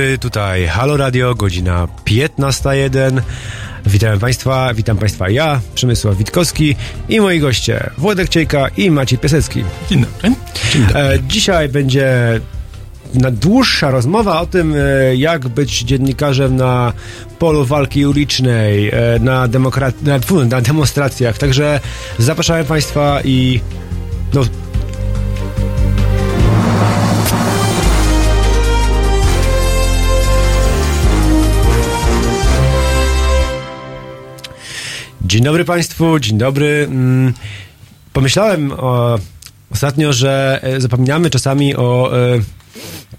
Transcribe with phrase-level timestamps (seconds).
[0.00, 3.20] Dobry, tutaj Halo Radio, godzina 15.01.
[3.86, 6.76] Witam Państwa, witam Państwa ja, Przemysław Witkowski
[7.08, 9.64] i moi goście Włodek Ciejka i Maciej Piasecki.
[9.90, 10.34] Dzień dobry.
[10.72, 11.00] Dzień dobry.
[11.00, 12.40] E, dzisiaj będzie
[13.14, 16.92] na dłuższa rozmowa o tym, e, jak być dziennikarzem na
[17.38, 21.38] polu walki ulicznej, e, na, demokra- na, na demonstracjach.
[21.38, 21.80] Także
[22.18, 23.60] zapraszamy Państwa i
[24.34, 24.42] no,
[35.30, 36.86] Dzień dobry Państwu, dzień dobry.
[36.90, 37.34] Mm,
[38.12, 39.18] Pomyślałem o,
[39.72, 42.10] ostatnio, że e, zapominamy czasami o.
[42.18, 42.40] e,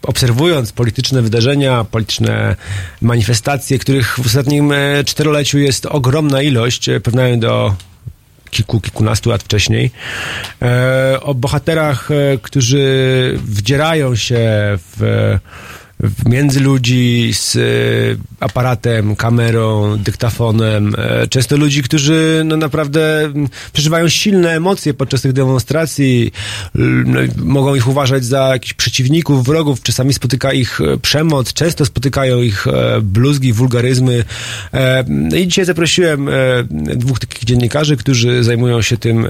[0.01, 2.55] Obserwując polityczne wydarzenia, polityczne
[3.01, 7.75] manifestacje, których w ostatnim e, czteroleciu jest ogromna ilość, porównając do
[8.49, 9.91] kilku, kilkunastu lat wcześniej,
[11.21, 12.09] o bohaterach,
[12.41, 14.39] którzy wdzierają się
[14.97, 15.37] w
[16.25, 17.59] między ludzi z e,
[18.39, 20.95] aparatem, kamerą, dyktafonem.
[20.97, 23.33] E, często ludzi, którzy no naprawdę
[23.73, 26.31] przeżywają silne emocje podczas tych demonstracji,
[27.05, 32.41] no, mogą ich uważać za jakichś przeciwników, wrogów, czasami spotyka ich e, przemoc, często spotykają
[32.41, 32.65] ich
[33.01, 34.23] bluzgi, wulgaryzmy.
[35.07, 36.29] No i dzisiaj zaprosiłem
[36.73, 39.27] dwóch takich dziennikarzy, którzy zajmują się tym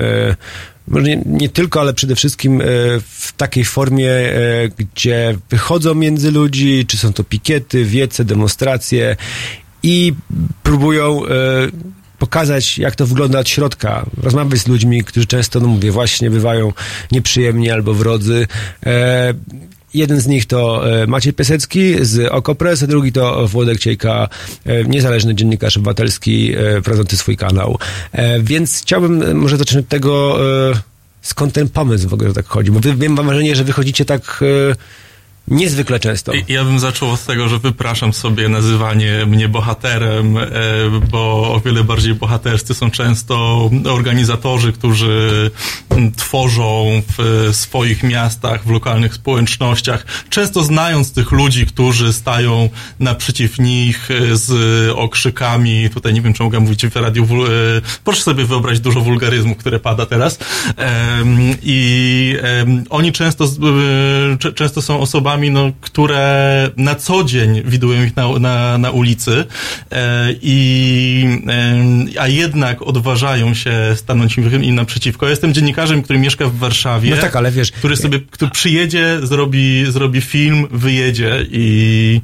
[0.88, 2.66] może nie, nie tylko, ale przede wszystkim e,
[3.00, 4.36] w takiej formie, e,
[4.78, 9.16] gdzie wychodzą między ludzi, czy są to pikiety, wiece, demonstracje
[9.84, 10.14] i
[10.64, 11.30] próbują e,
[12.19, 14.06] pokazać, jak to wygląda od środka.
[14.24, 16.74] Rozmawiać z ludźmi, którzy często, no mówię, właśnie bywają
[17.12, 18.48] nieprzyjemni albo wrodzy.
[19.94, 24.29] Jeden z nich to e, Maciej Piasecki z Okopres, a drugi to Włodek Ciejka,
[24.66, 27.78] e, niezależny dziennikarz obywatelski e, prowadzący swój kanał.
[28.40, 30.40] Więc chciałbym może zacząć od tego,
[31.22, 34.44] skąd ten pomysł w ogóle tak chodzi, bo wiem, mam wrażenie, że wychodzicie tak
[35.51, 36.31] niezwykle często.
[36.47, 40.50] Ja bym zaczął od tego, że wypraszam sobie nazywanie mnie bohaterem, e,
[41.12, 45.51] bo o wiele bardziej bohaterscy są często organizatorzy, którzy
[46.17, 52.69] tworzą w swoich miastach, w lokalnych społecznościach, często znając tych ludzi, którzy stają
[53.00, 54.51] naprzeciw nich e, z
[54.95, 57.28] okrzykami, tutaj nie wiem, czy mogę mówić w radiu, e,
[58.03, 60.39] proszę sobie wyobrazić dużo wulgaryzmu, które pada teraz.
[61.63, 62.35] I
[62.89, 63.47] oni często,
[64.56, 69.46] często są osobami, no, które na co dzień widują ich na, na, na ulicy,
[69.91, 75.25] e, i, em, a jednak odważają się stanąć im, im naprzeciwko.
[75.25, 77.16] Ja jestem dziennikarzem, który mieszka w Warszawie.
[77.16, 82.22] No tak, ale wiesz, Który sobie, który przyjedzie, zrobi, zrobi film, wyjedzie i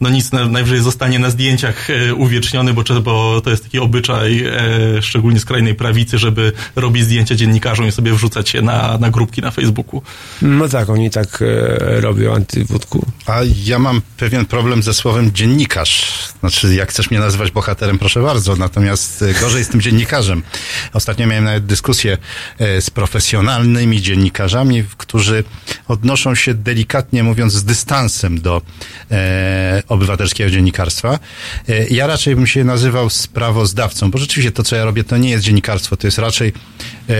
[0.00, 4.44] no nic, na- najwyżej zostanie na zdjęciach e, uwieczniony, bo, bo to jest taki obyczaj,
[4.46, 9.40] e, szczególnie skrajnej prawicy, żeby robić zdjęcia dziennikarzom i sobie wrzucać je na, na grupki
[9.42, 10.02] na Facebooku.
[10.42, 13.06] No tak, oni tak e, robią antywódku.
[13.26, 16.12] A ja mam pewien problem ze słowem dziennikarz.
[16.40, 20.42] Znaczy, jak chcesz mnie nazywać bohaterem, proszę bardzo, natomiast gorzej z tym dziennikarzem.
[20.92, 22.18] Ostatnio miałem nawet dyskusję
[22.58, 25.44] z profesjonalnymi dziennikarzami, którzy
[25.88, 28.62] odnoszą się delikatnie mówiąc z dystansem do
[29.10, 31.18] e, obywatelskiego dziennikarstwa.
[31.68, 35.30] E, ja raczej bym się nazywał sprawozdawcą, bo rzeczywiście to, co ja robię, to nie
[35.30, 36.52] jest dziennikarstwo, to jest raczej
[37.08, 37.14] e,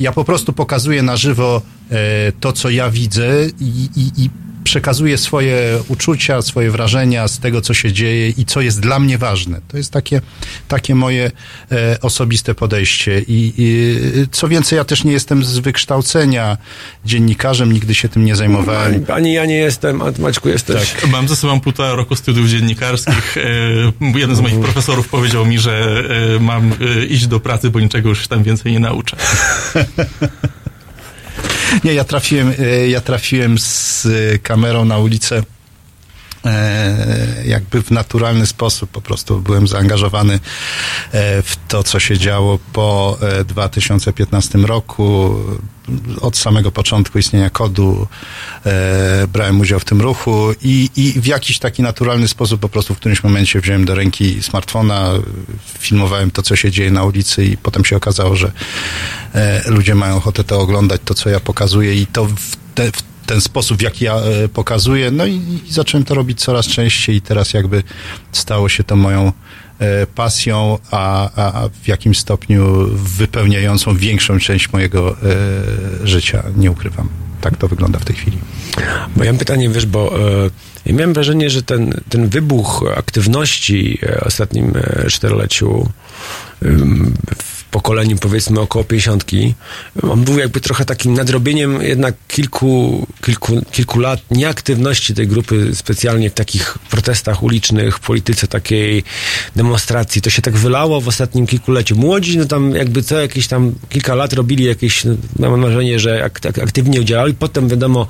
[0.00, 1.96] ja po prostu pokazuję na żywo e,
[2.40, 3.28] to, co ja widzę
[3.60, 4.30] i, i, i
[4.66, 9.18] przekazuję swoje uczucia, swoje wrażenia z tego, co się dzieje i co jest dla mnie
[9.18, 9.60] ważne.
[9.68, 10.20] To jest takie,
[10.68, 11.30] takie moje
[11.72, 13.22] e, osobiste podejście.
[13.28, 13.96] I, I
[14.32, 16.58] co więcej, ja też nie jestem z wykształcenia
[17.04, 18.94] dziennikarzem, nigdy się tym nie zajmowałem.
[18.94, 20.94] Ani, ani ja nie jestem, a Maćku jesteś.
[21.12, 23.36] Mam ze sobą półtora roku studiów dziennikarskich.
[23.36, 26.02] E, jeden z moich profesorów powiedział mi, że
[26.36, 29.16] e, mam e, iść do pracy, bo niczego już tam więcej nie nauczę.
[31.84, 34.08] Nie, ja trafiłem, e, ja trafiłem z
[34.42, 35.42] kamerą na ulicę
[37.44, 38.90] jakby w naturalny sposób.
[38.90, 45.36] Po prostu byłem zaangażowany e, w to, co się działo po e, 2015 roku.
[46.20, 48.06] Od samego początku istnienia kodu
[48.66, 52.94] e, brałem udział w tym ruchu i, i w jakiś taki naturalny sposób po prostu
[52.94, 55.10] w którymś momencie wziąłem do ręki smartfona,
[55.78, 58.52] filmowałem to, co się dzieje na ulicy i potem się okazało, że
[59.34, 63.15] e, ludzie mają ochotę to oglądać, to, co ja pokazuję i to w, te, w
[63.26, 65.10] ten sposób, w jaki ja e, pokazuję.
[65.10, 67.82] No i, i zacząłem to robić coraz częściej i teraz jakby
[68.32, 69.32] stało się to moją
[69.78, 75.16] e, pasją, a, a, w jakimś stopniu wypełniającą większą część mojego
[76.02, 76.42] e, życia.
[76.56, 77.08] Nie ukrywam.
[77.40, 78.38] Tak to wygląda w tej chwili.
[79.16, 80.18] Bo ja mam pytanie, wiesz, bo
[80.86, 84.72] ja miałem wrażenie, że ten, ten wybuch aktywności w ostatnim
[85.08, 85.88] czteroleciu
[87.70, 89.24] pokoleniu powiedzmy około 50.
[90.10, 96.30] On był jakby trochę takim nadrobieniem jednak kilku, kilku, kilku lat nieaktywności tej grupy specjalnie
[96.30, 99.04] w takich protestach ulicznych, polityce takiej
[99.56, 100.22] demonstracji.
[100.22, 101.96] To się tak wylało w ostatnim kilkuleciu.
[101.96, 105.04] Młodzi, no tam jakby co jakieś tam kilka lat robili jakieś,
[105.38, 107.34] no, mam wrażenie, że ak aktywnie udziałali.
[107.34, 108.06] Potem wiadomo,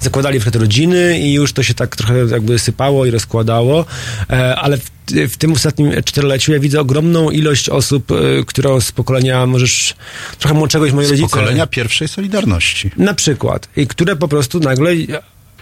[0.00, 3.84] zakładali w rodziny i już to się tak trochę jakby sypało i rozkładało,
[4.30, 8.92] e, ale w w tym ostatnim czteroleciu ja widzę ogromną ilość osób, y, którą z
[8.92, 9.94] pokolenia możesz
[10.38, 11.28] trochę młodszego niż moi rodzice.
[11.28, 12.90] Z pokolenia pierwszej Solidarności.
[12.96, 13.68] Na przykład.
[13.76, 14.90] I które po prostu nagle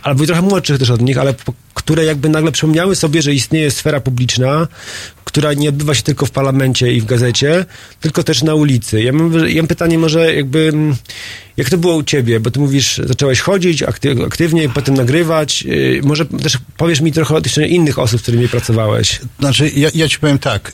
[0.03, 1.35] albo trochę młodszych też od nich, ale
[1.75, 4.69] które jakby nagle przypomniały sobie, że istnieje sfera publiczna,
[5.29, 7.65] która nie odbywa się tylko w parlamencie i w gazecie,
[8.01, 9.03] tylko też na ulicy.
[9.03, 10.97] Ja mam, ja mam pytanie może jakby, mm,
[11.57, 12.41] jak to było u ciebie?
[12.41, 15.63] Bo ty mówisz, zacząłeś chodzić aktyw, aktywnie, potem nagrywać.
[15.63, 19.21] Yy, może też powiesz mi trochę o tych innych osób, z którymi pracowałeś.
[19.39, 20.73] Znaczy, ja, ja ci powiem tak,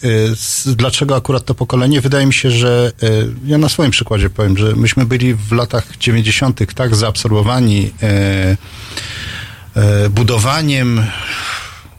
[0.67, 2.01] yy, dlaczego akurat to pokolenie?
[2.01, 3.09] Wydaje mi się, że yy,
[3.47, 6.75] ja na swoim przykładzie powiem, że myśmy byli w latach 90.
[6.75, 7.91] tak zaabsorbowani
[10.11, 11.03] budowaniem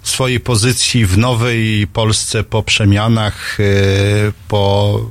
[0.06, 3.64] swojej pozycji w nowej Polsce po przemianach, e,
[4.48, 5.02] po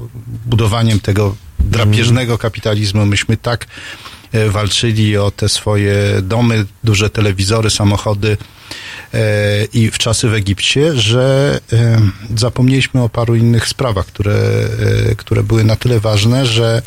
[0.46, 3.06] budowaniem tego drapieżnego kapitalizmu.
[3.06, 3.67] Myśmy tak
[4.32, 8.37] e, walczyli o te swoje domy, duże telewizory, samochody
[9.14, 11.61] e, i w czasy w Egipcie, że
[12.37, 14.37] zapomnieliśmy o paru innych sprawach, które,
[15.17, 16.82] które były na tyle ważne, że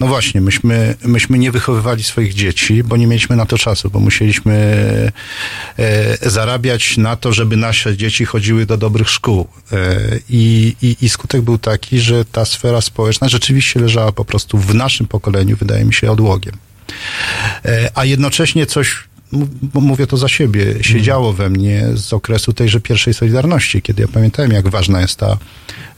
[0.00, 4.00] no właśnie, myśmy, myśmy nie wychowywali swoich dzieci, bo nie mieliśmy na to czasu, bo
[4.00, 4.54] musieliśmy
[5.78, 9.48] e, zarabiać na to, żeby nasze dzieci chodziły do dobrych szkół.
[9.72, 9.76] E,
[10.28, 14.74] i, i, I skutek był taki, że ta sfera społeczna rzeczywiście leżała po prostu w
[14.74, 16.54] naszym pokoleniu, wydaje mi się, odłogiem.
[17.64, 19.04] E, a jednocześnie coś
[19.74, 24.52] mówię to za siebie, siedziało we mnie z okresu tejże pierwszej Solidarności, kiedy ja pamiętałem,
[24.52, 25.38] jak ważna jest ta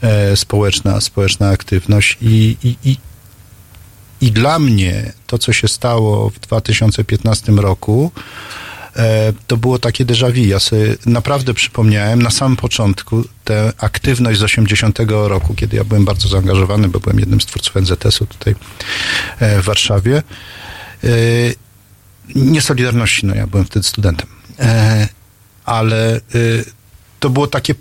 [0.03, 2.97] e, społeczna, społeczna aktywność i, i, i
[4.21, 8.13] i dla mnie to, co się stało w 2015 roku,
[8.97, 10.45] e, to było takie déjà vu.
[10.45, 16.05] Ja sobie naprawdę przypomniałem na samym początku tę aktywność z 80 roku, kiedy ja byłem
[16.05, 18.55] bardzo zaangażowany, bo byłem jednym z twórców NZS-u tutaj
[19.41, 20.23] e, w Warszawie.
[21.05, 21.09] E,
[22.35, 24.27] nie Solidarności, no ja byłem wtedy studentem,
[25.65, 26.21] ale
[27.21, 27.75] to było takie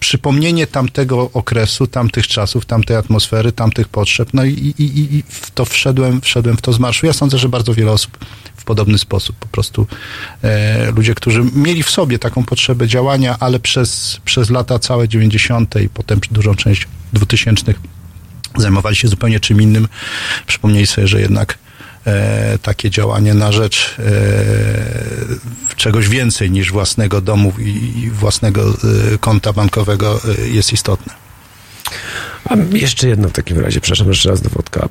[0.00, 5.64] przypomnienie tamtego okresu, tamtych czasów, tamtej atmosfery, tamtych potrzeb, no i, i, i w to
[5.64, 7.06] wszedłem, wszedłem w to z marszu.
[7.06, 8.18] Ja sądzę, że bardzo wiele osób
[8.56, 9.86] w podobny sposób, po prostu
[10.42, 15.80] e, ludzie, którzy mieli w sobie taką potrzebę działania, ale przez, przez lata całe 90.
[15.80, 17.74] i potem dużą część 2000
[18.56, 19.88] zajmowali się zupełnie czym innym,
[20.46, 21.58] przypomnieli sobie, że jednak
[22.06, 24.02] e, takie działanie na rzecz e,
[25.76, 28.62] czegoś więcej niż własnego domu i, i własnego
[29.14, 31.14] e, konta bankowego e, jest istotne.
[32.44, 34.88] A jeszcze jedno w takim razie, przepraszam jeszcze raz do Wodka,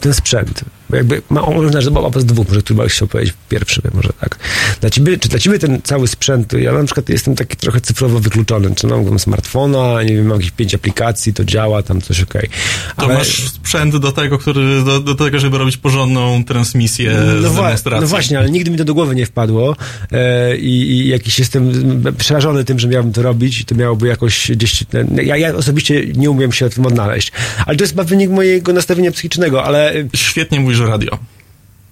[0.00, 4.12] ten sprzęt, jakby ma, można zabawa z dwóch, może tu byś chciał powiedzieć pierwszy, może
[4.20, 4.38] tak.
[4.80, 8.18] Dla ciebie, czy dla ciebie ten cały sprzęt, ja na przykład jestem taki trochę cyfrowo
[8.18, 12.48] wykluczony, czy mam smartfona, nie wiem, mam jakieś pięć aplikacji, to działa, tam coś okej.
[12.96, 13.08] Okay.
[13.08, 17.12] To masz sprzęt do tego, który, do, do, tego, żeby robić porządną transmisję
[17.42, 18.00] no z demonstracji.
[18.00, 19.76] No właśnie, ale nigdy mi to do głowy nie wpadło
[20.12, 21.72] e, i, i jakiś jestem
[22.18, 24.84] przerażony tym, że miałbym to robić i to miałoby jakoś gdzieś,
[25.24, 27.32] ja, ja osobiście nie umiem się w tym odnaleźć.
[27.66, 29.94] Ale to jest chyba wynik mojego nastawienia psychicznego, ale...
[30.14, 31.18] Świetnie mówisz o radio.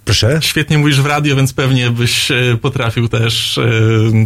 [0.05, 0.39] Proszę?
[0.41, 3.61] Świetnie mówisz w radio, więc pewnie byś e, potrafił też e,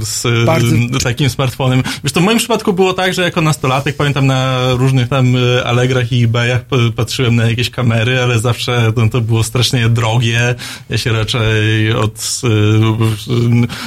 [0.05, 0.75] z Bardzo...
[1.03, 1.83] takim smartfonem.
[2.03, 5.65] Wiesz, to w moim przypadku było tak, że jako nastolatek, pamiętam na różnych tam e,
[5.65, 6.61] Allegrach i eBayach
[6.95, 10.55] patrzyłem na jakieś kamery, ale zawsze to, to było strasznie drogie.
[10.89, 12.41] Ja się raczej od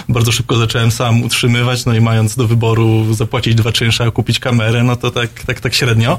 [0.08, 4.38] bardzo szybko zacząłem sam utrzymywać, no i mając do wyboru zapłacić dwa czynsze, a kupić
[4.38, 6.18] kamerę, no to tak, tak, tak średnio.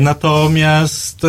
[0.00, 1.26] Natomiast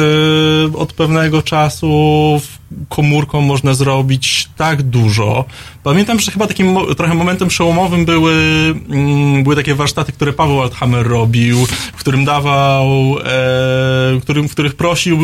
[0.73, 2.41] od pewnego czasu
[2.89, 5.45] komórką można zrobić tak dużo.
[5.87, 8.33] Pamiętam, że chyba takim trochę momentem przełomowym były,
[8.89, 11.65] mm, były takie warsztaty, które Paweł Althammer robił,
[11.95, 13.23] w którym dawał, e,
[14.15, 15.19] w, którym, w których prosił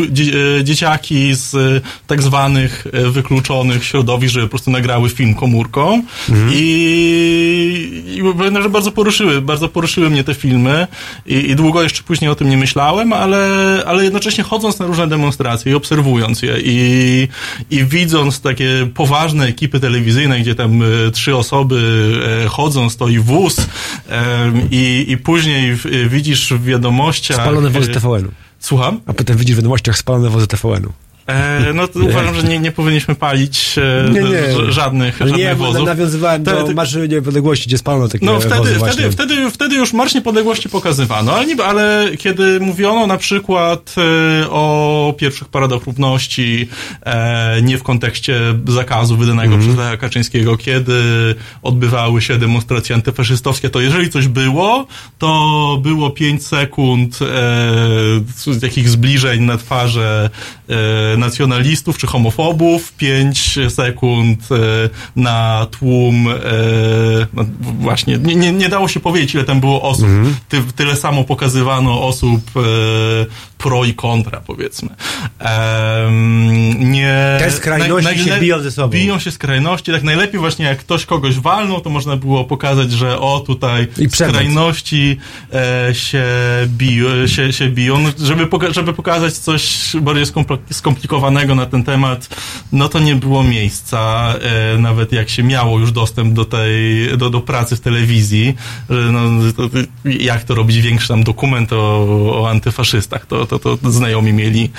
[0.59, 6.49] e, dzieciaki z tak zwanych e, wykluczonych środowisk, żeby po prostu nagrały film komórką mhm.
[6.53, 10.87] i, i że bardzo poruszyły, bardzo poruszyły mnie te filmy
[11.25, 13.47] i, i długo jeszcze później o tym nie myślałem, ale,
[13.85, 17.27] ale jednocześnie chodząc na różne demonstracje i obserwując je i
[17.71, 22.11] i widząc takie poważne ekipy telewizyjne, gdzie tam e, trzy osoby
[22.45, 23.67] e, chodzą, stoi wóz
[24.09, 27.37] e, i, i później widzisz w wiadomościach...
[27.37, 28.31] Spalone wozy TVN-u.
[28.59, 28.99] Słucham?
[29.05, 30.93] A potem widzisz w wiadomościach spalone wozy TVN-u.
[31.27, 34.71] E, no to uważam, że nie, nie powinniśmy palić e, Nie, nie.
[34.71, 35.85] żadnych, Ale żadnych nie, wozów.
[35.85, 40.13] nawiązywałem Te- do Niepodległości, gdzie spalono takie No wtedy, wozy wtedy, wtedy, wtedy już Marsz
[40.13, 43.95] Niepodległości pokazywano, ale, nie, ale kiedy mówiono na przykład
[44.43, 46.67] e, o pierwszych paradach równości,
[47.05, 50.93] e, nie w kontekście zakazu wydanego przez Lecha Kaczyńskiego, kiedy
[51.61, 54.87] odbywały się demonstracje antyfaszystowskie, to jeżeli coś było,
[55.19, 57.19] to było 5 sekund
[58.61, 60.29] takich zbliżeń na twarze
[61.17, 64.55] nacjonalistów czy homofobów, 5 sekund e,
[65.15, 66.33] na tłum, e,
[67.33, 70.07] no, właśnie, nie, nie, nie dało się powiedzieć, ile tam było osób.
[70.49, 72.59] Ty, tyle samo pokazywano osób e,
[73.63, 74.89] pro i kontra, powiedzmy.
[76.79, 78.87] Nie, Te skrajności się biją ze sobą.
[78.87, 83.19] Biją się skrajności, tak najlepiej właśnie jak ktoś kogoś walnął, to można było pokazać, że
[83.19, 85.17] o tutaj skrajności
[85.53, 86.25] e, się,
[86.67, 87.99] biją, się, się biją.
[87.99, 92.29] No, żeby, poka- żeby pokazać coś bardziej skompl- skomplikowanego na ten temat,
[92.71, 94.33] no to nie było miejsca,
[94.73, 98.55] e, nawet jak się miało już dostęp do tej, do, do pracy w telewizji,
[98.89, 99.19] no,
[99.57, 99.69] to,
[100.05, 102.05] jak to robić większy tam dokument o,
[102.41, 104.69] o antyfaszystach, to, to, to znajomi mieli,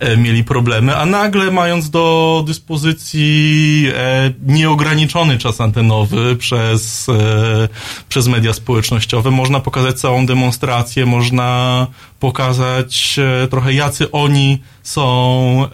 [0.00, 7.68] e, mieli problemy, a nagle mając do dyspozycji e, nieograniczony czas antenowy przez, e,
[8.08, 11.86] przez media społecznościowe, można pokazać całą demonstrację, można
[12.20, 15.68] pokazać trochę jacy oni są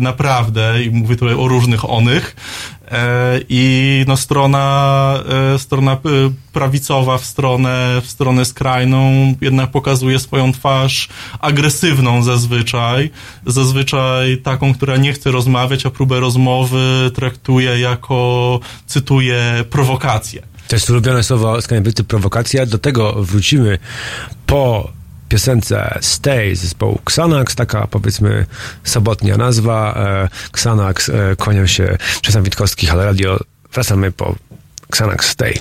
[0.00, 2.36] naprawdę i mówię tutaj o różnych onych
[3.48, 5.14] i no strona,
[5.54, 5.96] e, strona e,
[6.52, 11.08] prawicowa w stronę, w stronę skrajną jednak pokazuje swoją twarz
[11.40, 13.10] agresywną zazwyczaj,
[13.46, 20.42] zazwyczaj taką, która nie chce rozmawiać, a próbę rozmowy traktuje jako, cytuję, prowokację.
[20.68, 22.66] To jest ulubione słowo skandynawity prowokacja.
[22.66, 23.78] Do tego wrócimy
[24.46, 24.97] po
[25.28, 28.46] piosence Stay zespołu Xanax, taka powiedzmy
[28.84, 29.94] sobotnia nazwa.
[29.96, 33.38] E, Xanax, e, kłaniam się Czesław Witkowski, Halo Radio.
[33.72, 34.34] Wracamy po
[34.90, 35.54] Xanax Stay.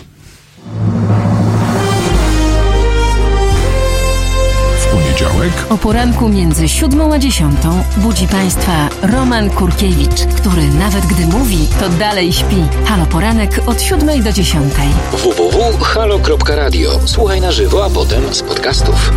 [5.28, 11.68] Poniedziałek O poranku między siódmą a dziesiątą budzi Państwa Roman Kurkiewicz, który nawet gdy mówi,
[11.80, 12.64] to dalej śpi.
[12.86, 14.88] Halo Poranek od siódmej do dziesiątej.
[15.12, 17.00] www.halo.radio.
[17.06, 19.12] Słuchaj na żywo, a potem z podcastów.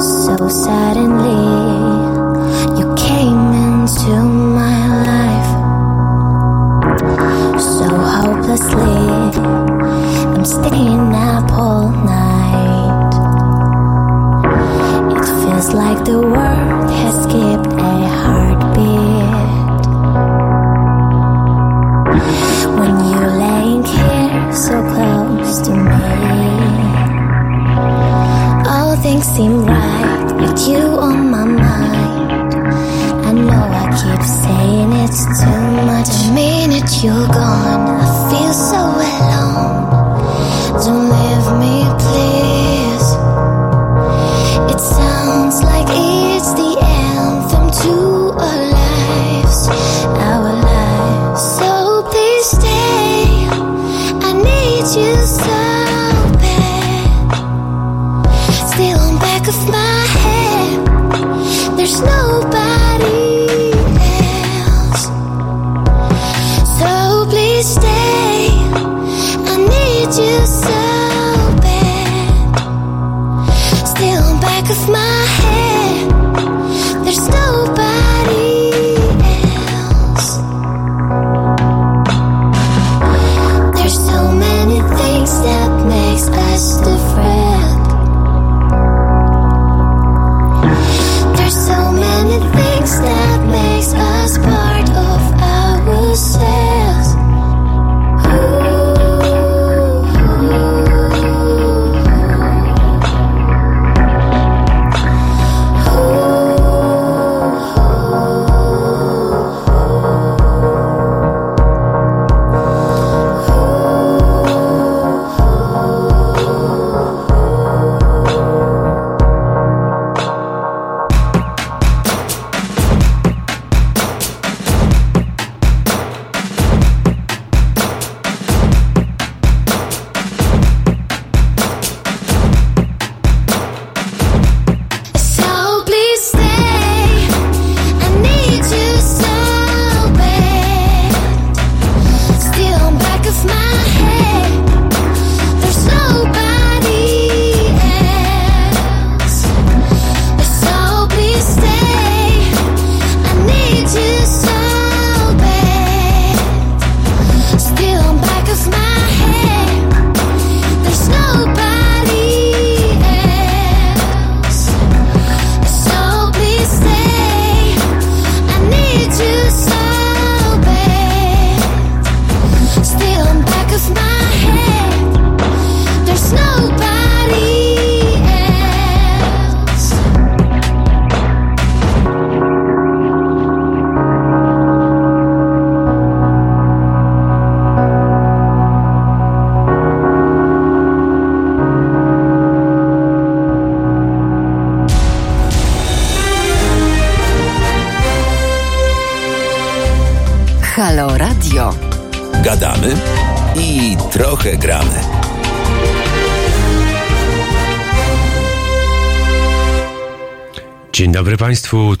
[0.00, 1.19] So suddenly, you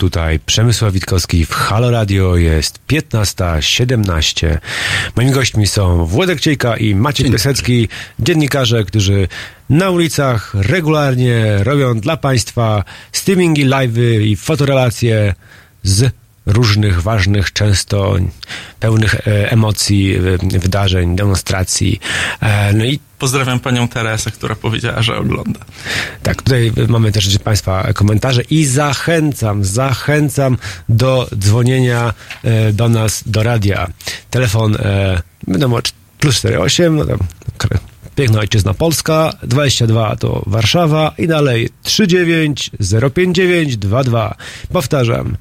[0.00, 4.58] tutaj Przemysław Witkowski w Halo Radio, jest 15.17.
[5.16, 7.88] Moimi gośćmi są Włodek Ciejka i Maciej Dzień Piasecki,
[8.18, 9.28] dziennikarze, którzy
[9.70, 15.34] na ulicach regularnie robią dla Państwa streamingi, live'y i fotorelacje
[15.82, 16.12] z
[16.46, 18.16] różnych ważnych, często
[18.80, 20.14] pełnych e, emocji,
[20.54, 22.00] e, wydarzeń, demonstracji.
[22.40, 25.60] E, no i Pozdrawiam panią Teresę, która powiedziała, że ogląda.
[26.30, 30.56] Tak, tutaj mamy też Państwa komentarze i zachęcam, zachęcam
[30.88, 33.88] do dzwonienia e, do nas, do radia.
[34.30, 35.78] Telefon, e, wiadomo,
[36.18, 37.04] plus 48, no
[38.14, 42.70] piękna ojczyzna Polska, 22 to Warszawa i dalej 39
[43.14, 44.34] 059 22.
[44.72, 45.36] Powtarzam,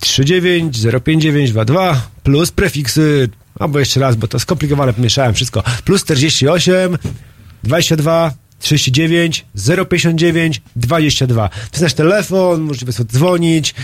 [0.00, 6.98] 39 059 22 plus prefiksy, albo jeszcze raz, bo to skomplikowane, pomieszałem wszystko, plus 48
[7.64, 9.44] 22 39
[9.90, 11.48] 059 22.
[11.48, 13.74] To jest nasz telefon, możecie Państwo dzwonić.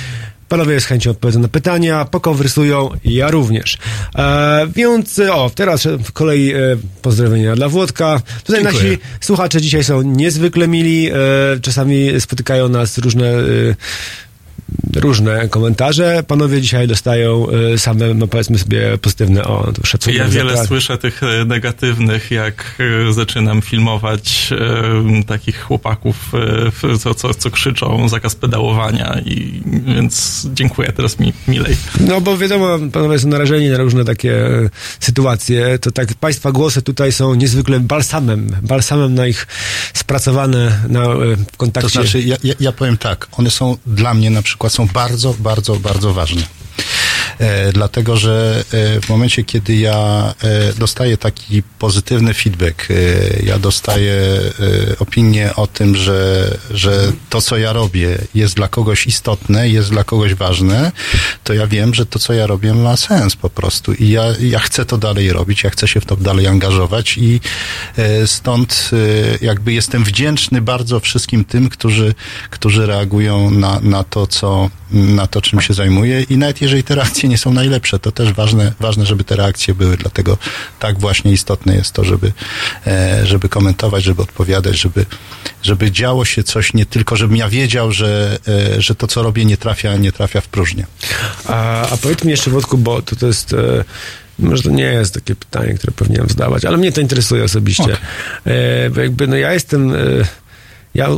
[0.48, 3.78] Panowie z chęcią odpowiedzą na pytania, pokonwersują, ja również.
[4.14, 6.56] E, więc o, teraz w kolei e,
[7.02, 8.20] pozdrowienia dla Włodka.
[8.44, 8.90] Tutaj Dziękuję.
[8.90, 11.14] nasi słuchacze dzisiaj są niezwykle mili, e,
[11.62, 13.42] czasami spotykają nas różne e,
[14.96, 16.22] różne komentarze.
[16.26, 20.18] Panowie dzisiaj dostają e, same, no powiedzmy sobie, pozytywne, o, to szacunek.
[20.18, 20.66] Ja wiele pracę.
[20.66, 22.76] słyszę tych e, negatywnych, jak
[23.08, 24.50] e, zaczynam filmować
[25.20, 26.32] e, takich chłopaków,
[26.94, 31.76] e, co, co, co krzyczą zakaz pedałowania i więc dziękuję, teraz mi milej.
[32.00, 34.34] No bo wiadomo, panowie są narażeni na różne takie
[35.00, 35.78] sytuacje.
[35.78, 39.46] To tak, państwa głosy tutaj są niezwykle balsamem, balsamem na ich
[39.94, 41.88] spracowane na, w To kontakcie.
[41.90, 45.76] znaczy, ja, ja, ja powiem tak, one są dla mnie na przykład są bardzo, bardzo,
[45.76, 46.42] bardzo ważne.
[47.38, 52.88] E, dlatego, że e, w momencie, kiedy ja e, dostaję taki pozytywny feedback,
[53.42, 54.16] ja dostaję
[54.98, 60.04] opinię o tym, że, że to, co ja robię, jest dla kogoś istotne, jest dla
[60.04, 60.92] kogoś ważne,
[61.44, 63.92] to ja wiem, że to, co ja robię, ma sens po prostu.
[63.92, 67.40] I ja, ja chcę to dalej robić, ja chcę się w to dalej angażować i
[68.26, 68.90] stąd
[69.40, 72.14] jakby jestem wdzięczny bardzo wszystkim tym, którzy,
[72.50, 76.94] którzy reagują na, na to, co, na to, czym się zajmuję i nawet jeżeli te
[76.94, 80.38] reakcje nie są najlepsze, to też ważne, ważne, żeby te reakcje były, dlatego
[80.78, 82.32] tak właśnie istotne jest to, żeby,
[82.86, 85.06] e, żeby komentować, żeby odpowiadać, żeby,
[85.62, 89.44] żeby działo się coś nie tylko, żebym ja wiedział, że, e, że to, co robię,
[89.44, 90.86] nie trafia, nie trafia w próżnię.
[91.46, 93.52] A, a powiedz mi jeszcze, Wodku, bo to, to jest...
[93.52, 93.84] E,
[94.38, 97.96] może to nie jest takie pytanie, które powinienem zadawać, ale mnie to interesuje osobiście.
[98.44, 99.94] E, bo jakby, no ja jestem...
[99.94, 99.96] E,
[100.96, 101.08] ja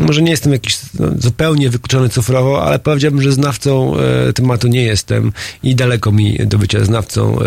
[0.00, 4.82] może nie jestem jakiś no, zupełnie wykluczony cyfrowo, ale powiedziałbym, że znawcą e, tematu nie
[4.82, 7.44] jestem i daleko mi do bycia znawcą e,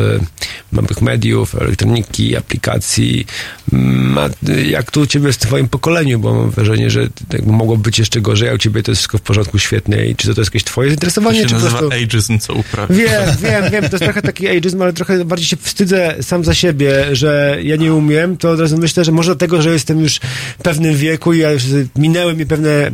[0.72, 3.26] nowych mediów, elektroniki, aplikacji.
[3.72, 4.30] Ma,
[4.66, 8.22] jak tu u ciebie w twoim pokoleniu, bo mam wrażenie, że jakby mogło być jeszcze
[8.22, 10.06] gorzej, a u ciebie to jest wszystko w porządku, świetnie.
[10.06, 11.98] I czy to, to jest jakieś twoje To zainteresowanie, się czy nazywa prostu...
[11.98, 12.96] ageism, co uprawia.
[12.96, 16.54] Wiem, wiem, wiem, to jest trochę taki ageism, ale trochę bardziej się wstydzę sam za
[16.54, 20.20] siebie, że ja nie umiem, to od razu myślę, że może dlatego, że jestem już
[20.60, 21.51] w pewnym wieku i ja
[21.96, 22.92] minęły mi pewne,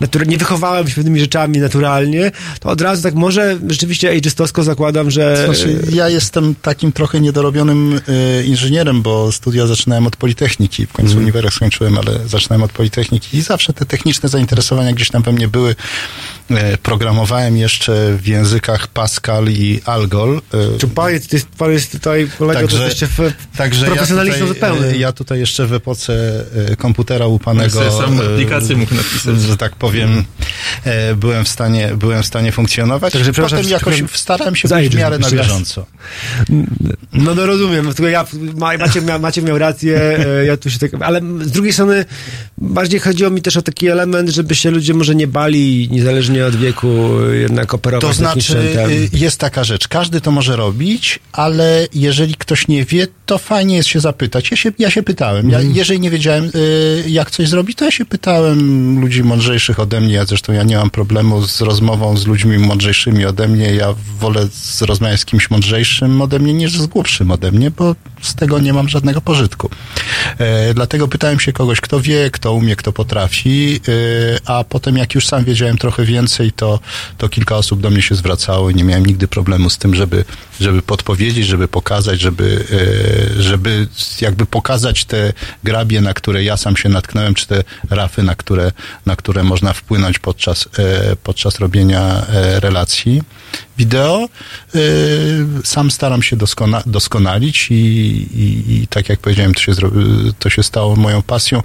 [0.00, 5.10] natura- nie wychowałem się pewnymi rzeczami naturalnie, to od razu tak może rzeczywiście ageistowsko zakładam,
[5.10, 5.44] że...
[5.44, 8.00] Znaczy, ja jestem takim trochę niedorobionym
[8.40, 10.86] y, inżynierem, bo studia zaczynałem od Politechniki.
[10.86, 15.22] W końcu uniwersytet skończyłem, ale zaczynałem od Politechniki i zawsze te techniczne zainteresowania gdzieś tam
[15.22, 15.74] we mnie były.
[16.50, 20.40] E, programowałem jeszcze w językach Pascal i Algol.
[20.74, 24.40] E, Czy pan jest, jest, pan jest tutaj kolega, to jest jeszcze w, Także profesjonalistą
[24.46, 24.94] ja tutaj, zupełnym.
[24.94, 27.80] e, ja tutaj jeszcze w epoce e, komputera łupanego.
[28.00, 29.40] Ja sobie sam e, aplikację mógł napisać.
[29.40, 30.24] Że tak powiem,
[30.84, 33.12] e, byłem w stanie, byłem w stanie funkcjonować.
[33.12, 35.86] Także, Potem jakoś starałem się być w miarę na bieżąco.
[37.12, 40.78] No, no rozumiem, tylko ja, Ma- Maciek miał, Maciek miał rację, e, ja tu się
[40.78, 42.04] tak, ale z drugiej strony
[42.58, 46.56] bardziej chodziło mi też o taki element, żeby się ludzie może nie bali, niezależnie od
[46.56, 46.88] wieku,
[47.32, 52.68] jednak operować To znaczy, y, jest taka rzecz, każdy to może robić, ale jeżeli ktoś
[52.68, 54.50] nie wie, to fajnie jest się zapytać.
[54.50, 55.50] Ja się, ja się pytałem.
[55.50, 60.00] Ja, jeżeli nie wiedziałem, y, jak coś zrobić, to ja się pytałem ludzi mądrzejszych ode
[60.00, 60.14] mnie.
[60.14, 63.74] Ja zresztą ja nie mam problemu z rozmową z ludźmi mądrzejszymi ode mnie.
[63.74, 64.48] Ja wolę
[64.80, 68.72] rozmawiać z kimś mądrzejszym ode mnie niż z głupszym ode mnie, bo z tego nie
[68.72, 69.70] mam żadnego pożytku.
[70.38, 75.14] E, dlatego pytałem się kogoś, kto wie, kto umie, kto potrafi, e, a potem jak
[75.14, 76.80] już sam wiedziałem trochę więcej, to,
[77.18, 80.24] to kilka osób do mnie się zwracało i nie miałem nigdy problemu z tym, żeby,
[80.60, 82.64] żeby podpowiedzieć, żeby pokazać, żeby,
[83.38, 83.88] e, żeby
[84.20, 85.32] jakby pokazać te
[85.64, 88.72] grabie, na które ja sam się natknąłem, czy te rafy, na które,
[89.06, 93.22] na które można wpłynąć podczas, e, podczas robienia e, relacji.
[93.78, 94.28] wideo.
[95.64, 99.72] Sam staram się doskona, doskonalić i, i, i tak jak powiedziałem, to się,
[100.38, 101.62] to się stało moją pasją.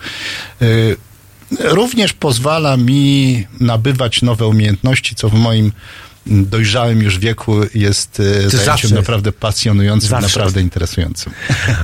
[1.59, 5.71] Również pozwala mi nabywać nowe umiejętności, co w moim
[6.25, 8.95] dojrzałym już wieku jest e, zajęciem zawsze.
[8.95, 10.39] naprawdę pasjonującym, Zawsze.
[10.39, 11.33] naprawdę interesującym.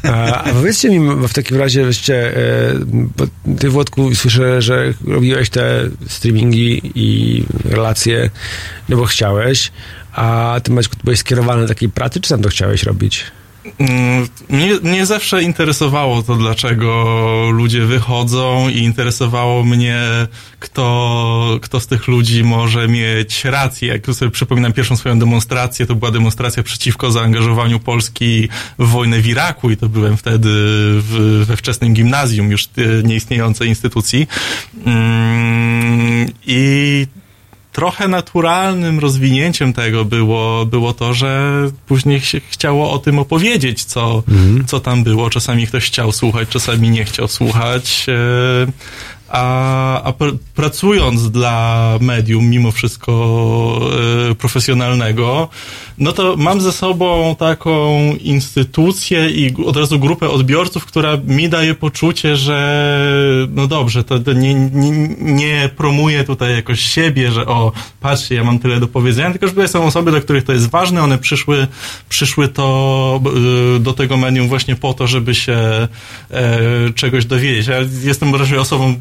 [0.03, 5.89] A, a powiedzcie mi w takim razie, weźcie, e, ty Włodku słyszę, że robiłeś te
[6.07, 8.29] streamingi i relacje,
[8.89, 9.71] no bo chciałeś,
[10.11, 13.23] a ty Maćku, ty byłeś skierowany do takiej pracy, czy sam to chciałeś robić?
[13.79, 20.01] Mm, Mnie, mnie zawsze interesowało to, dlaczego ludzie wychodzą i interesowało mnie,
[20.59, 23.87] kto, kto z tych ludzi może mieć rację.
[23.87, 29.27] Jak sobie przypominam pierwszą swoją demonstrację, to była demonstracja przeciwko zaangażowaniu Polski w wojnę w
[29.27, 30.49] Iraku i to byłem wtedy
[31.01, 32.67] w, we wczesnym gimnazjum już e,
[33.03, 34.27] nieistniejącej instytucji.
[34.85, 37.07] Mm, I
[37.79, 41.51] trochę naturalnym rozwinięciem tego było, było to, że
[41.87, 44.23] później się chciało o tym opowiedzieć, co,
[44.67, 45.29] co tam było.
[45.29, 48.05] Czasami ktoś chciał słuchać, czasami nie chciał słuchać.
[49.31, 53.11] A, a pr- pracując dla medium, mimo wszystko
[54.31, 55.49] e, profesjonalnego,
[55.97, 61.75] no to mam ze sobą taką instytucję i od razu grupę odbiorców, która mi daje
[61.75, 62.59] poczucie, że
[63.49, 68.43] no dobrze, to, to nie, nie, nie promuję tutaj jakoś siebie, że o, patrzcie, ja
[68.43, 71.67] mam tyle do powiedzenia, tylko że są osoby, dla których to jest ważne, one przyszły,
[72.09, 73.21] przyszły to
[73.75, 75.87] y, do tego medium właśnie po to, żeby się
[76.31, 76.59] e,
[76.95, 77.67] czegoś dowiedzieć.
[77.67, 78.95] Ja jestem raczej osobą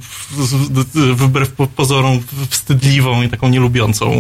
[0.95, 4.13] wbrew po- pozorom wstydliwą i taką nielubiącą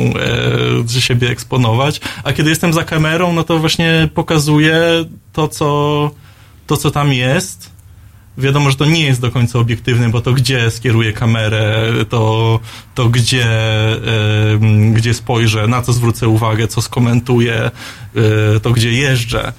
[0.96, 6.10] e, siebie eksponować, a kiedy jestem za kamerą, no to właśnie pokazuję to, co,
[6.66, 7.78] to, co tam jest.
[8.38, 12.60] Wiadomo, że to nie jest do końca obiektywne, bo to gdzie skieruję kamerę, to,
[12.94, 13.46] to gdzie,
[14.92, 17.70] gdzie spojrzę, na co zwrócę uwagę, co skomentuję,
[18.56, 19.52] e, to gdzie jeżdżę.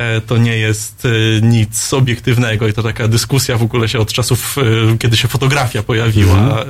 [0.00, 4.12] E, To nie jest e, nic obiektywnego i to taka dyskusja w ogóle się od
[4.12, 6.64] czasów, e, kiedy się fotografia pojawiła,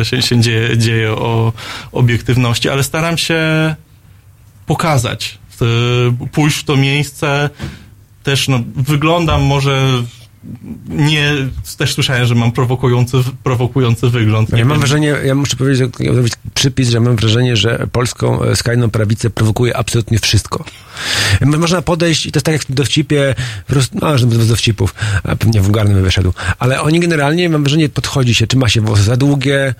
[0.00, 1.52] e, się, się dzieje, dzieje o
[1.92, 3.74] obiektywności, ale staram się
[4.66, 5.38] pokazać,
[6.32, 7.50] pójść w to miejsce.
[8.22, 10.02] Też no, wyglądam może
[10.88, 11.32] nie,
[11.78, 14.52] też słyszałem, że mam prowokujący, prowokujący wygląd.
[14.52, 14.80] Nie Ja mam wiem.
[14.80, 19.30] wrażenie, ja muszę powiedzieć, że- zrobić przypis, że mam wrażenie, że polską e, skrajną prawicę
[19.30, 20.64] prowokuje absolutnie wszystko.
[21.40, 23.34] Można podejść i to jest tak jak w dowcipie,
[23.66, 27.62] po prostu, no, że bez dowcipów, a pewnie wulgarny by wyszedł, ale oni generalnie, mam
[27.62, 29.74] wrażenie, podchodzi się, czy ma się włosy za długie,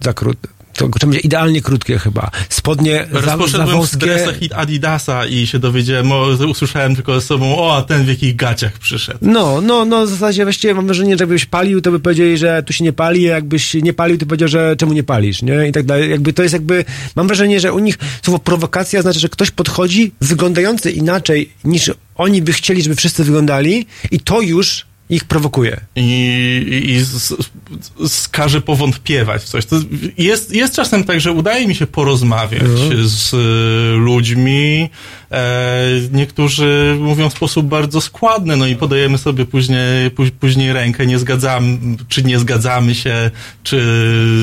[0.00, 3.96] za krótkie, to trzeba będzie idealnie krótkie chyba, spodnie za, za poszedłem w wąskie.
[3.96, 8.36] dresach Adidasa i się dowiedziałem, o, usłyszałem tylko ze sobą, o, a ten w jakich
[8.36, 9.18] gaciach przyszedł.
[9.22, 12.62] No, no, no, w zasadzie właściwie mam wrażenie, że jakbyś palił, to by powiedzieli, że
[12.62, 15.68] tu się nie pali, a jakbyś nie palił, to powiedział, że czemu nie palisz, nie?
[15.68, 16.10] I tak dalej.
[16.10, 16.84] Jakby to jest jakby,
[17.16, 22.42] mam wrażenie, że u nich słowo prowokacja znaczy, że ktoś podchodzi wyglądający inaczej niż oni
[22.42, 25.80] by chcieli, żeby wszyscy wyglądali i to już ich prowokuje.
[25.96, 27.34] i, i z,
[28.06, 29.66] z, każe powątpiewać w coś.
[29.66, 29.76] To
[30.18, 32.62] jest, jest czasem tak, że udaje mi się porozmawiać
[33.04, 34.90] z y, ludźmi.
[35.30, 41.06] E, niektórzy mówią w sposób bardzo składny, no i podajemy sobie później, pó, później rękę,
[41.06, 43.30] nie zgadzamy, czy nie zgadzamy się,
[43.62, 43.76] czy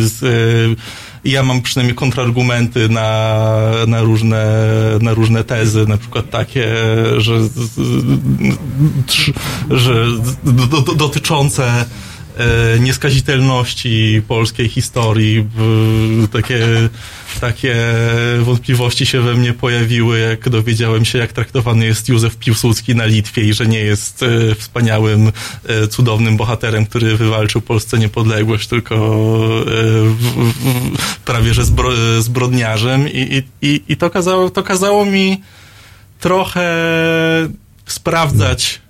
[0.03, 3.51] z, y, ja mam przynajmniej kontrargumenty na,
[3.87, 4.45] na, różne,
[5.01, 6.67] na różne tezy, na przykład takie,
[7.17, 7.33] że,
[9.69, 10.05] że
[10.43, 11.85] do, do, dotyczące
[12.79, 15.47] nieskazitelności polskiej historii.
[16.31, 16.89] Takie,
[17.41, 17.75] takie
[18.39, 23.43] wątpliwości się we mnie pojawiły, jak dowiedziałem się, jak traktowany jest Józef Piłsudski na Litwie
[23.43, 25.31] i że nie jest e, wspaniałym,
[25.65, 29.71] e, cudownym bohaterem, który wywalczył Polsce niepodległość, tylko e,
[31.25, 33.09] prawie że zbro, zbrodniarzem.
[33.09, 35.41] I, i, i, i to, kazało, to kazało mi
[36.19, 36.67] trochę
[37.85, 38.80] sprawdzać,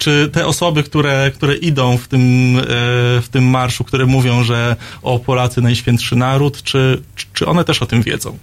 [0.00, 2.20] czy te osoby, które, które idą w tym,
[2.58, 2.62] e,
[3.22, 7.02] w tym marszu, które mówią, że o Polacy najświętszy naród, czy,
[7.34, 8.38] czy- one też o tym wiedzą?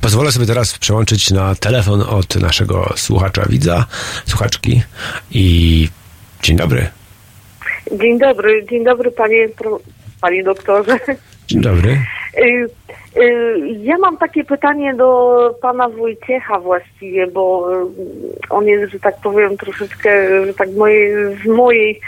[0.00, 3.86] Pozwolę sobie teraz przełączyć na telefon od naszego słuchacza, widza,
[4.26, 4.82] słuchaczki
[5.30, 5.88] i
[6.42, 6.88] dzień dobry.
[8.00, 9.48] Dzień dobry, dzień dobry panie,
[10.20, 10.98] panie doktorze.
[11.48, 12.00] Dzień dobry.
[12.38, 12.68] Y,
[13.16, 17.86] y, Ja mam takie pytanie do pana Wojciecha właściwie, bo y,
[18.50, 22.00] on jest, że tak powiem, troszeczkę, że tak moje, z mojej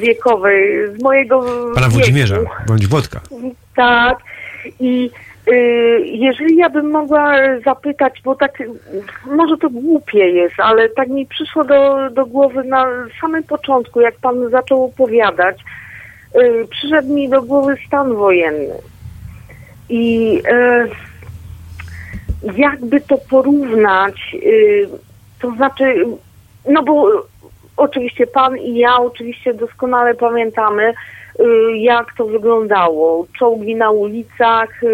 [0.00, 1.40] wiekowej, z mojego
[1.74, 1.90] Pana wieku.
[1.90, 3.20] Włodzimierza, bądź Włodka.
[3.76, 4.18] Tak.
[4.80, 5.10] I
[6.04, 8.62] jeżeli ja bym mogła zapytać, bo tak
[9.26, 12.86] może to głupie jest, ale tak mi przyszło do, do głowy na
[13.20, 15.56] samym początku, jak pan zaczął opowiadać,
[16.70, 18.74] przyszedł mi do głowy stan wojenny.
[19.88, 20.90] I y,
[22.56, 24.88] jakby to porównać, y,
[25.40, 26.04] to znaczy,
[26.68, 27.26] no bo
[27.76, 30.94] oczywiście pan i ja oczywiście doskonale pamiętamy,
[31.74, 33.26] jak to wyglądało.
[33.38, 34.88] Czołgi na ulicach, y,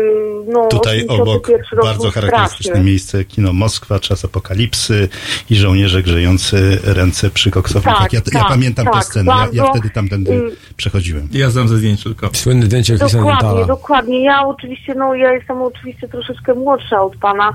[0.48, 2.84] no Tutaj obok 81 rok bardzo charakterystyczne straszny.
[2.84, 5.08] miejsce kino Moskwa, czas apokalipsy
[5.50, 8.02] i żołnierze grzejący ręce przy koksownikach.
[8.02, 11.28] Tak, ja, ja tak, pamiętam tę tak, scenę, ja, ja wtedy tamtędy y, przechodziłem.
[11.32, 12.30] Ja znam ze zdjęć tylko.
[12.32, 14.24] Słynne zdjęcie Dokładnie, dokładnie.
[14.24, 17.52] Ja oczywiście, no ja jestem oczywiście troszeczkę młodsza od pana.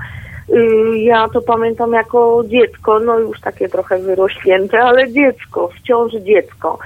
[0.50, 6.78] Y, Ja to pamiętam jako dziecko, no już takie trochę wyrośnięte, ale dziecko, wciąż dziecko.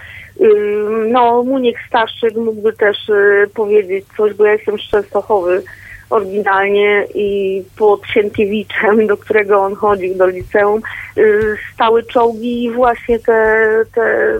[1.08, 5.62] No, Muniek Staszczyk mógłby też y, powiedzieć coś, bo ja jestem z Częstochowy
[6.10, 10.80] oryginalnie i pod Sienkiewiczem, do którego on chodził, do liceum,
[11.18, 14.38] y, stały czołgi i właśnie te, te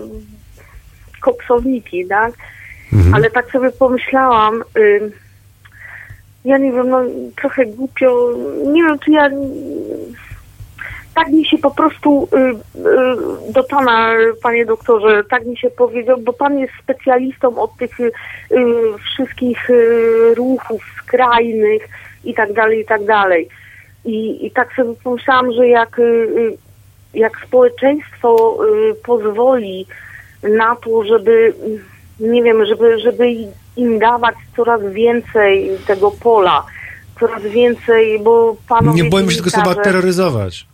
[1.21, 2.33] koksowniki, tak?
[3.13, 5.11] Ale tak sobie pomyślałam, y,
[6.45, 7.03] ja nie wiem, no
[7.35, 8.33] trochę głupio,
[8.65, 9.29] nie wiem, czy ja
[11.15, 12.37] tak mi się po prostu y,
[13.49, 14.11] y, do pana,
[14.43, 18.11] panie doktorze, tak mi się powiedział, bo pan jest specjalistą od tych y,
[18.97, 19.69] wszystkich
[20.35, 21.87] ruchów skrajnych
[22.23, 23.49] i tak dalej, i tak dalej.
[24.05, 26.01] I, i tak sobie pomyślałam, że jak,
[27.13, 28.57] jak społeczeństwo
[29.03, 29.85] pozwoli
[30.43, 31.53] na to, żeby,
[32.19, 33.25] nie wiem, żeby, żeby
[33.77, 36.65] im dawać coraz więcej tego pola,
[37.19, 40.67] coraz więcej, bo panowie Nie boimy się tylko słowa terroryzować.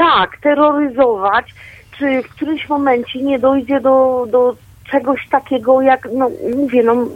[0.00, 1.54] Tak, terroryzować,
[1.98, 4.56] czy w którymś momencie nie dojdzie do, do
[4.90, 7.06] czegoś takiego jak, no mówię, no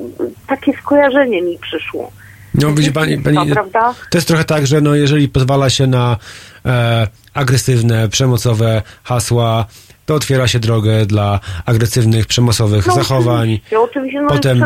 [0.47, 2.11] takie skojarzenie mi przyszło.
[2.55, 3.95] No widzi pani, pani, prawda?
[4.11, 6.17] to jest trochę tak, że no, jeżeli pozwala się na
[6.67, 9.67] e, agresywne, przemocowe hasła,
[10.07, 14.65] to otwiera się drogę dla agresywnych, przemocowych No, zachowań, Oczywiście, oczywiście no, potem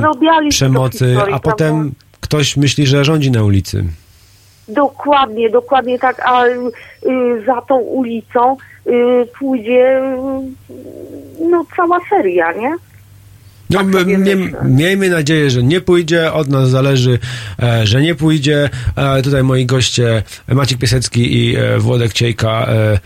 [0.50, 1.50] przemocy, historii, a prawda?
[1.50, 3.85] potem ktoś myśli, że rządzi na ulicy.
[4.68, 6.59] Dokładnie, dokładnie tak, a y,
[7.46, 8.90] za tą ulicą y,
[9.38, 10.00] pójdzie
[10.70, 12.74] y, no cała seria, nie?
[13.70, 17.18] No, Tak nie, miejmy nadzieję, że nie pójdzie, od nas zależy,
[17.62, 18.70] e, że nie pójdzie.
[18.96, 22.98] E, tutaj moi goście Maciek Piasecki i e, Włodek Ciejka e,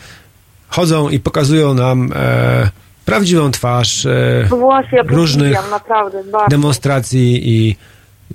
[0.69, 2.71] chodzą i pokazują nam e,
[3.05, 7.77] prawdziwą twarz e, No właśnie, ja różnych naprawdę, demonstracji i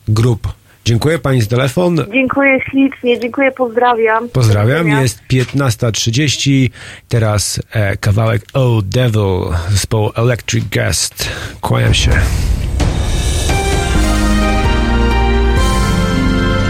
[0.07, 0.47] grup.
[0.87, 2.05] Dziękuję pani za telefon.
[2.13, 4.29] Dziękuję ślicznie, dziękuję, pozdrawiam.
[4.29, 4.87] Pozdrawiam.
[4.87, 6.69] Jest 15.30.
[7.09, 11.29] Teraz e, kawałek Oh Devil zespołu Electric Guest.
[11.61, 12.11] Kłaniam się.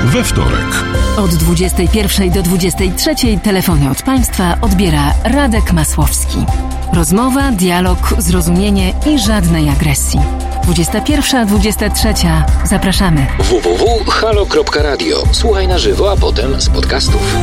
[0.05, 0.83] We wtorek.
[1.17, 6.37] Od 21 do 23 telefony od państwa odbiera Radek Masłowski.
[6.93, 10.19] Rozmowa, dialog, zrozumienie i żadnej agresji.
[10.67, 12.43] 21-23.
[12.63, 13.27] Zapraszamy.
[13.39, 15.23] www.halo.radio.
[15.31, 17.35] Słuchaj na żywo, a potem z podcastów.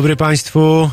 [0.00, 0.90] Dobry Państwu.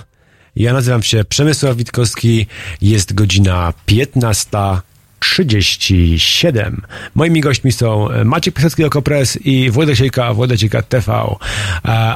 [0.55, 2.47] Ja nazywam się Przemysław Witkowski.
[2.81, 6.75] Jest godzina 15.37.
[7.15, 11.13] Moimi gośćmi są Maciek Piasecki Okopres i Wojtek Siejka, Wojtek Siejka TV.
[11.13, 11.27] E,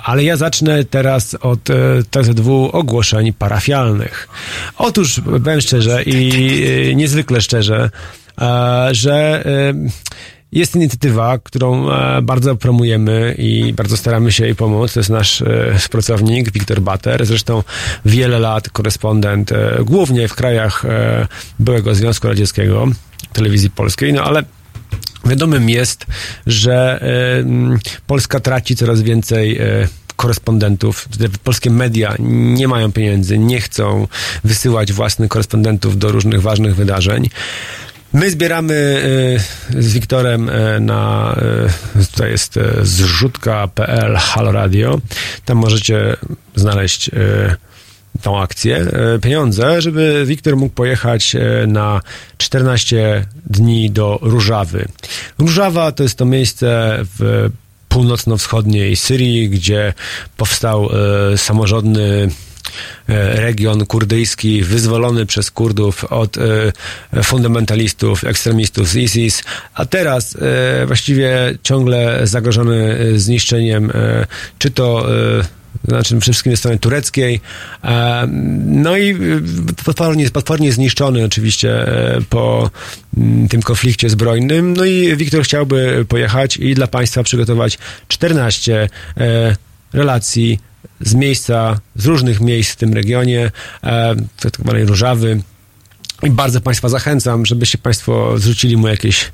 [0.03, 1.73] Ale ja zacznę teraz od e,
[2.11, 4.27] TZW ogłoszeń parafialnych.
[4.77, 6.31] Otóż, powiem szczerze i
[6.91, 7.89] e, niezwykle szczerze,
[8.41, 9.73] e, że e,
[10.51, 14.93] jest inicjatywa, którą e, bardzo promujemy i bardzo staramy się jej pomóc.
[14.93, 17.63] To jest nasz e, współpracownik Wiktor Bater, zresztą
[18.05, 20.83] wiele lat korespondent, e, głównie w krajach
[21.59, 22.87] byłego Związku Radzieckiego,
[23.33, 24.43] telewizji polskiej, no ale
[25.25, 26.05] wiadomym jest,
[26.47, 27.01] że
[28.07, 29.59] Polska traci coraz więcej
[30.15, 31.09] korespondentów.
[31.43, 34.07] Polskie media nie mają pieniędzy, nie chcą
[34.43, 37.29] wysyłać własnych korespondentów do różnych ważnych wydarzeń.
[38.13, 38.73] My zbieramy
[39.75, 41.35] y, z Wiktorem y, na,
[42.21, 45.01] y, jest zrzutka.pl Halo Radio.
[45.45, 46.15] Tam możecie
[46.55, 47.11] znaleźć
[48.21, 48.85] tą akcję,
[49.21, 51.35] pieniądze, żeby Wiktor mógł pojechać
[51.67, 52.01] na
[52.37, 54.87] 14 dni do Różawy.
[55.39, 57.49] Różawa to jest to miejsce w
[57.89, 59.93] północno-wschodniej Syrii, gdzie
[60.37, 60.89] powstał
[61.35, 62.29] samorządny
[63.07, 66.43] region kurdyjski wyzwolony przez Kurdów od e,
[67.23, 69.43] fundamentalistów, ekstremistów z ISIS,
[69.73, 74.25] a teraz e, właściwie ciągle zagrożony e, zniszczeniem, e,
[74.59, 77.41] czy to e, znaczy przede wszystkim ze strony tureckiej.
[77.83, 78.27] E,
[78.65, 79.15] No i
[79.85, 82.69] potwornie, potwornie zniszczony oczywiście e, po
[83.17, 84.73] mm, tym konflikcie zbrojnym.
[84.77, 89.55] No i Wiktor chciałby pojechać i dla Państwa przygotować 14 e,
[89.93, 90.59] relacji
[91.01, 93.51] z miejsca, z różnych miejsc w tym regionie,
[93.83, 95.41] e, tak zwanej Różawy.
[96.23, 99.31] I bardzo Państwa zachęcam, żebyście Państwo zwrócili mu jakieś,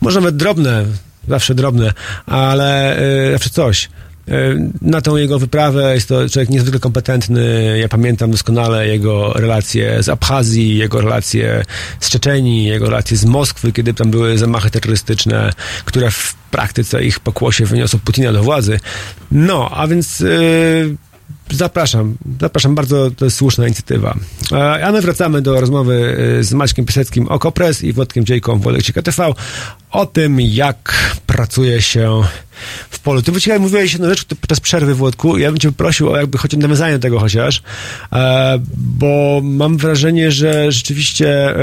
[0.00, 0.84] może nawet drobne,
[1.28, 1.92] zawsze drobne,
[2.26, 2.98] ale
[3.28, 3.88] e, zawsze coś.
[4.28, 7.78] E, Na tą jego wyprawę jest to człowiek niezwykle kompetentny.
[7.80, 11.64] Ja pamiętam doskonale jego relacje z Abchazji, jego relacje
[12.00, 15.52] z Czeczenii, jego relacje z Moskwy, kiedy tam były zamachy terrorystyczne,
[15.84, 18.80] które w praktyce ich pokłosie wyniosło Putina do władzy.
[19.32, 20.26] No, a więc e,
[21.50, 24.16] Zapraszam, zapraszam, bardzo to jest słuszna inicjatywa.
[24.52, 28.58] E, A my wracamy do rozmowy e, z Maćkiem Piaseckim o Kopres i Włodkiem Dziejką
[28.58, 29.32] w Wodek TV
[29.90, 30.94] o tym, jak
[31.26, 32.22] pracuje się
[32.90, 33.22] w polu.
[33.22, 35.38] Ty wyciekaj, mówiłeś jedną rzecz podczas przerwy, Włodku.
[35.38, 37.62] Ja bym cię prosił o jakby chociaż nawiązanie tego chociaż,
[38.12, 41.54] e, bo mam wrażenie, że rzeczywiście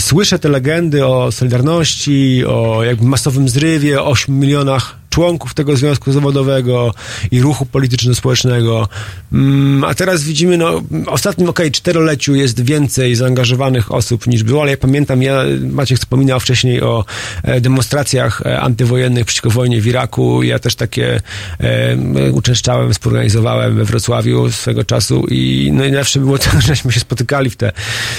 [0.00, 6.12] słyszę te legendy o Solidarności, o jakby masowym zrywie, o 8 milionach członków tego związku
[6.12, 6.94] zawodowego
[7.30, 8.88] i ruchu polityczno-społecznego.
[9.32, 14.62] Mm, A teraz widzimy, no, w ostatnim, okej, czteroleciu jest więcej zaangażowanych osób niż było,
[14.62, 17.04] ale ja pamiętam, ja, Maciek wspominał wcześniej o
[17.42, 20.42] e, demonstracjach e, antywojennych przeciwko wojnie w Iraku.
[20.42, 21.20] Ja też takie
[21.60, 27.00] e, uczęszczałem, współorganizowałem we Wrocławiu swego czasu i no i najlepsze było to, żeśmy się
[27.00, 27.72] spotykali w te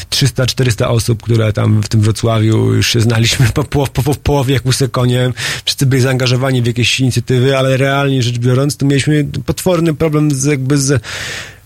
[0.09, 4.53] 300-400 osób, które tam w tym Wrocławiu już się znaliśmy po, po, po, po połowie
[4.53, 5.33] jak łysy koniem.
[5.65, 10.45] Wszyscy byli zaangażowani w jakieś inicjatywy, ale realnie rzecz biorąc, to mieliśmy potworny problem z,
[10.45, 11.01] jakby z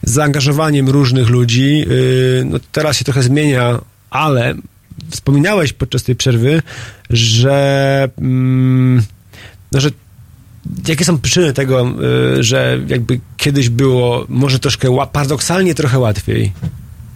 [0.03, 1.79] zaangażowaniem różnych ludzi.
[1.79, 4.55] Yy, No, teraz się trochę zmienia, ale
[5.09, 6.61] wspominałeś podczas tej przerwy,
[7.09, 9.03] że, mm,
[9.71, 9.89] no, że
[10.87, 11.93] jakie są przyczyny tego,
[12.37, 16.51] y, że jakby kiedyś było może troszkę paradoksalnie trochę łatwiej?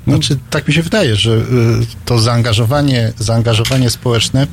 [0.08, 1.44] Znaczy, tak mi się wydaje, że y,
[2.06, 4.48] to zaangażowanie, zaangażowanie społeczne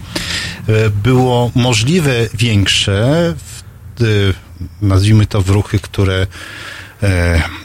[0.69, 4.35] y, było możliwe większe, w, y,
[4.83, 6.27] nazwijmy to w ruchy, które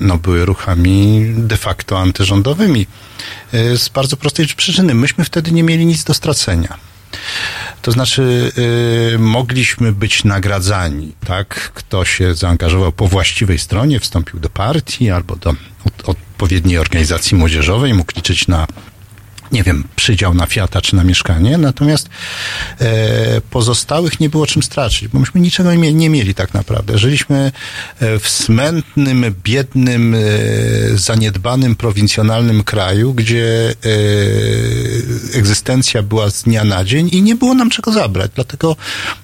[0.02, 2.88] no, były ruchami de facto antyrządowymi.
[3.54, 4.94] Z bardzo prostej przyczyny.
[4.94, 6.78] Myśmy wtedy nie mieli nic do stracenia.
[7.82, 8.52] To znaczy,
[9.20, 11.72] mogliśmy być nagradzani, tak?
[11.74, 15.54] Kto się zaangażował po właściwej stronie, wstąpił do partii albo do
[16.04, 18.68] od, odpowiedniej organizacji młodzieżowej, mógł liczyć na
[19.52, 22.10] nie wiem, przydział na Fiata czy na mieszkanie, natomiast
[22.82, 26.98] e, pozostałych nie było czym stracić, bo myśmy niczego nie, nie mieli tak naprawdę.
[26.98, 27.52] Żyliśmy
[28.00, 30.18] e, w smętnym, biednym, e,
[30.98, 33.74] zaniedbanym, prowincjonalnym kraju, gdzie
[35.34, 38.32] e, egzystencja była z dnia na dzień i nie było nam czego zabrać.
[38.36, 38.76] Dlatego,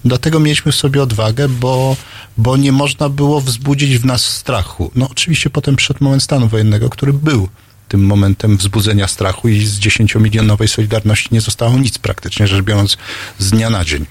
[0.06, 1.96] dlatego mieliśmy w sobie odwagę, bo,
[2.38, 4.92] bo nie można było wzbudzić w nas strachu.
[4.96, 7.50] No oczywiście potem przyszedł moment stanu wojennego, który był
[7.92, 12.98] tym momentem wzbudzenia strachu i z dziesięciomilionowej Solidarności nie zostało nic praktycznie rzecz biorąc
[13.40, 14.06] z dnia na dzień.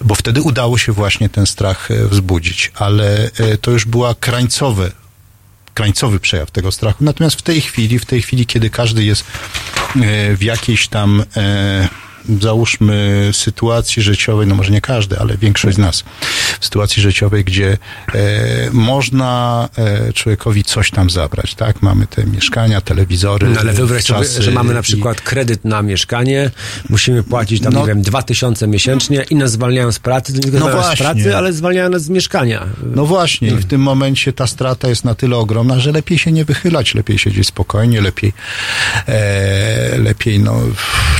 [0.00, 4.92] Bo wtedy udało się właśnie ten strach e, wzbudzić, ale e, to już była krańcowe
[5.74, 7.04] krańcowy przejaw tego strachu.
[7.04, 11.24] Natomiast w tej chwili, w tej chwili, kiedy każdy jest e, w jakiejś tam
[12.40, 16.04] załóżmy sytuacji życiowej, no może nie każdy, ale większość z nas,
[16.60, 17.78] w sytuacji życiowej, gdzie
[18.14, 18.18] e,
[18.72, 21.82] można e, człowiekowi coś tam zabrać, tak?
[21.82, 25.82] Mamy te mieszkania, telewizory, No ale wyobraź sobie, że mamy na i- przykład kredyt na
[25.82, 26.50] mieszkanie,
[26.88, 27.80] musimy płacić tam, No.
[27.80, 30.86] nie wiem, dwa tysiące miesięcznie i nas zwalniają z pracy, nie tylko No zwalniają z
[30.98, 31.04] właśnie.
[31.06, 32.66] pracy, ale zwalniają nas z mieszkania.
[32.94, 36.32] No właśnie, i w tym momencie ta strata jest na tyle ogromna, że lepiej się
[36.32, 38.32] nie wychylać, lepiej siedzieć spokojnie, lepiej,
[39.08, 40.60] e, lepiej no,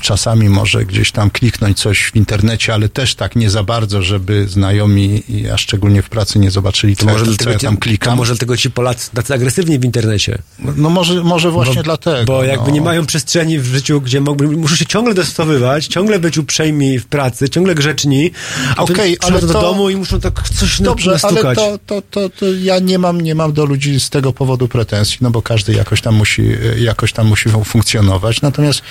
[0.03, 4.49] czasami może gdzieś tam kliknąć coś w internecie, ale też tak nie za bardzo, żeby
[4.49, 5.23] znajomi,
[5.55, 7.75] a szczególnie w pracy, nie zobaczyli, co, To może, ja, co dlatego ja ci, tam
[7.77, 8.17] to klikam.
[8.17, 10.39] może dlatego ci Polacy tacy agresywni w internecie.
[10.59, 12.25] No może, może właśnie bo, dlatego.
[12.25, 12.75] Bo jakby no.
[12.75, 17.07] nie mają przestrzeni w życiu, gdzie mogli, muszą się ciągle dostosowywać, ciągle być uprzejmi w
[17.07, 18.31] pracy, ciągle grzeczni,
[18.77, 21.59] a okay, ale do to- domu i muszą tak coś Dobrze, na, ale nastukać.
[21.59, 25.19] to, to, to, to ja nie mam, nie mam do ludzi z tego powodu pretensji,
[25.21, 26.43] no bo każdy jakoś tam musi,
[26.79, 28.43] jakoś tam musi fun- funkcjonować.
[28.43, 28.83] Natomiast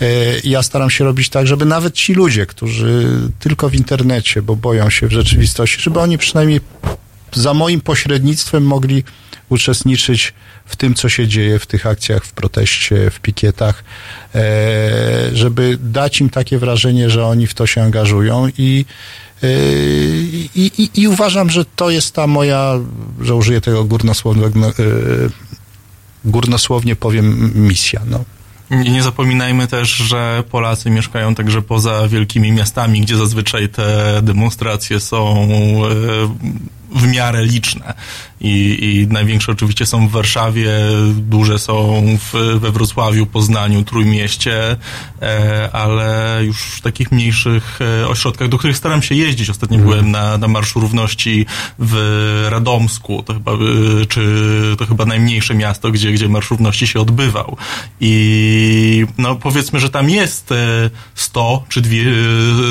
[0.00, 0.06] e,
[0.44, 4.90] ja staram się robić tak, żeby nawet ci ludzie, którzy tylko w internecie, bo boją
[4.90, 6.60] się w rzeczywistości, żeby oni przynajmniej
[7.32, 9.04] za moim pośrednictwem mogli
[9.48, 13.84] uczestniczyć w tym, co się dzieje w tych akcjach, w proteście, w pikietach,
[14.34, 14.40] e,
[15.32, 18.84] żeby dać im takie wrażenie, że oni w to się angażują i,
[19.42, 19.48] e,
[20.54, 22.80] i, i, i uważam, że to jest ta moja,
[23.20, 24.72] że użyję tego górnosłownego, e,
[26.24, 28.00] górnosłownie powiem, misja.
[28.06, 28.24] No.
[28.74, 35.48] Nie zapominajmy też, że Polacy mieszkają także poza wielkimi miastami, gdzie zazwyczaj te demonstracje są
[35.84, 37.94] e, w miarę liczne.
[38.40, 40.70] I, I największe oczywiście są w Warszawie,
[41.14, 44.76] duże są w, we Wrocławiu, Poznaniu, Trójmieście,
[45.22, 49.50] e, ale już w takich mniejszych e, ośrodkach, do których staram się jeździć.
[49.50, 51.46] Ostatnio byłem na, na Marszu Równości
[51.78, 53.56] w Radomsku, to chyba, e,
[54.08, 57.56] czy to chyba najmniejsze miasto, gdzie, gdzie Marsz Równości się odbywał.
[58.00, 62.04] I no powiedzmy, że tam jest e, 100 czy dwie,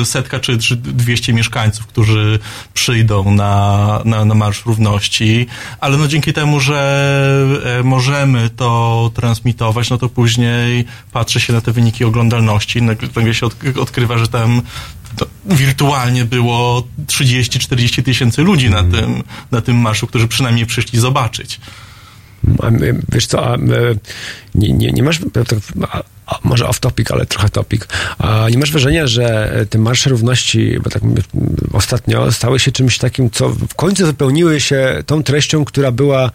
[0.00, 2.38] e, setka czy, czy 200 mieszkańców, którzy
[2.74, 5.46] przyjdą na, na, na Marsz Równości,
[5.80, 6.78] ale no dzięki temu, że
[7.80, 13.46] e, możemy to transmitować, no to później patrzy się na te wyniki oglądalności, nagle, się
[13.46, 14.62] od, odkrywa, że tam
[15.46, 21.60] wirtualnie było 30-40 tysięcy ludzi na tym, na tym marszu, którzy przynajmniej przyszli zobaczyć.
[22.62, 23.58] A, my- Wiesz co, a, e,
[24.54, 25.20] nie, nie, nie masz,
[26.44, 30.90] może off topic, ale trochę topic, a nie masz wrażenia, że te marsze równości, bo
[30.90, 31.02] tak
[31.72, 36.30] ostatnio stały się czymś takim, co w końcu wypełniły się tą treścią, która była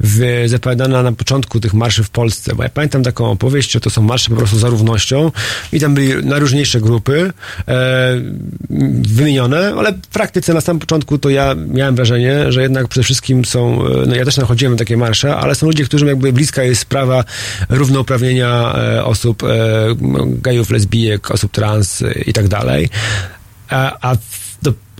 [0.00, 3.90] w, zapowiadana na początku tych marszy w Polsce, bo ja pamiętam taką opowieść, że to
[3.90, 5.32] są marsze po prostu za równością
[5.72, 7.32] i tam byli najróżniejsze grupy
[7.68, 8.20] e,
[9.02, 13.44] wymienione, ale w praktyce na samym początku to ja miałem wrażenie, że jednak przede wszystkim
[13.44, 16.62] są, e, no ja też nachodziłem na takie marsze, ale są ludzie, którym jakby bliska
[16.62, 17.24] jest sprawa
[17.68, 19.48] równouprawnienia e, osób, e,
[20.26, 22.88] gejów, lesbijek, osób trans e, i tak dalej.
[23.70, 24.16] A, a,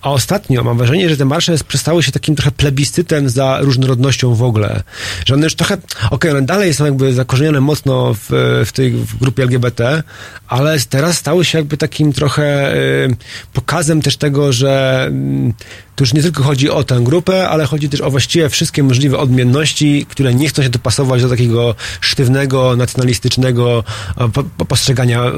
[0.02, 4.42] a ostatnio mam wrażenie, że te marsze przestały się takim trochę plebiscytem za różnorodnością w
[4.42, 4.82] ogóle.
[5.26, 5.76] Że one już trochę,
[6.10, 8.28] okej, one dalej są jakby zakorzenione mocno w,
[8.66, 10.02] w tej w grupie LGBT,
[10.48, 13.16] ale teraz stały się jakby takim trochę y,
[13.52, 15.52] pokazem też tego, że mm,
[15.98, 19.18] to już nie tylko chodzi o tę grupę, ale chodzi też o właściwie wszystkie możliwe
[19.18, 23.84] odmienności, które nie chcą się dopasować do takiego sztywnego, nacjonalistycznego
[24.16, 25.32] e, po, postrzegania e,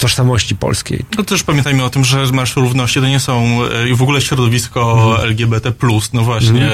[0.00, 1.04] tożsamości polskiej.
[1.18, 4.20] No też pamiętajmy o tym, że Marsz Równości to nie są e, i w ogóle
[4.20, 5.72] środowisko LGBT+,
[6.12, 6.70] no właśnie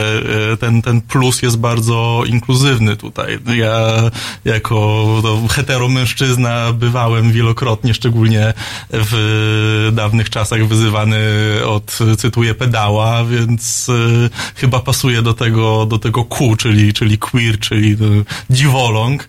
[0.52, 3.38] e, ten, ten plus jest bardzo inkluzywny tutaj.
[3.56, 3.86] Ja
[4.44, 8.54] jako no, heteromężczyzna bywałem wielokrotnie, szczególnie
[8.90, 11.18] w dawnych czasach wyzywany
[11.66, 17.58] od, cytuję, pedała, więc e, chyba pasuje do tego, do tego Q, czyli, czyli queer,
[17.58, 18.06] czyli no,
[18.50, 19.28] dziwoląg.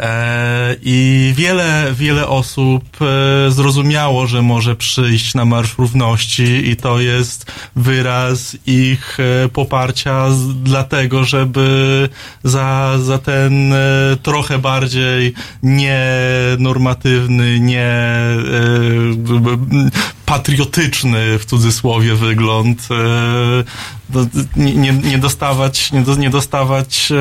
[0.00, 7.00] E, I wiele, wiele osób e, zrozumiało, że może przyjść na Marsz Równości i to
[7.00, 10.26] jest wyraz ich e, poparcia
[10.62, 12.08] dlatego, żeby
[12.44, 13.74] za, za ten
[14.22, 17.96] trochę bardziej nienormatywny, nie
[20.26, 23.64] patriotyczny w cudzysłowie wygląd e,
[24.56, 27.12] nie, nie, dostawać, nie, do, nie dostawać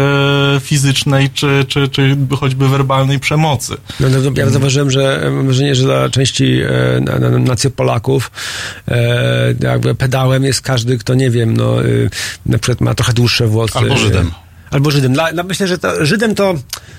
[0.56, 3.78] e, fizycznej czy, czy, czy choćby werbalnej przemocy.
[3.99, 8.32] No, no, ja zauważyłem, że mam wrażenie, że dla części e, na, na, nacji Polaków
[8.88, 12.10] e, jakby pedałem jest każdy, kto nie wiem, no, y,
[12.45, 13.78] na przykład ma trochę dłuższe włosy.
[13.78, 14.32] Albo Żydem.
[14.76, 15.13] Albo Żydem.
[15.13, 16.55] Dla, dla, myślę, że to, Żydem to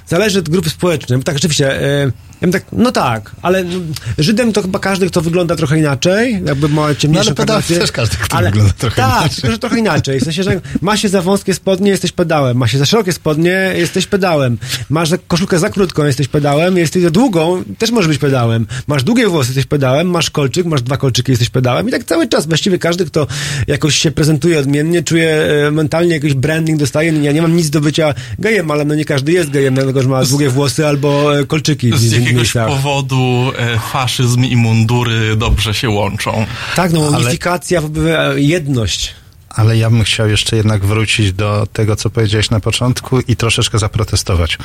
[0.06, 1.18] zależy od grupy społecznej.
[1.18, 5.06] Bo Tak, rzeczywiście, e, ja bym tak, no tak, ale mm, Żydem to chyba każdy,
[5.06, 8.72] kto wygląda trochę inaczej, jakby ma ciemniejsze No ale pedał też każdy, kto ale, wygląda
[8.78, 9.50] trochę tak, inaczej.
[9.50, 10.20] że trochę inaczej.
[10.20, 12.56] W sensie, że ma się za wąskie spodnie, jesteś pedałem.
[12.56, 14.58] Ma się za szerokie spodnie, jesteś pedałem.
[14.90, 16.76] Masz koszulkę za krótką, jesteś pedałem.
[16.76, 18.66] Jesteś za długą, też możesz być pedałem.
[18.86, 20.10] Masz długie włosy, jesteś pedałem.
[20.10, 21.88] Masz kolczyk, masz dwa kolczyki, jesteś pedałem.
[21.88, 22.46] I tak cały czas.
[22.46, 23.26] Właściwie każdy, kto
[23.66, 25.30] jakoś się prezentuje odmiennie, czuje
[25.66, 27.12] e, mentalnie jakiś branding, dostaje.
[27.22, 30.08] Ja nie mam nic do bycia gejem, ale no nie każdy jest gejem, dlatego że
[30.08, 31.90] ma długie włosy albo e, kolczyki.
[31.98, 32.68] Z w innych jakiegoś miejscach.
[32.68, 36.46] powodu e, faszyzm i mundury dobrze się łączą.
[36.76, 39.14] Tak, no Ale- unifikacja, e, jedność.
[39.56, 43.78] Ale ja bym chciał jeszcze jednak wrócić do tego, co powiedziałeś na początku i troszeczkę
[43.78, 44.58] zaprotestować.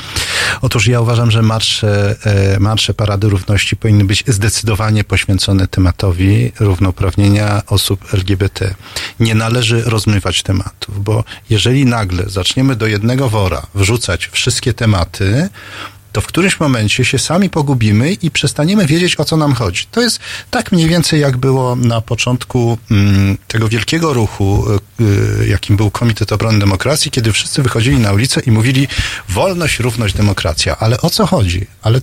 [0.62, 7.62] Otóż ja uważam, że marsze, e, marsze Parady Równości powinny być zdecydowanie poświęcone tematowi równouprawnienia
[7.68, 8.76] osób LGBT.
[9.20, 15.50] Nie należy rozmywać tematów, bo jeżeli nagle zaczniemy do jednego wora wrzucać wszystkie tematy,
[16.12, 19.86] to w którymś momencie się sami pogubimy i przestaniemy wiedzieć, o co nam chodzi.
[19.91, 20.20] To jest
[20.51, 24.66] tak mniej więcej, jak było na początku mm, tego wielkiego ruchu,
[24.99, 28.88] y, y, jakim był Komitet Obrony Demokracji, kiedy wszyscy wychodzili na ulicę i mówili
[29.30, 30.78] wolność, równość, demokracja.
[30.78, 31.68] Ale o co chodzi?
[31.82, 32.01] Ale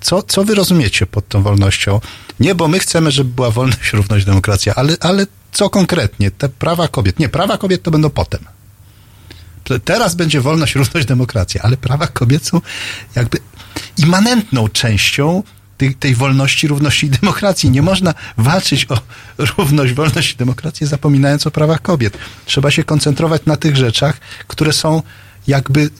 [0.00, 2.00] co, co wy rozumiecie pod tą wolnością?
[2.40, 6.30] Nie, bo my chcemy, żeby była wolność, równość, demokracja, ale, ale co konkretnie?
[6.30, 7.18] Te prawa kobiet.
[7.18, 8.40] Nie, prawa kobiet to będą potem.
[9.84, 12.60] Teraz będzie wolność, równość, demokracja, ale prawa kobiet są
[13.14, 13.38] jakby
[13.98, 15.42] immanentną częścią
[15.78, 17.70] tej, tej wolności, równości i demokracji.
[17.70, 18.98] Nie można walczyć o
[19.38, 22.18] równość, wolność i demokrację, zapominając o prawach kobiet.
[22.44, 25.02] Trzeba się koncentrować na tych rzeczach, które są
[25.46, 25.90] jakby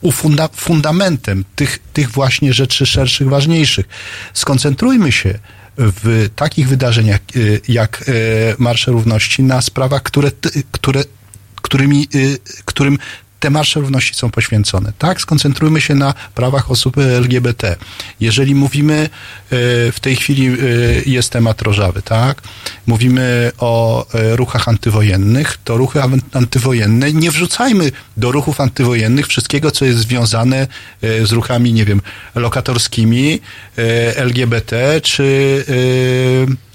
[0.00, 3.88] ufunda, fundamentem tych, tych właśnie rzeczy szerszych, ważniejszych.
[4.34, 5.38] Skoncentrujmy się
[5.76, 10.30] w takich wydarzeniach y, jak y, Marsze Równości na sprawach, które,
[10.72, 11.04] które,
[11.62, 12.98] którymi, y, którym
[13.40, 14.92] te marsze równości są poświęcone.
[14.98, 17.76] Tak, skoncentrujmy się na prawach osób LGBT.
[18.20, 19.08] Jeżeli mówimy, y,
[19.92, 22.42] w tej chwili y, jest temat rożawy, tak?
[22.86, 29.70] Mówimy o y, ruchach antywojennych, to ruchy an- antywojenne, nie wrzucajmy do ruchów antywojennych wszystkiego,
[29.70, 30.66] co jest związane
[31.04, 32.00] y, z ruchami, nie wiem,
[32.34, 33.40] lokatorskimi,
[33.78, 33.82] y,
[34.16, 35.22] LGBT, czy
[35.68, 36.71] y,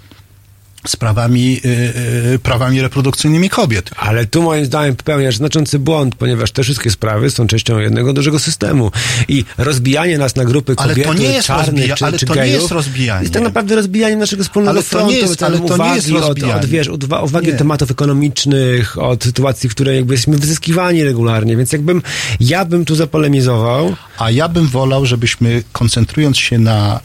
[0.90, 3.90] sprawami, y, y, prawami reprodukcyjnymi kobiet.
[3.98, 8.40] Ale tu moim zdaniem popełniasz znaczący błąd, ponieważ te wszystkie sprawy są częścią jednego dużego
[8.40, 8.92] systemu.
[9.28, 12.36] I rozbijanie nas na grupy Ale to nie jest czarnych rozbija- czy, ale czy to
[12.36, 13.22] nie gejów, jest rozbijanie.
[13.22, 16.24] Jest tak naprawdę rozbijaniem naszego wspólnego Ale frontu, nie jest- ale to nie jest uwagi
[16.24, 16.56] od, rozbijanie.
[16.62, 17.54] od, wiesz, od, wa- uwagi Nie.
[17.54, 22.02] tematów ekonomicznych, od sytuacji, w której jakby jesteśmy wyzyskiwani regularnie, więc jakbym,
[22.40, 23.96] ja bym tu zapolemizował.
[24.18, 27.00] A ja bym wolał, żebyśmy koncentrując się na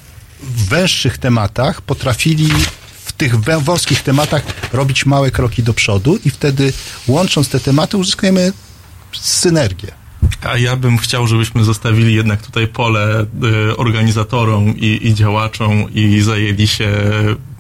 [0.68, 2.48] węższych tematach, potrafili
[3.22, 4.42] tych wąskich tematach
[4.72, 6.72] robić małe kroki do przodu i wtedy
[7.06, 8.52] łącząc te tematy uzyskujemy
[9.12, 9.92] synergię.
[10.42, 13.26] A ja bym chciał, żebyśmy zostawili jednak tutaj pole
[13.70, 16.88] y, organizatorom i, i działaczom i zajęli się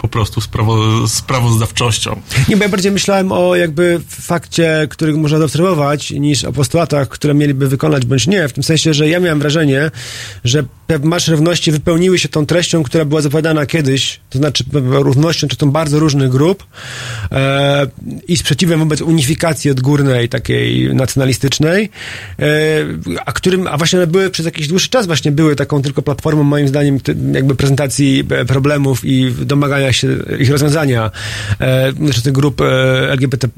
[0.02, 2.20] po prostu sprawo, sprawozdawczością.
[2.48, 7.34] Nie, bo ja bardziej myślałem o jakby fakcie, który można zaobserwować, niż o postulatach, które
[7.34, 8.48] mieliby wykonać bądź nie.
[8.48, 9.90] W tym sensie, że ja miałem wrażenie,
[10.44, 15.48] że te marsze równości wypełniły się tą treścią, która była zapowiadana kiedyś, to znaczy równością
[15.48, 16.64] czy tą bardzo różnych grup
[17.32, 17.86] e,
[18.28, 21.90] i sprzeciwem wobec unifikacji odgórnej, takiej nacjonalistycznej,
[22.38, 22.44] e,
[23.26, 26.42] a którym, a właśnie one były przez jakiś dłuższy czas właśnie były taką tylko platformą,
[26.42, 26.98] moim zdaniem,
[27.32, 31.10] jakby prezentacji e, problemów i domagania się ich rozwiązania
[31.60, 32.64] e, znaczy tych grup e,
[33.10, 33.48] LGBT+.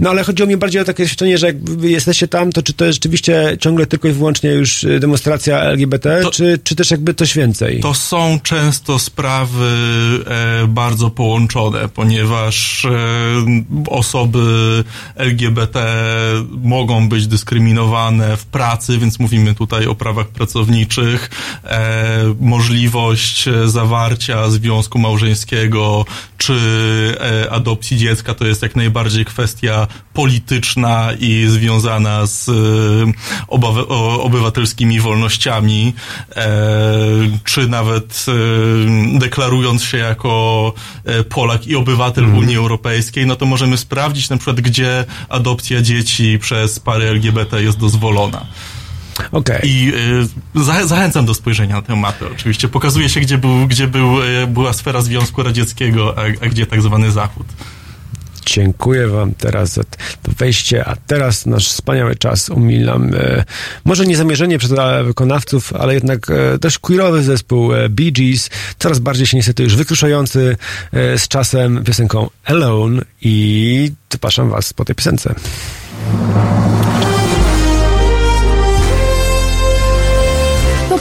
[0.00, 2.84] No ale chodziło mi bardziej o takie doświadczenie, że jak jesteście tam, to czy to
[2.84, 7.14] jest rzeczywiście ciągle tylko i wyłącznie już e, demonstracja LGBT, To- czy, czy też jakby
[7.14, 7.80] coś więcej?
[7.80, 9.66] To są często sprawy
[10.62, 12.90] e, bardzo połączone, ponieważ e,
[13.90, 14.38] osoby
[15.16, 15.86] LGBT
[16.62, 21.30] mogą być dyskryminowane w pracy, więc mówimy tutaj o prawach pracowniczych,
[21.64, 26.04] e, możliwość e, zawarcia związku małżeńskiego
[26.36, 26.54] czy
[27.20, 32.52] e, adopcji dziecka to jest jak najbardziej kwestia polityczna i związana z e,
[34.22, 35.94] obywatelskimi wolnościami,
[36.36, 36.46] e,
[37.44, 38.26] czy nawet
[39.18, 40.72] deklarując się jako
[41.28, 46.80] Polak i obywatel Unii Europejskiej, no to możemy sprawdzić na przykład, gdzie adopcja dzieci przez
[46.80, 48.46] pary LGBT jest dozwolona.
[49.32, 49.60] Okej.
[49.64, 49.92] I
[50.56, 52.26] y, za, zachęcam do spojrzenia na tę mapę.
[52.34, 56.66] Oczywiście pokazuje się, gdzie, był, gdzie był, y, była sfera Związku Radzieckiego, a, a gdzie
[56.66, 57.46] tak zwany Zachód.
[58.46, 59.84] Dziękuję Wam teraz za
[60.22, 63.14] to wejście, a teraz nasz wspaniały czas umilam.
[63.14, 63.44] E,
[63.84, 64.72] może niezamierzenie przez
[65.04, 69.76] wykonawców, ale jednak e, dość queerowy zespół e, Bee Gees, coraz bardziej się niestety już
[69.76, 70.56] wykruszający
[70.92, 75.34] e, z czasem piosenką Alone i zapraszam Was po tej piosence.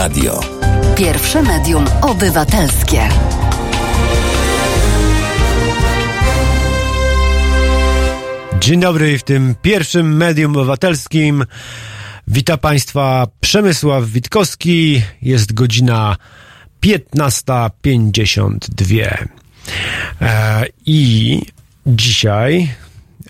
[0.00, 0.40] Radio.
[0.96, 3.08] Pierwsze medium obywatelskie.
[8.60, 11.44] Dzień dobry w tym pierwszym medium obywatelskim.
[12.28, 15.02] Witam Państwa Przemysław Witkowski.
[15.22, 16.16] Jest godzina
[16.82, 19.26] 15.52.
[20.20, 21.42] E, I
[21.86, 22.70] dzisiaj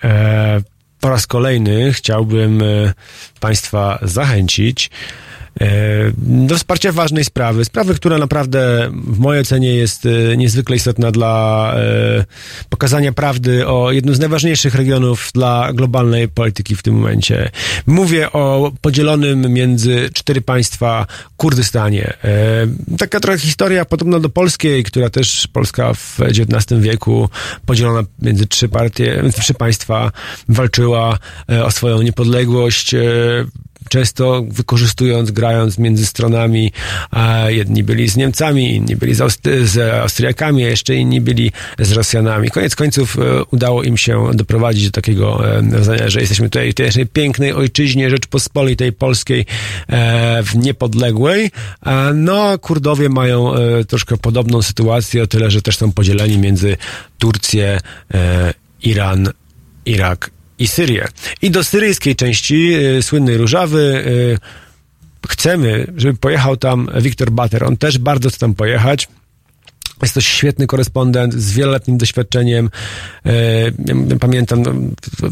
[0.04, 0.60] e,
[1.00, 2.92] po raz kolejny chciałbym e,
[3.40, 4.90] Państwa zachęcić
[6.18, 7.64] do wsparcia ważnej sprawy.
[7.64, 12.24] Sprawy, która naprawdę w mojej ocenie jest e, niezwykle istotna dla e,
[12.68, 17.50] pokazania prawdy o jednym z najważniejszych regionów dla globalnej polityki w tym momencie.
[17.86, 21.06] Mówię o podzielonym między cztery państwa
[21.36, 22.12] Kurdystanie.
[22.24, 27.28] E, Taka trochę historia podobna do polskiej, która też Polska w XIX wieku
[27.66, 30.12] podzielona między trzy partie, trzy państwa
[30.48, 31.18] walczyła
[31.50, 32.94] e, o swoją niepodległość.
[33.86, 36.72] E, często wykorzystując, grając między stronami.
[37.48, 41.92] Jedni byli z Niemcami, inni byli z, Aust- z Austriakami, a jeszcze inni byli z
[41.92, 42.50] Rosjanami.
[42.50, 46.74] Koniec końców e, udało im się doprowadzić do takiego e, zdania, że jesteśmy tutaj w
[46.74, 49.46] tej pięknej ojczyźnie Rzeczpospolitej Polskiej
[49.88, 51.50] e, w niepodległej.
[51.86, 56.76] E, no, Kurdowie mają e, troszkę podobną sytuację, o tyle, że też są podzieleni między
[57.18, 57.80] Turcję,
[58.14, 59.28] e, Iran,
[59.86, 60.30] Irak
[60.60, 61.08] i Syrię.
[61.42, 67.64] I do syryjskiej części y, słynnej Różawy y, chcemy, żeby pojechał tam Wiktor Bater.
[67.64, 69.08] On też bardzo chce tam pojechać.
[70.02, 72.70] Jest to świetny korespondent z wieloletnim doświadczeniem.
[73.26, 74.72] E, pamiętam no,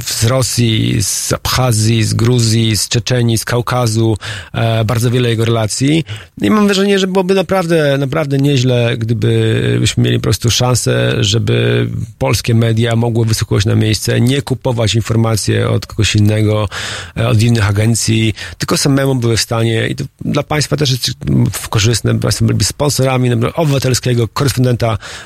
[0.05, 4.16] z Rosji, z Abchazji, z Gruzji, z Czeczenii, z Kaukazu.
[4.55, 6.05] E, bardzo wiele jego relacji.
[6.43, 11.87] I mam wrażenie, że byłoby naprawdę, naprawdę nieźle, gdybyśmy mieli po prostu szansę, żeby
[12.19, 16.69] polskie media mogły wysłuchać na miejsce, nie kupować informacje od kogoś innego,
[17.16, 21.11] e, od innych agencji, tylko samemu były w stanie i to dla państwa też jest
[21.71, 24.58] korzystne, państwo byli sponsorami no, obywatelskiego korespondenta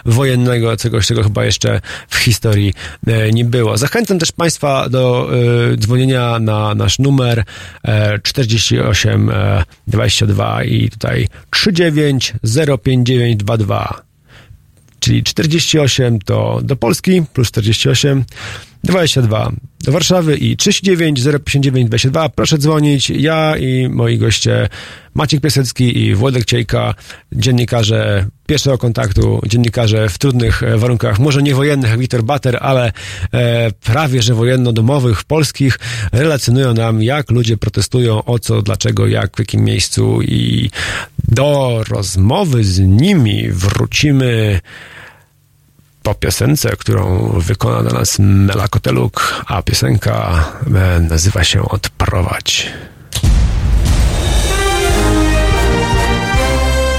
[0.04, 2.74] wojennego, czegoś, czego chyba jeszcze w historii
[3.06, 3.78] e, nie było.
[3.78, 5.30] Zachęcam też Państwa do
[5.72, 7.44] e, dzwonienia na nasz numer
[7.84, 12.34] e, 48 e, 22 i tutaj 39
[12.82, 14.02] 05922
[15.02, 18.24] czyli 48 to do Polski plus 48
[18.84, 19.52] 22
[19.84, 22.28] do Warszawy i 39 059 22.
[22.28, 23.10] Proszę dzwonić.
[23.10, 24.68] Ja i moi goście
[25.14, 26.94] Maciek Piasecki i Włodek Ciejka,
[27.32, 32.92] dziennikarze pierwszego kontaktu, dziennikarze w trudnych e, warunkach, może nie wojennych jak Wiktor Bater, ale
[33.32, 35.78] e, prawie że wojenno-domowych, polskich,
[36.12, 40.70] relacjonują nam, jak ludzie protestują, o co, dlaczego, jak, w jakim miejscu i
[41.28, 44.60] do rozmowy z nimi wrócimy
[46.02, 50.44] po piosence, którą wykona dla nas Mela Koteluk, a piosenka
[50.74, 52.72] e, nazywa się Odprowadź.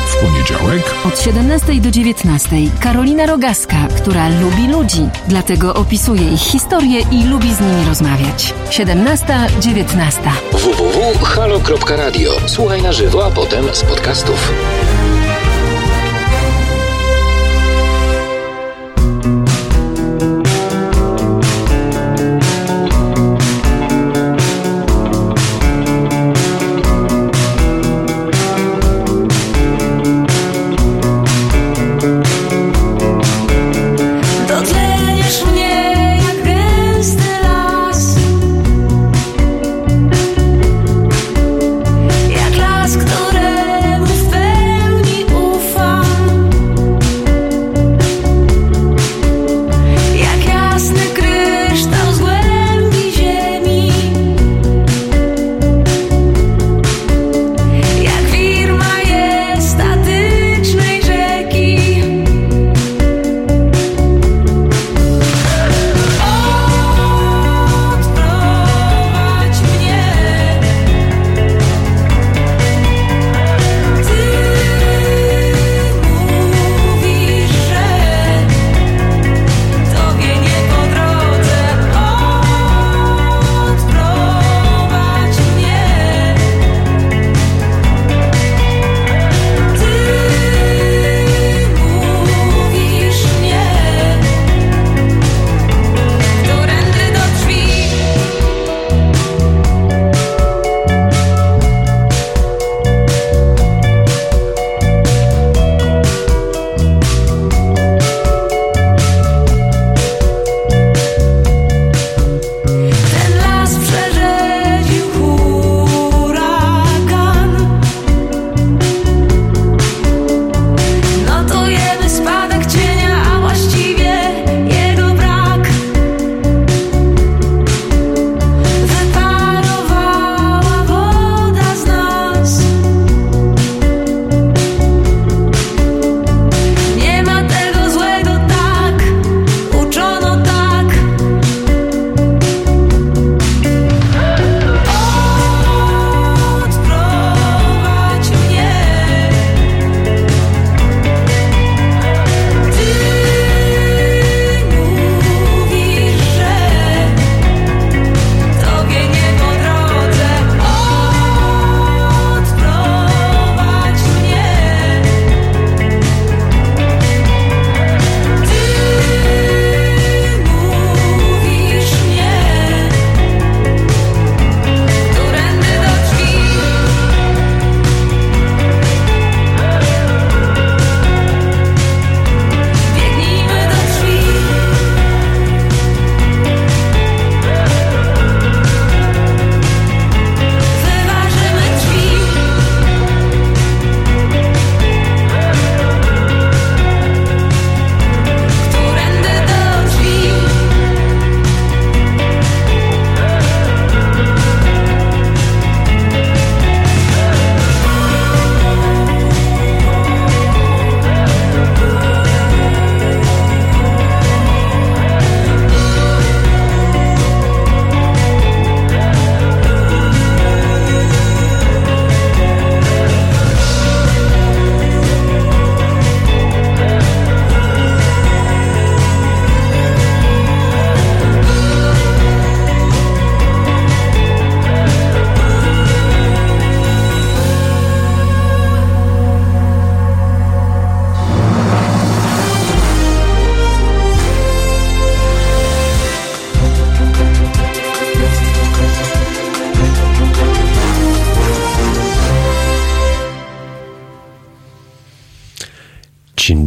[0.07, 2.49] W poniedziałek Od 17 do 19
[2.79, 8.53] Karolina Rogaska, która lubi ludzi, dlatego opisuje ich historię i lubi z nimi rozmawiać.
[8.69, 10.29] 17-19.
[10.51, 12.31] www.halo.radio.
[12.45, 14.51] Słuchaj na żywo, a potem z podcastów.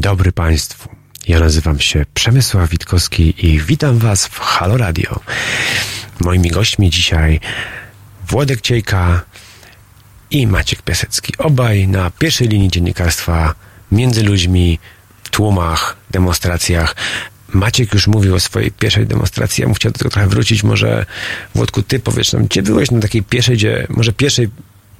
[0.06, 0.88] Dobry Państwu.
[1.28, 5.20] Ja nazywam się Przemysław Witkowski i witam Was w Halo Radio.
[6.20, 7.40] Moimi gośćmi dzisiaj
[8.28, 9.24] Włodek Ciejka
[10.30, 11.32] i Maciek Piasecki.
[11.38, 13.54] Obaj na pierwszej linii dziennikarstwa
[13.92, 14.78] między ludźmi,
[15.30, 16.96] tłumach, demonstracjach.
[17.48, 19.62] Maciek już mówił o swojej pierwszej demonstracji.
[19.62, 20.62] Ja bym chciał do tego trochę wrócić.
[20.62, 21.06] Może
[21.54, 24.48] Włodku, ty powiesz nam, gdzie byłeś na takiej pierwszej, gdzie, może pierwszej,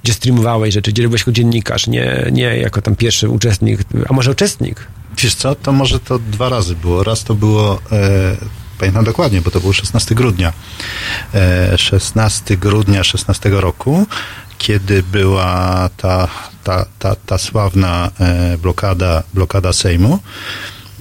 [0.03, 4.31] gdzie streamowałeś rzeczy, gdzie byłeś jako dziennikarz, nie, nie jako tam pierwszy uczestnik, a może
[4.31, 4.87] uczestnik?
[5.19, 7.05] Wiesz co, to może to dwa razy było.
[7.05, 8.37] Raz to było, e,
[8.79, 10.53] pamiętam dokładnie, bo to było 16 grudnia.
[11.35, 14.07] E, 16 grudnia 16 roku,
[14.59, 16.29] kiedy była ta,
[16.65, 20.19] ta, ta, ta sławna e, blokada, blokada Sejmu.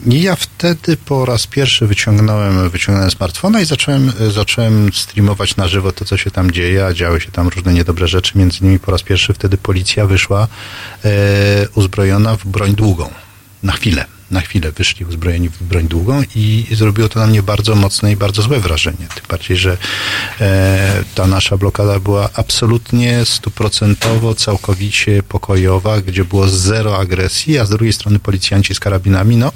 [0.06, 5.68] I ja wtedy po raz pierwszy wyciągnąłem, wyciągnąłem smartfona i zacząłem, e, zacząłem streamować na
[5.68, 8.38] żywo to, co się tam dzieje, a działy się tam różne niedobre rzeczy.
[8.38, 10.48] Między innymi po raz pierwszy wtedy policja wyszła
[11.06, 11.10] e,
[11.76, 13.10] uzbrojona w broń długą.
[13.64, 14.06] Na chwilę.
[14.32, 18.16] Na chwilę wyszli uzbrojeni w broń długą i zrobiło to na mnie bardzo mocne i
[18.16, 19.08] bardzo złe wrażenie.
[19.16, 19.78] Tym bardziej, że
[20.42, 27.70] e, ta nasza blokada była absolutnie stuprocentowo, całkowicie pokojowa, gdzie było zero agresji, a z
[27.70, 29.52] drugiej strony policjanci z karabinami, no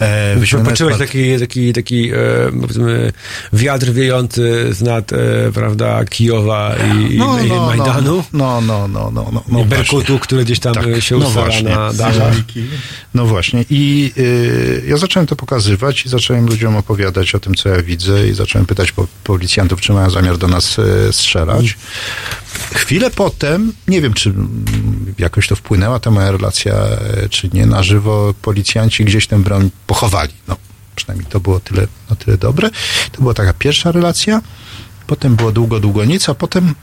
[0.00, 2.16] E, Poczułeś taki, taki, taki e,
[2.60, 3.12] powiedzmy,
[3.52, 5.16] wiatr wiejący z nad, e,
[5.54, 8.24] prawda, Kijowa i, No, i no, Majdanu?
[8.32, 11.30] No, no, no, no, no, no I Berkutu, który gdzieś tam Tak, się no
[11.62, 12.34] na dachach.
[13.14, 13.64] No właśnie.
[13.70, 18.28] I y, ja zacząłem to pokazywać i zacząłem ludziom opowiadać o tym, co ja widzę
[18.28, 21.76] i zacząłem pytać po, policjantów, czy mają zamiar do nas y, strzelać.
[22.74, 24.34] Chwilę potem, nie wiem, czy
[25.18, 29.70] jakoś to wpłynęła ta moja relacja, e, czy nie, na żywo policjanci gdzieś tę broń
[29.86, 30.32] pochowali.
[30.48, 30.56] No,
[30.96, 32.70] przynajmniej to było tyle, na tyle dobre.
[33.12, 34.42] To była taka pierwsza relacja.
[35.06, 36.74] Potem było długo, długo nic, a potem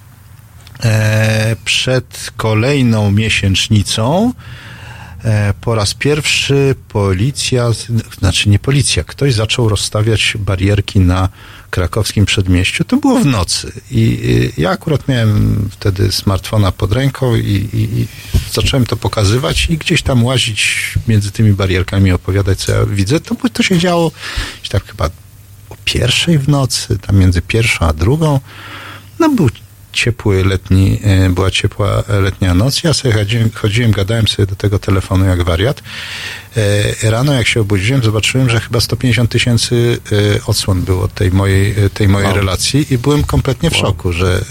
[0.84, 4.34] e, przed kolejną miesięcznicą
[5.24, 7.68] e, po raz pierwszy policja,
[8.20, 11.30] znaczy nie policja, ktoś zaczął rozstawiać barierki na
[11.74, 12.84] krakowskim przedmieściu.
[12.84, 14.19] To było w nocy i
[14.57, 18.07] ja akurat miałem wtedy smartfona pod ręką i, i, i
[18.51, 23.19] zacząłem to pokazywać i gdzieś tam łazić między tymi barierkami, opowiadać, co ja widzę.
[23.19, 24.11] To, to się działo
[24.69, 25.05] tak chyba
[25.69, 28.39] o pierwszej w nocy, tam między pierwszą a drugą.
[29.19, 29.49] No był
[29.94, 32.84] ciepły letni, e, była ciepła letnia noc.
[32.84, 35.84] Ja sobie chodziłem, chodziłem, gadałem sobie do tego telefonu jak wariat.
[36.58, 41.72] E, Rano jak się obudziłem, zobaczyłem, że chyba 150 tysięcy e, odsłon było tej mojej,
[41.86, 42.38] e, tej mojej Wow.
[42.38, 44.41] relacji i byłem kompletnie w szoku, że e,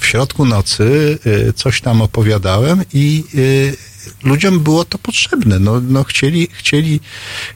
[0.00, 1.18] w środku nocy
[1.48, 5.58] e, coś tam opowiadałem i e, ludziom było to potrzebne.
[5.58, 7.00] No, no chcieli, chcieli,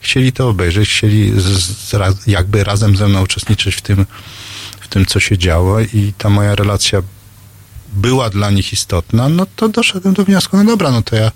[0.01, 1.93] chcieli to obejrzeć, chcieli z, z,
[2.27, 4.05] jakby razem ze mną uczestniczyć w tym,
[4.81, 7.01] w tym, co się działo i ta moja relacja
[7.91, 11.31] była dla nich istotna, no to doszedłem do wniosku, no dobra, no to ja,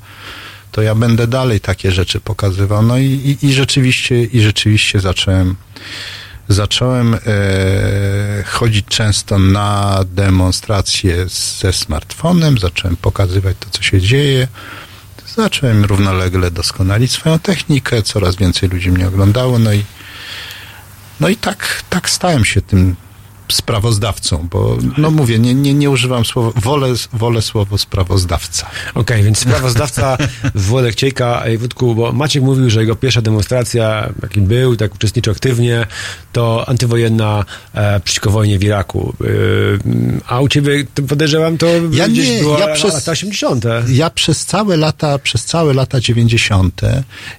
[0.72, 2.84] to ja będę dalej takie rzeczy pokazywał.
[2.84, 5.56] No i, i, i rzeczywiście, i rzeczywiście zacząłem,
[6.47, 7.20] zacząłem e,
[8.45, 11.26] chodzić często na demonstracje
[11.60, 14.47] ze smartfonem, zacząłem pokazywać to, co się dzieje.
[15.36, 19.84] Zacząłem równolegle doskonalić swoją technikę, coraz więcej ludzi mnie oglądało, no i
[21.20, 22.95] no i tak, tak stałem się tym
[23.52, 28.70] sprawozdawcą, bo no mówię, nie, nie, nie używam słowa, wolę, wolę słowo sprawozdawca.
[28.93, 30.18] Okej, więc sprawozdawca
[30.56, 35.34] Włodek Ciejka, ej, Wódku, bo Maciek mówił, że jego pierwsza demonstracja, jakim był, tak uczestniczył
[35.34, 35.86] aktywnie,
[36.34, 39.14] to antywojenna e, przeciwko wojnie w Iraku.
[39.22, 39.80] Y,
[40.28, 43.66] a u ciebie, to podejrzewam, to Ja gdzieś nie, było ja przez- lata 80.
[43.88, 46.82] Ja przez całe lata, przez całe lata 90.,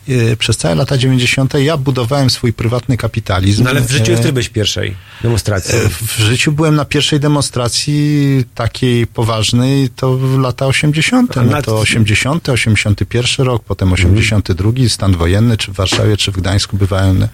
[0.08, 1.54] yy, przez całe lata 90.
[1.54, 3.64] ja budowałem swój prywatny kapitalizm.
[3.64, 5.74] No ale w życiu E, ty byłeś pierwszej demonstracji.
[6.02, 11.38] W życiu byłem na pierwszej demonstracji takiej poważnej, to w lata 80.
[11.38, 16.36] A No to 80., 81 rok, potem 82, stan wojenny, czy w Warszawie, czy w
[16.36, 17.28] Gdańsku bywałem, na-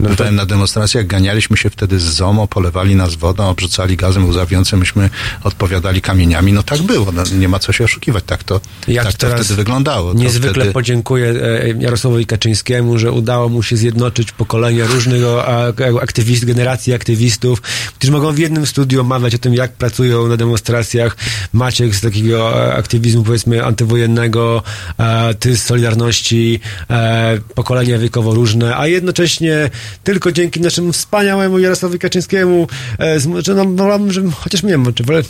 [0.00, 5.10] bywałem na demonstracjach, ganialiśmy się wtedy z ZOMO, polewali nas wodą, obrzucali gazem łzawiącym, myśmy
[5.44, 6.52] odpowiadali kamieniami.
[6.52, 9.54] No tak było, no, nie ma co się oszukiwać, tak to, Ja tak to wtedy
[9.54, 10.14] wyglądało.
[10.14, 10.72] Niezwykle wtedy...
[10.72, 16.92] podziękuję e, Jarosławowi Kaczyńskiemu, że udało mu się zjednoczyć pokolenia różnych o, a- aktywist, generacji
[16.94, 17.62] aktywistów,
[17.94, 21.16] którzy mogą w jednym studiu omawiać o tym, jak pracują na demonstracjach.
[21.52, 24.62] Maciek z takiego e, aktywizmu, powiedzmy, antywojennego,
[24.98, 29.70] e, ty z Solidarności, e, pokolenia wiekowo różne, a jednocześnie
[30.04, 32.68] tylko dzięki naszemu wspaniałemu Jarosławowi Kaczyńskiemu,
[32.98, 35.22] z, że no, wolałbym, że chociaż nie wiem, czy wolę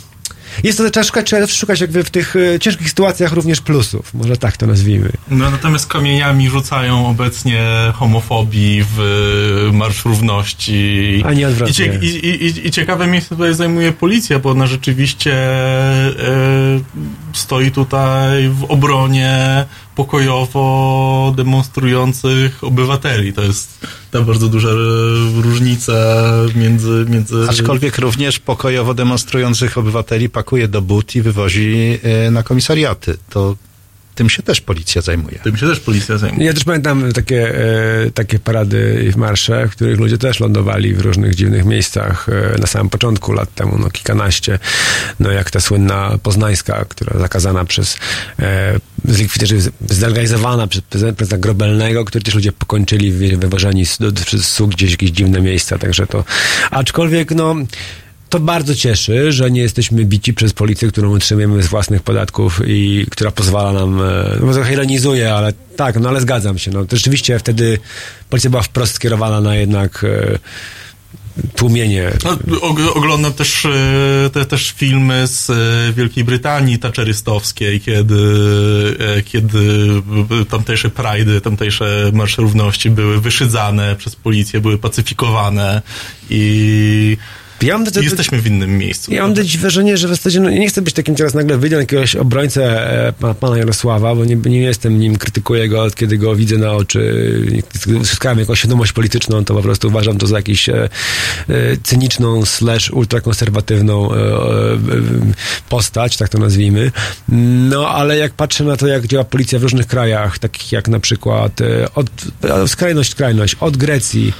[0.63, 4.13] jest to, trzeba szukać, trzeba szukać jakby w tych e, ciężkich sytuacjach również plusów.
[4.13, 5.09] Może tak to nazwijmy.
[5.29, 7.61] No, natomiast kamieniami rzucają obecnie
[7.93, 8.99] homofobii w
[9.69, 11.23] y, Marsz Równości.
[11.27, 11.99] A nie odwrotnie.
[12.01, 16.79] I, i, i- I ciekawe miejsce tutaj zajmuje policja, bo ona rzeczywiście e,
[17.33, 19.65] stoi tutaj w obronie
[19.95, 23.33] pokojowo demonstrujących obywateli.
[23.33, 24.73] To jest ta bardzo duża e,
[25.41, 25.93] różnica
[26.55, 27.05] między...
[27.09, 33.17] między Aczkolwiek również pokojowo demonstrujących obywateli pakuje do but i wywozi e, na komisariaty.
[33.29, 33.55] To
[34.15, 35.39] tym się też policja zajmuje.
[35.39, 36.45] Tym się też policja zajmuje.
[36.45, 37.55] Ja też pamiętam takie,
[38.05, 42.59] e, takie parady i marsze, w których ludzie też lądowali w różnych dziwnych miejscach e,
[42.59, 44.59] na samym początku lat temu, no kilkanaście.
[45.19, 47.97] No jak ta słynna poznańska, która zakazana przez
[48.39, 49.57] e, zlikwidarzy,
[49.89, 54.91] zlegalizowana przez prezydenta Grobelnego, który też ludzie pokończyli wy- wywożeni z- do- przez sług gdzieś
[54.91, 56.23] jakieś dziwne miejsca, także to...
[56.71, 57.55] Aczkolwiek, no...
[58.33, 63.05] To bardzo cieszy, że nie jesteśmy bici przez policję, którą utrzymujemy z własnych podatków i
[63.11, 66.71] która pozwala nam, e, no trochę ironizuje, ale tak, no ale zgadzam się.
[66.71, 67.79] No, to rzeczywiście wtedy
[68.29, 70.39] policja była wprost skierowana na jednak e,
[71.55, 72.11] tłumienie.
[72.61, 75.51] Og- oglądam też, e, te, też filmy z
[75.95, 78.15] Wielkiej Brytanii taczerystowskiej, kiedy,
[79.25, 79.57] kiedy
[80.49, 85.81] tamtejsze prajdy, tamtejsze marsze równości były wyszydzane przez policję, były pacyfikowane
[86.29, 87.17] i
[87.63, 89.13] Ja mam, jesteśmy w innym miejscu.
[89.13, 91.75] Ja mam też wrażenie, że w zasadzie no, nie chcę być takim teraz nagle wyjdę
[91.75, 96.17] jakiegoś obrońcę e, pana, pana Jarosława, bo nie, nie jestem nim, krytykuję go, od kiedy
[96.17, 97.23] go widzę na oczy.
[98.01, 100.89] Zyskałem jakąś świadomość polityczną, to po prostu uważam to za jakąś e, e,
[101.83, 104.77] cyniczną slash ultrakonserwatywną e, e,
[105.69, 106.91] postać, tak to nazwijmy.
[107.69, 110.99] No, ale jak patrzę na to, jak działa policja w różnych krajach, takich jak na
[110.99, 112.07] przykład e, od,
[112.67, 114.33] skrajność, skrajność, od Grecji,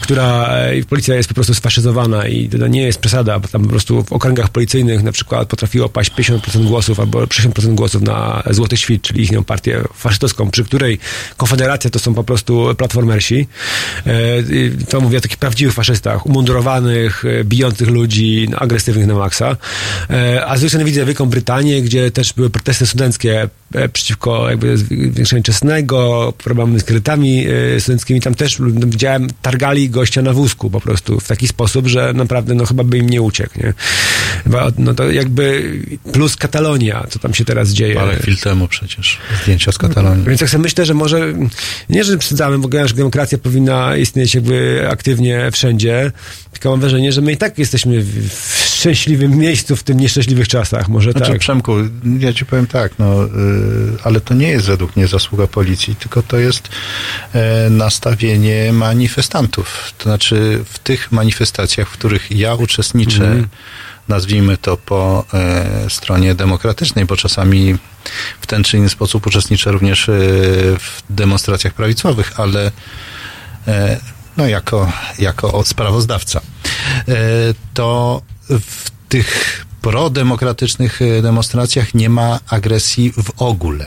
[0.00, 3.68] która e, policja jest po prostu sfaszyzowana i to nie jest przesada, bo tam po
[3.68, 8.76] prostu w okręgach policyjnych na przykład potrafiło paść 50% głosów albo 60% głosów na Złoty
[8.76, 10.98] Świt, czyli ich partię faszystowską, przy której
[11.36, 13.48] Konfederacja to są po prostu platformersi.
[14.06, 14.12] E,
[14.90, 19.56] To mówię o takich prawdziwych faszystach, umundurowanych, e, bijących ludzi, no, agresywnych na maksa.
[20.46, 23.48] A z drugiej strony widzę Wielką Brytanię, gdzie też były protesty studenckie
[23.92, 27.46] przeciwko jakby zwiększeniu czesnego, problemy z kredytami
[27.78, 28.20] studenckimi.
[28.20, 32.66] Tam też widziałem, targali gościa na wózku po prostu w taki sposób, że naprawdę no
[32.66, 33.74] chyba by im nie uciekł, nie?
[34.44, 35.72] Chyba, No to jakby
[36.12, 37.94] plus Katalonia, co tam się teraz dzieje.
[37.94, 40.24] Parę chwil temu przecież zdjęcia z Katalonii.
[40.26, 41.34] Więc tak sobie myślę, że może,
[41.88, 46.12] nie, że przesadzamy, bo że demokracja powinna istnieć jakby aktywnie wszędzie,
[46.52, 50.48] tylko mam wrażenie, że my i tak jesteśmy w, w szczęśliwym miejscu w tym nieszczęśliwych
[50.48, 51.38] czasach, może Znaczy, tak.
[51.40, 51.72] Przemku,
[52.18, 53.28] ja ci powiem tak, no, y,
[54.04, 56.68] ale to nie jest według mnie zasługa policji, tylko to jest
[57.32, 59.92] e, nastawienie manifestantów.
[59.98, 63.48] To znaczy w tych manifestacjach, w których ja uczestniczę, Mhm.
[64.08, 67.76] nazwijmy to po e, stronie demokratycznej, bo czasami
[68.40, 70.12] w ten czy inny sposób uczestniczę również e,
[70.78, 72.72] w demonstracjach prawicowych, ale
[74.36, 76.40] no jako, jako sprawozdawca,
[77.74, 83.86] to w tych prodemokratycznych e, demonstracjach nie ma agresji w ogóle.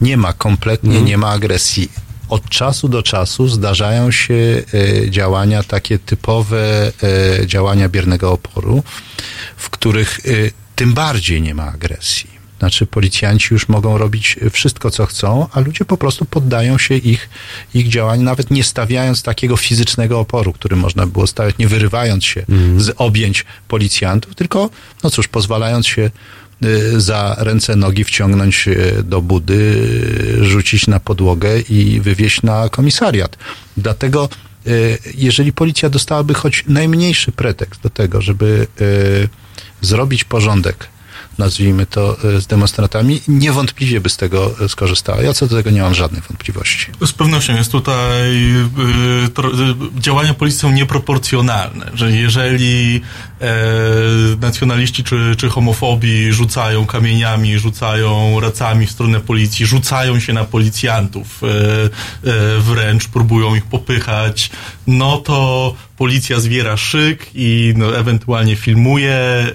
[0.00, 1.92] Nie ma, kompletnie nie ma agresji.
[2.28, 6.92] Od czasu do czasu zdarzają się e, działania takie typowe
[7.42, 8.82] e, działania biernego oporu,
[9.56, 10.20] w których
[10.76, 12.31] tym bardziej nie ma agresji.
[12.62, 17.28] Znaczy policjanci już mogą robić wszystko, co chcą, a ludzie po prostu poddają się ich,
[17.74, 22.44] ich działaniu, nawet nie stawiając takiego fizycznego oporu, który można było stawiać, nie wyrywając się
[22.76, 24.70] z objęć policjantów, tylko,
[25.04, 26.10] no cóż, pozwalając się
[26.64, 29.88] y, za ręce, nogi wciągnąć y, do budy,
[30.40, 33.36] rzucić na podłogę i wywieźć na komisariat.
[33.76, 34.28] Dlatego,
[35.14, 38.66] jeżeli policja dostałaby choć najmniejszy pretekst do tego, żeby
[39.80, 40.91] zrobić porządek
[41.42, 45.22] nazwijmy to, e, z demonstrantami, niewątpliwie by z tego e, skorzystała.
[45.22, 46.86] Ja co do tego nie mam żadnych wątpliwości.
[47.06, 48.30] Z pewnością jest tutaj
[49.96, 53.00] y, działania policji są nieproporcjonalne, że jeżeli
[53.40, 53.46] e,
[54.40, 61.42] nacjonaliści czy, czy homofobi rzucają kamieniami, rzucają racami w stronę policji, rzucają się na policjantów,
[61.42, 64.50] e, e, wręcz próbują ich popychać,
[64.86, 69.14] no to policja zbiera szyk i no, ewentualnie filmuje.
[69.14, 69.52] E,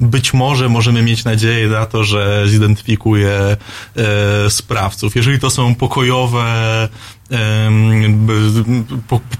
[0.00, 3.56] być może możemy mieć nadzieję na to, że zidentyfikuje e,
[4.50, 5.16] sprawców.
[5.16, 6.88] Jeżeli to są pokojowe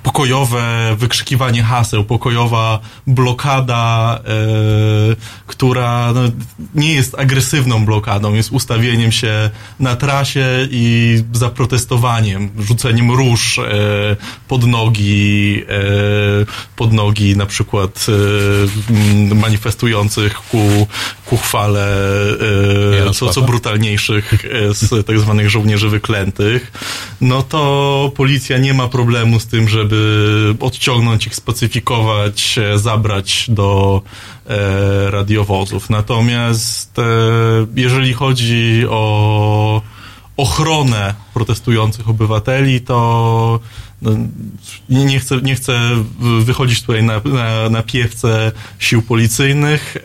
[0.03, 6.21] pokojowe wykrzykiwanie haseł, pokojowa blokada, e, która no,
[6.75, 9.51] nie jest agresywną blokadą, jest ustawieniem się
[9.81, 13.63] na trasie i zaprotestowaniem, rzuceniem róż e,
[14.49, 15.77] pod nogi, e,
[16.77, 18.07] pod nogi na przykład
[19.35, 20.87] manifestujących ku,
[21.27, 21.87] ku chwale
[23.09, 26.73] e, co, co brutalniejszych e, z tak zwanych żołnierzy wyklętych,
[27.21, 34.03] no to policja nie ma problemu z tym, żeby odciągnąć ich, spacyfikować, e, zabrać do
[34.47, 35.91] e, radiowozów.
[35.91, 37.03] Natomiast e,
[37.75, 39.83] jeżeli chodzi o
[40.37, 43.61] ochronę protestujących obywateli, to
[44.89, 45.81] nie, nie, chcę, nie chcę
[46.41, 49.97] wychodzić tutaj na, na, na piewce sił policyjnych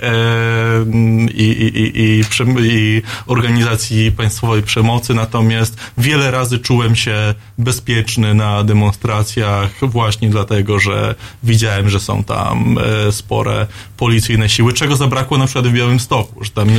[1.34, 2.24] i, i, i,
[2.58, 11.16] i, organizacji państwowej przemocy, natomiast wiele razy czułem się bezpieczny na demonstracjach właśnie dlatego, że
[11.44, 13.68] widziałem, że są tam e, spore
[13.98, 16.74] policyjne siły, czego zabrakło na przykład w Białymstoku, że tam e,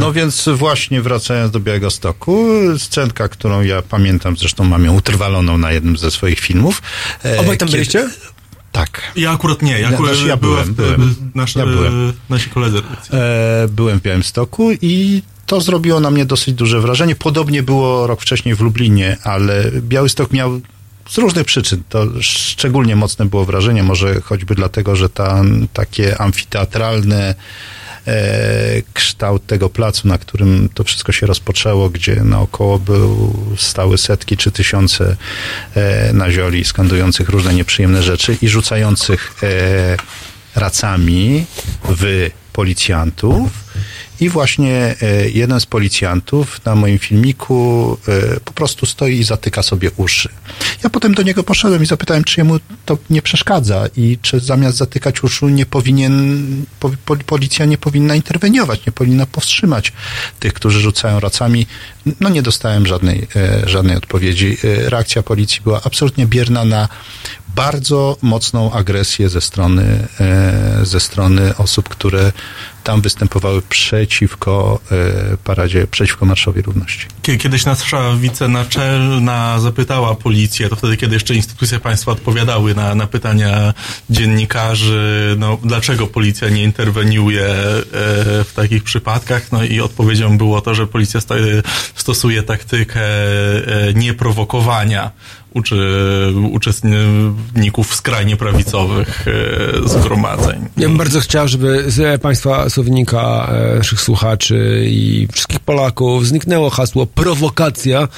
[0.00, 2.48] No więc właśnie wracając do Białego Stoku,
[2.78, 6.67] scenka, którą ja pamiętam, zresztą mam ją utrwaloną na jednym ze swoich filmów.
[7.24, 8.08] E, Obaj tam kiedy- byliście?
[8.72, 9.02] Tak.
[9.16, 9.72] Ja akurat nie.
[9.72, 11.14] Ja, Ja- akurat ja byłem, byłem.
[11.34, 12.12] Nasze, Ja byłem.
[12.28, 12.78] Nasi koledzy.
[13.12, 17.16] E, byłem w Białymstoku i to zrobiło na mnie dosyć duże wrażenie.
[17.16, 20.60] Podobnie było rok wcześniej w Lublinie, ale Białystok miał
[21.08, 21.82] z różnych przyczyn.
[21.88, 27.34] To szczególnie mocne było wrażenie, może choćby dlatego, że tam takie amfiteatralne e,
[28.94, 34.50] kształt tego placu, na którym to wszystko się rozpoczęło, gdzie naokoło był stały setki czy
[34.50, 35.16] tysiące
[35.74, 39.96] e, nazioli skandujących różne nieprzyjemne rzeczy i rzucających e,
[40.60, 41.44] racami
[41.88, 43.67] w policjantów.
[44.20, 49.62] I właśnie e, jeden z policjantów na moim filmiku e, po prostu stoi i zatyka
[49.62, 50.28] sobie uszy.
[50.84, 54.76] Ja potem do niego poszedłem i zapytałem, czy jemu to nie przeszkadza i czy zamiast
[54.76, 56.46] zatykać uszu nie powinien,
[56.80, 59.92] po, po, policja nie powinna interweniować, nie powinna powstrzymać
[60.40, 61.66] tych, którzy rzucają racami.
[62.20, 64.56] No nie dostałem żadnej, e, żadnej odpowiedzi.
[64.62, 66.88] Reakcja policji była absolutnie bierna na
[67.58, 72.32] bardzo mocną agresję ze strony, e, ze strony osób, które
[72.84, 74.80] tam występowały przeciwko
[75.32, 77.06] e, paradzie, przeciwko Marszowi Równości.
[77.22, 83.06] Kie- Kiedyś nasza wicenaczelna zapytała policję, to wtedy, kiedy jeszcze instytucje państwa odpowiadały na, na
[83.06, 83.74] pytania
[84.10, 87.84] dziennikarzy, no, dlaczego policja nie interweniuje e,
[88.44, 91.20] w takich przypadkach, no i odpowiedzią było to, że policja
[91.94, 93.00] stosuje taktykę
[93.94, 95.10] nieprowokowania
[95.54, 95.76] uczy,
[96.52, 99.24] uczestników skrajnie prawicowych
[99.84, 100.64] e, zgromadzeń.
[100.76, 106.70] Ja bym bardzo chciał, żeby z Państwa słownika, e, naszych słuchaczy i wszystkich Polaków zniknęło
[106.70, 108.08] hasło prowokacja,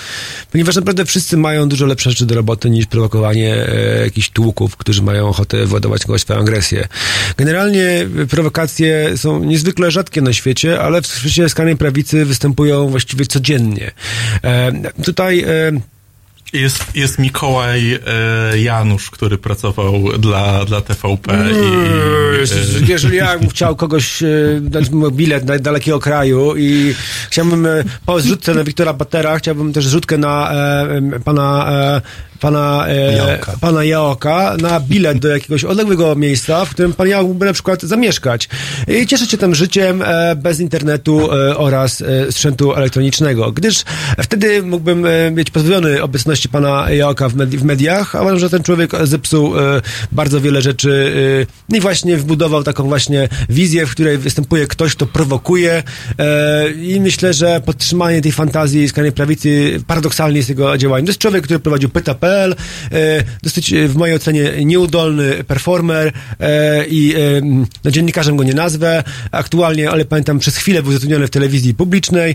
[0.53, 5.03] ponieważ naprawdę wszyscy mają dużo lepsze rzeczy do roboty niż prowokowanie e, jakichś tłuków, którzy
[5.03, 6.89] mają ochotę władować kogoś swoją agresję.
[7.37, 13.27] Generalnie e, prowokacje są niezwykle rzadkie na świecie, ale w świecie skrajnej prawicy występują właściwie
[13.27, 13.91] codziennie.
[14.45, 14.73] E,
[15.05, 15.47] tutaj e,
[16.53, 23.39] Jest, jest Mikołaj e, Janusz, który pracował dla, dla TVP i, Eee, i Jeżeli ja
[23.39, 24.27] bym chciał kogoś e,
[24.61, 26.95] dać mu bilet na dalekiego kraju i
[27.31, 32.03] chciałbym e, po zrzutce na Wiktora Batera, chciałbym też zrzutkę na e, pana e,
[32.41, 33.53] pana e, Jaoka.
[33.61, 37.83] pana Jaoka na bilet do jakiegoś odległego miejsca, w którym pan Jaok mógłby na przykład
[37.83, 38.49] zamieszkać
[38.89, 43.85] i cieszyć się tym życiem e, bez internetu e, oraz e, sprzętu elektronicznego, gdyż
[44.23, 48.51] wtedy mógłbym e, mieć pozbawiony obecności pana Jaoka w, medi- w mediach, a uważam, że
[48.51, 49.81] ten człowiek zepsuł e,
[50.13, 51.13] bardzo wiele rzeczy
[51.71, 55.83] e, i właśnie wbudował taką właśnie wizję, w której występuje ktoś, kto prowokuje
[56.19, 61.07] e, i myślę, że podtrzymanie tej fantazji skrajnej prawicy paradoksalnie jest jego działaniem.
[61.07, 66.85] To jest człowiek, który prowadził pyta.pl, e, dosyć e, w mojej ocenie nieudolny performer e,
[66.87, 67.15] i
[67.85, 72.35] no, dziennikarzem go nie nazwę aktualnie, ale pamiętam przez chwilę był zatrudniony w telewizji publicznej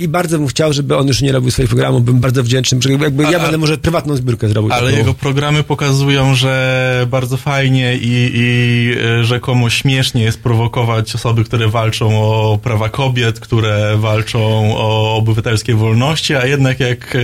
[0.00, 2.92] i bardzo bym chciał, żeby on już nie robił swoich programów, bym bardzo wdzięczny, że
[2.92, 4.72] jakby ja A- będę może prywatną zbiórkę zrobił.
[4.72, 4.98] Ale taką.
[4.98, 12.22] jego programy pokazują, że bardzo fajnie i, i rzekomo śmiesznie jest prowokować osoby, które walczą
[12.22, 17.16] o prawa kobiet, które walczą o obywatelskie wolności, a jednak jak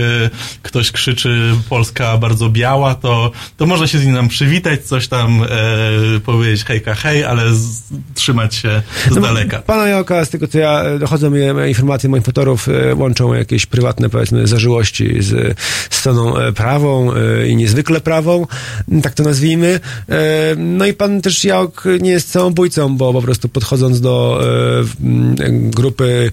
[0.61, 6.19] ktoś krzyczy Polska bardzo biała, to, to można się z nim przywitać, coś tam e,
[6.19, 7.83] powiedzieć hejka hej, ale z,
[8.15, 9.59] trzymać się z No, daleka.
[9.59, 13.33] Pana Joka, z tego co ja e, dochodzą mi e, informacje moich fotorów, e, łączą
[13.33, 15.57] jakieś prywatne, powiedzmy, zażyłości z
[15.89, 17.11] stroną prawą
[17.47, 18.47] i niezwykle prawą,
[19.03, 19.79] tak to nazwijmy.
[20.57, 24.41] No i pan też Jałk nie jest samobójcą, bo po prostu podchodząc do
[25.49, 26.31] grupy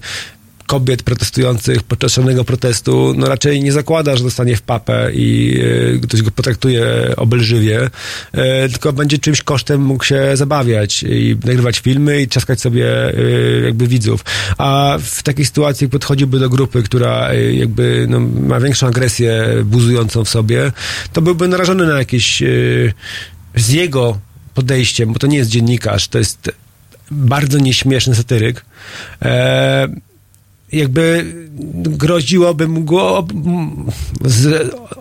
[0.71, 5.59] kobiet protestujących podczas szalonego protestu, no raczej nie zakłada, że dostanie w papę i
[5.95, 6.85] e, ktoś go potraktuje
[7.17, 7.89] obelżywie,
[8.31, 13.21] e, tylko będzie czymś kosztem mógł się zabawiać i nagrywać filmy i trzaskać sobie e,
[13.65, 14.25] jakby widzów.
[14.57, 20.29] A w takiej sytuacji podchodziłby do grupy, która jakby no, ma większą agresję buzującą w
[20.29, 20.71] sobie,
[21.13, 22.43] to byłby narażony na jakieś
[23.55, 24.19] z jego
[24.53, 26.51] podejściem, bo to nie jest dziennikarz, to jest
[27.11, 28.65] bardzo nieśmieszny satyryk.
[29.21, 30.10] E,
[30.73, 31.25] jakby
[31.75, 33.27] groziłoby mu go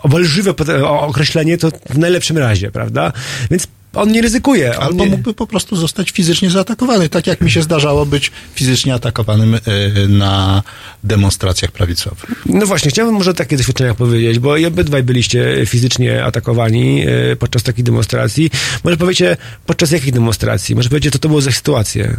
[0.03, 0.55] obelżywe
[0.87, 3.13] określenie to w najlepszym razie, prawda?
[3.51, 4.79] Więc on nie ryzykuje.
[4.79, 5.11] On Albo nie...
[5.11, 9.59] mógłby po prostu zostać fizycznie zaatakowany, tak jak mi się zdarzało być fizycznie atakowanym e,
[10.09, 10.63] na
[11.05, 12.45] demonstracjach prawicowych.
[12.47, 17.37] No właśnie, chciałbym może o takich doświadczeniach powiedzieć, bo i obydwaj byliście fizycznie atakowani e,
[17.37, 18.51] podczas takich demonstracji.
[18.85, 19.37] Może powiecie,
[19.67, 20.75] podczas jakich demonstracji?
[20.75, 22.17] Może powiecie, co to było za sytuacje?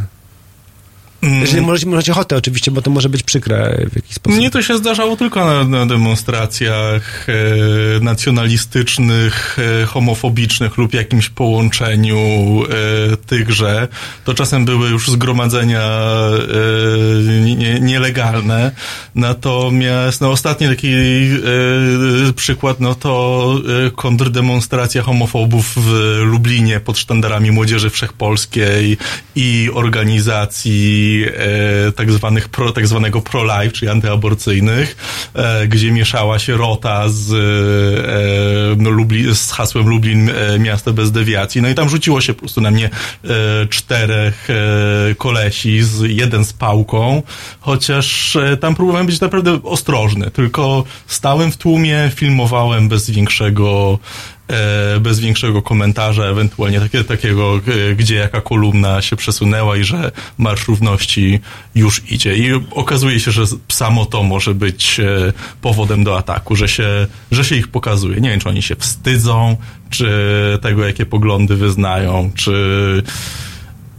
[1.22, 1.42] Mm.
[1.42, 4.38] Jeżeli możecie, możecie ochotę oczywiście, bo to może być przykre w jakiś sposób.
[4.38, 7.34] Mnie to się zdarzało tylko na, na demonstracjach e,
[8.00, 12.18] nacjonalistycznych, e, homofobicznych lub jakimś połączeniu
[13.14, 13.88] e, tychże.
[14.26, 18.72] To czasem były już zgromadzenia e, nie, nielegalne.
[19.16, 23.56] Natomiast no, ostatni taki e, przykład, no to
[23.88, 28.98] e, kontrdemonstracja homofobów w Lublinie pod sztandarami Młodzieży Wszechpolskiej
[29.36, 31.11] i organizacji
[31.88, 34.96] e, tak, zwanych pro, tak zwanego pro-life, czyli antyaborcyjnych,
[35.34, 38.92] e, gdzie mieszała się rota z, e, no,
[39.36, 41.62] z hasłem Lublin e, miasto bez dewiacji.
[41.62, 46.46] No i tam rzuciło się po prostu na mnie e, czterech e, kolesi, z, jeden
[46.46, 47.24] z pałką,
[47.60, 54.00] chociaż e, tam próbowałem być naprawdę ostrożny, tylko stałem w tłumie, filmowałem bez większego
[55.02, 60.68] bez większego komentarza, ewentualnie takie, takiego, e, gdzie jaka kolumna się przesunęła i że Marsz
[60.68, 61.40] Równości
[61.76, 62.38] już idzie.
[62.38, 67.46] I okazuje się, że samo to może być e, powodem do ataku, że się, że
[67.46, 68.22] się ich pokazuje.
[68.22, 69.58] Nie wiem, czy oni się wstydzą,
[69.90, 70.10] czy
[70.62, 73.04] tego, jakie poglądy wyznają, czy...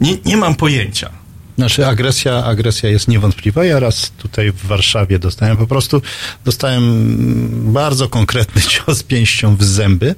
[0.01, 1.22] Nie, nie mam pojęcia.
[1.57, 3.65] Znaczy agresja, agresja jest niewątpliwa.
[3.65, 6.01] Ja raz tutaj w Warszawie dostałem po prostu,
[6.45, 10.15] dostałem bardzo konkretny cios pięścią w zęby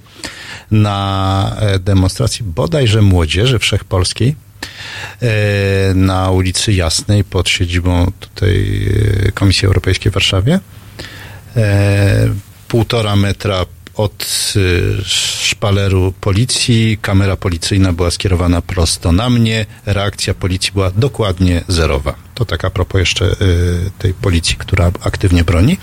[0.71, 4.35] na e, demonstracji bodajże młodzieży wszechpolskiej
[5.21, 8.87] e, na ulicy Jasnej pod siedzibą tutaj
[9.27, 10.59] e, Komisji Europejskiej w Warszawie.
[12.67, 13.65] Półtora metra
[13.97, 15.03] od y,
[15.43, 16.97] szpaleru policji.
[17.01, 19.65] Kamera policyjna była skierowana prosto na mnie.
[19.85, 22.24] Reakcja policji była dokładnie zerowa.
[22.35, 25.77] To tak a propos jeszcze y, tej policji, która aktywnie broni.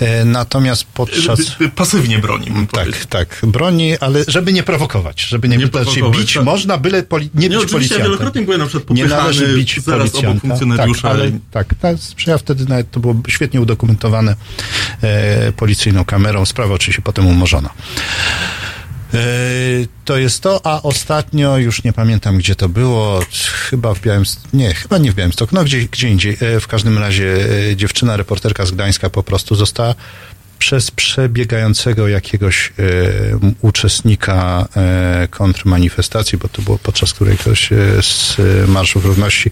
[0.00, 1.40] E, Natomiast podczas...
[1.76, 2.46] Pasywnie broni.
[2.72, 6.44] Tak, tak, broni, ale żeby nie prowokować, żeby nie, Nie prowokować, bić tak.
[6.44, 8.04] można, byle poli, nie Nie, ja policjanta.
[8.04, 10.40] wielokrotnie byłem na przykład Nie popychany należy bić zaraz obok policjanta.
[10.40, 14.36] funkcjonariusza Tak, ale tak, ta sprawa wtedy nawet to było świetnie udokumentowane
[15.02, 16.44] e, policyjną kamerą.
[16.46, 17.70] Sprawa oczywiście potem umorzona.
[19.14, 19.18] E,
[20.04, 23.20] To jest to, a ostatnio, już nie pamiętam gdzie to było,
[23.70, 26.36] chyba w Białymstoku, nie, chyba nie w Białymstoku, no gdzie, gdzie indziej.
[26.40, 27.36] E, W każdym razie
[27.70, 29.94] e, dziewczyna, reporterka z Gdańska po prostu została
[30.58, 32.82] przez przebiegającego jakiegoś e,
[33.60, 37.40] uczestnika e, kontrmanifestacji, bo to było podczas którejś
[37.72, 38.36] e, z
[38.68, 39.50] Marszów Równości,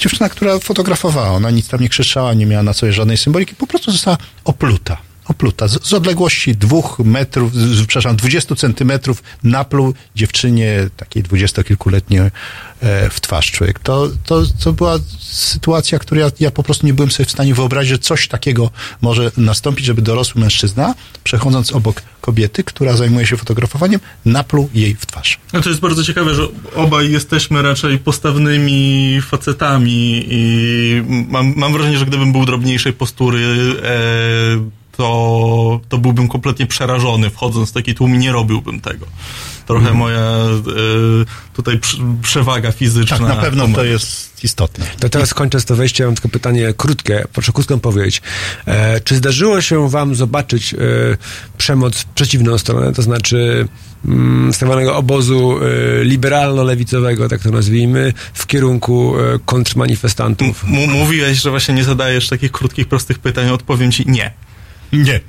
[0.00, 3.66] dziewczyna, która fotografowała, ona nic tam nie krzyczała, nie miała na sobie żadnej symboliki, po
[3.66, 4.96] prostu została opluta.
[5.32, 5.68] Opluta.
[5.68, 12.30] Z, z odległości dwóch metrów, z, przepraszam, 20 centymetrów napluł dziewczynie, takiej dwudziestokilkuletniej, e,
[13.10, 13.78] w twarz człowiek.
[13.78, 17.54] To, to, to była sytuacja, którą ja, ja po prostu nie byłem sobie w stanie
[17.54, 20.94] wyobrazić, że coś takiego może nastąpić, żeby dorosły mężczyzna,
[21.24, 25.38] przechodząc obok kobiety, która zajmuje się fotografowaniem, napluł jej w twarz.
[25.52, 26.42] No to jest bardzo ciekawe, że
[26.74, 33.40] obaj jesteśmy raczej postawnymi facetami i mam, mam wrażenie, że gdybym był drobniejszej postury,
[33.82, 39.06] e, to, to byłbym kompletnie przerażony wchodząc w taki tłum i nie robiłbym tego.
[39.66, 39.96] Trochę Mhm.
[39.98, 40.54] moja e,
[41.54, 41.80] tutaj
[42.22, 43.18] przewaga fizyczna.
[43.18, 44.86] Tak, na pewno to jest istotne.
[45.00, 48.22] To teraz kończę z to wejście, mam tylko pytanie krótkie, proszę krótką powiedzieć.
[48.66, 50.78] E, czy zdarzyło się wam zobaczyć e,
[51.58, 53.68] przemoc w przeciwną stronę, to znaczy
[54.04, 60.64] mm, stawianego obozu e, liberalno-lewicowego, tak to nazwijmy, w kierunku e, kontrmanifestantów?
[60.64, 64.32] M- mówiłeś, że właśnie nie zadajesz takich krótkich, prostych pytań, odpowiem ci nie.
[64.92, 65.20] Nie.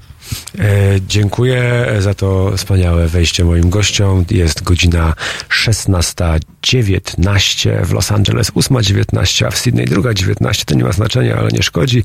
[0.60, 4.26] E, dziękuję za to wspaniałe wejście moim gościom.
[4.32, 5.14] Jest godzina
[5.50, 10.66] 16.19 w Los Angeles, 8.19, a w Sydney 2.19.
[10.66, 12.04] To nie ma znaczenia, ale nie szkodzi.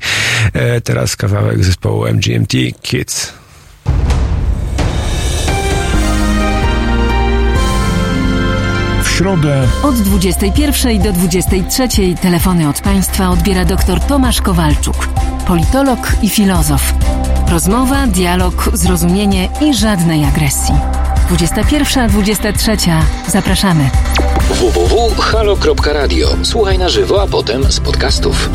[0.53, 3.33] E, teraz kawałek zespołu MGMT Kids.
[9.03, 11.87] W środę Od 21 do 23
[12.21, 15.09] telefony od Państwa odbiera dr Tomasz Kowalczuk,
[15.49, 16.93] politolog i filozof.
[17.47, 20.75] Rozmowa, dialog, zrozumienie i żadnej agresji.
[21.29, 23.01] 21-23.
[23.27, 23.89] Zapraszamy.
[24.49, 26.27] www.halo.radio.
[26.43, 28.49] Słuchaj na żywo, a potem z podcastów.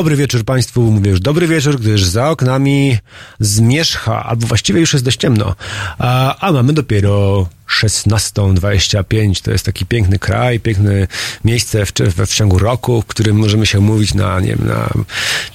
[0.00, 2.98] Dobry wieczór Państwu, mówię już dobry wieczór, gdyż za oknami
[3.40, 5.54] zmierzcha, albo właściwie już jest dość ciemno,
[5.98, 7.48] a, a mamy dopiero
[7.80, 9.42] 16.25.
[9.42, 11.06] To jest taki piękny kraj, piękne
[11.44, 14.88] miejsce w, w, w ciągu roku, w którym możemy się mówić na, nie wiem, na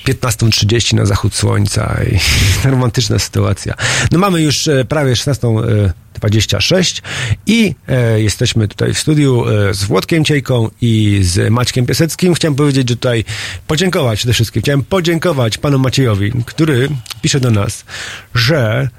[0.07, 2.19] 15.30 na zachód słońca i
[2.69, 3.73] romantyczna sytuacja.
[4.11, 5.89] No mamy już e, prawie 16.00
[6.29, 7.01] 26
[7.47, 12.33] i e, jesteśmy tutaj w studiu e, z Włodkiem Ciejką i z Maćkiem Piaseckim.
[12.33, 13.23] Chciałem powiedzieć, że tutaj
[13.67, 14.61] podziękować przede wszystkim.
[14.61, 16.89] Chciałem podziękować panu Maciejowi, który
[17.21, 17.85] pisze do nas,
[18.35, 18.89] że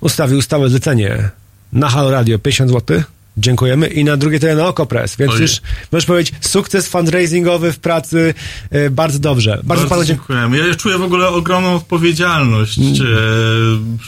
[0.00, 1.30] ustawił stałe zlecenie
[1.72, 3.02] na Halo Radio 50 zł
[3.40, 3.86] Dziękujemy.
[3.88, 5.16] I na drugie tyle na Okopres.
[5.16, 5.42] Więc Ojej.
[5.42, 5.52] już
[5.92, 8.34] możesz powiedzieć, sukces fundraisingowy w pracy.
[8.70, 9.60] e, bardzo dobrze.
[9.64, 10.38] Bardzo, panu dziękuję.
[10.38, 10.68] dziękujemy.
[10.68, 13.98] Ja czuję w ogóle ogromną odpowiedzialność Mm.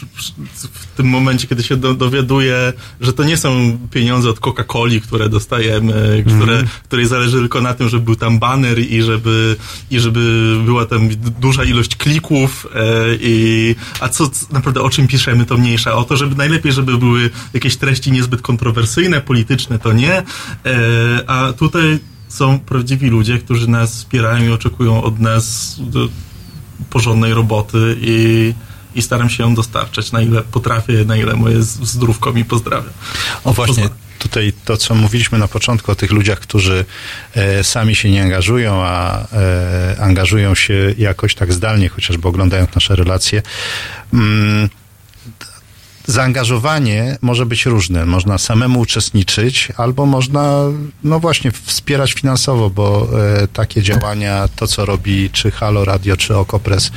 [0.73, 5.29] w tym momencie, kiedy się do, dowiaduję, że to nie są pieniądze od Coca-Coli, które
[5.29, 6.67] dostajemy, które, Mhm.
[6.83, 9.55] której zależy tylko na tym, żeby był tam banner i żeby,
[9.91, 12.79] i żeby była tam duża ilość klików e,
[13.21, 15.93] i a co naprawdę o czym piszemy, to mniejsza.
[15.95, 20.13] O to, żeby najlepiej, żeby były jakieś treści niezbyt kontrowersyjne, polityczne, to nie.
[20.13, 20.23] E,
[21.27, 26.09] a tutaj są prawdziwi ludzie, którzy nas wspierają i oczekują od nas do
[26.89, 28.53] porządnej roboty i,
[28.95, 32.89] i staram się ją dostarczać na ile potrafię, na ile moje zdrówko mi pozdrawia.
[33.43, 33.89] O właśnie,
[34.19, 36.85] tutaj to, co mówiliśmy na początku o tych ludziach, którzy
[37.35, 42.95] e, sami się nie angażują, a e, angażują się jakoś tak zdalnie, chociażby oglądając nasze
[42.95, 43.41] relacje.
[44.13, 44.69] Mm,
[46.07, 48.05] zaangażowanie może być różne.
[48.05, 50.63] Można samemu uczestniczyć, albo można,
[51.03, 53.07] no właśnie, wspierać finansowo, bo
[53.43, 56.91] e, takie działania, to co robi czy Halo Radio, czy Okopres,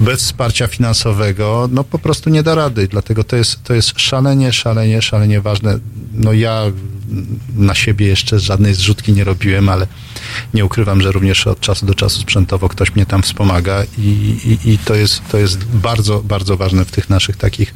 [0.00, 2.88] bez wsparcia finansowego, no po prostu nie da rady.
[2.88, 5.78] Dlatego to jest, to jest szalenie, szalenie, szalenie ważne.
[6.12, 6.62] No ja
[7.56, 9.86] na siebie jeszcze żadnej zrzutki nie robiłem, ale
[10.54, 14.02] nie ukrywam, że również od czasu do czasu sprzętowo ktoś mnie tam wspomaga i,
[14.64, 17.74] i, i to, jest, to jest bardzo, bardzo ważne w tych naszych takich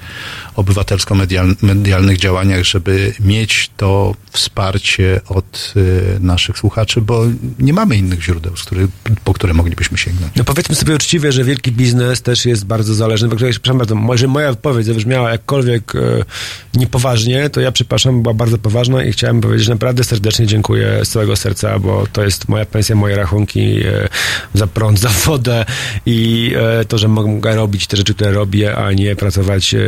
[0.56, 7.24] obywatelsko-medialnych działaniach, żeby mieć to wsparcie od y, naszych słuchaczy, bo
[7.58, 8.88] nie mamy innych źródeł, z których,
[9.24, 10.32] po które moglibyśmy sięgnąć.
[10.36, 13.28] No powiedzmy sobie uczciwie, że wielki biznes też jest bardzo zależny.
[13.28, 16.24] Przepraszam bardzo, może moja wypowiedź zabrzmiała jakkolwiek e,
[16.74, 21.08] niepoważnie, to ja przepraszam, była bardzo poważna i chciałem powiedzieć, że naprawdę serdecznie dziękuję z
[21.08, 24.08] całego serca, bo to jest moja pensja, moje rachunki e,
[24.54, 25.64] za prąd, za wodę
[26.06, 29.78] i e, to, że mogę robić te rzeczy, które robię, a nie pracować e,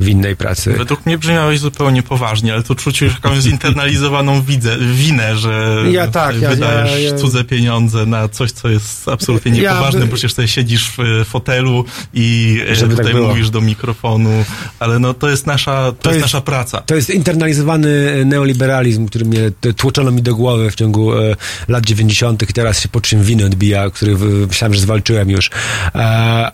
[0.00, 0.72] w innej pracy.
[0.78, 6.06] Według mnie brzmiałeś zupełnie poważnie, ale tu czuć już jakąś zinternalizowaną widzę, winę, że Ja
[6.06, 10.06] tak, ja- wydajesz ja- ja- cudze pieniądze na coś, co jest absolutnie Ja niepoważne, by-
[10.06, 11.84] bo przecież sobie siedzisz w fotelu
[12.14, 13.28] i Żeby tak tutaj było.
[13.28, 14.44] mówisz do mikrofonu,
[14.78, 16.80] ale no to jest nasza, to, jest, jest- nasza praca.
[16.80, 18.71] To jest internalizowany neoliberalizm,
[19.08, 21.36] który mnie tłoczono mi do głowy w ciągu e,
[21.68, 22.50] lat 90.
[22.50, 24.16] i teraz się po czym winy odbija, który
[24.48, 25.50] myślałem, że zwalczyłem już.
[25.94, 25.98] E,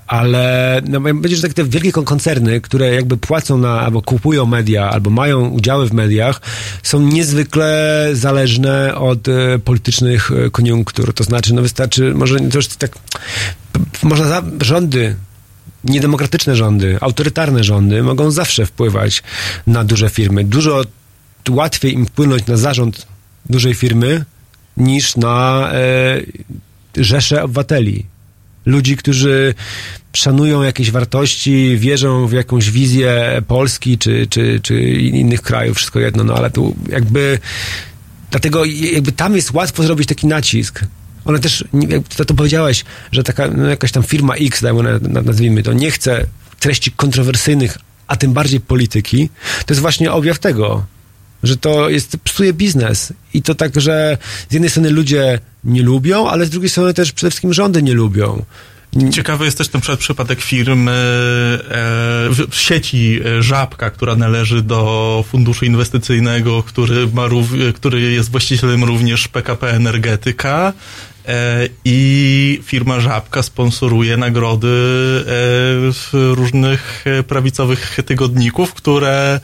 [0.06, 4.46] ale no, powiedzieć, że tak te wielkie kon- koncerny, które jakby płacą na, albo kupują
[4.46, 6.40] media, albo mają udziały w mediach,
[6.82, 11.14] są niezwykle zależne od e, politycznych e, koniunktur.
[11.14, 12.90] To znaczy, no wystarczy, może to już tak,
[14.02, 15.16] można za, rządy
[15.84, 19.22] niedemokratyczne rządy, autorytarne rządy mogą zawsze wpływać
[19.66, 20.44] na duże firmy.
[20.44, 20.82] Dużo
[21.50, 23.06] łatwiej im wpłynąć na zarząd
[23.50, 24.24] dużej firmy
[24.76, 26.20] niż na e,
[26.96, 28.06] rzesze obywateli.
[28.66, 29.54] Ludzi, którzy
[30.12, 36.24] szanują jakieś wartości, wierzą w jakąś wizję Polski czy, czy, czy innych krajów, wszystko jedno,
[36.24, 37.38] no ale tu jakby
[38.30, 40.84] Dlatego jakby tam jest łatwo zrobić taki nacisk.
[41.24, 45.22] One też, jak to, to powiedziałeś, że taka no, jakaś tam firma X, dajmy na,
[45.22, 46.26] nazwijmy to, nie chce
[46.60, 49.28] treści kontrowersyjnych, a tym bardziej polityki,
[49.66, 50.86] to jest właśnie objaw tego,
[51.42, 53.12] że to jest, psuje biznes.
[53.34, 54.18] I to tak, że
[54.50, 57.94] z jednej strony ludzie nie lubią, ale z drugiej strony też przede wszystkim rządy nie
[57.94, 58.44] lubią.
[59.12, 61.64] Ciekawy jest też ten przypadek firmy, e,
[62.30, 68.30] w- w sieci e, Żabka, która należy do funduszu inwestycyjnego, który, ma rów, który jest
[68.30, 70.72] właścicielem również PKP Energetyka.
[71.28, 75.24] E, I firma Żabka sponsoruje nagrody e,
[75.92, 79.40] w różnych e, prawicowych tygodników, które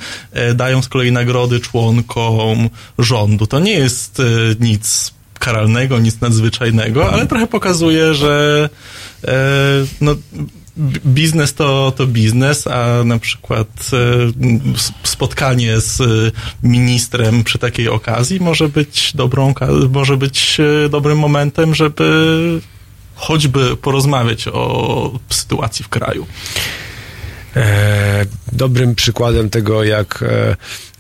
[0.54, 3.46] dają z kolei nagrody członkom rządu.
[3.46, 4.22] To nie jest
[4.60, 8.68] nic karalnego, nic nadzwyczajnego, ale trochę pokazuje, że
[10.00, 10.16] no,
[10.76, 13.98] biznes to, to biznes, a na przykład e,
[15.04, 16.04] spotkanie z e,
[16.62, 19.54] ministrem przy takiej okazji może być dobrą,
[19.90, 22.60] może być e, dobrym momentem, żeby
[23.14, 26.26] choćby porozmawiać o sytuacji w kraju.
[28.52, 30.24] Dobrym przykładem tego, jak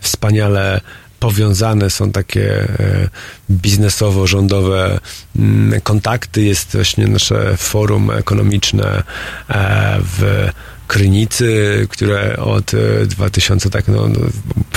[0.00, 0.80] wspaniale
[1.24, 3.08] powiązane są takie e,
[3.50, 5.00] biznesowo-rządowe
[5.38, 6.42] mm, kontakty.
[6.42, 9.02] Jest właśnie nasze forum ekonomiczne
[9.48, 10.48] e, w
[10.86, 14.20] Krynicy, które od e, 2000, tak no, no,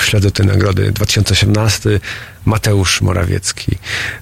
[0.01, 1.99] śledzę te nagrody, 2018
[2.45, 3.77] Mateusz Morawiecki,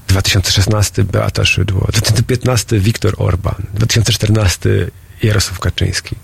[0.08, 4.70] 2016 Beata Szydło, 2015 Viktor Orban, 2014
[5.24, 6.16] Jarosław Kaczyński.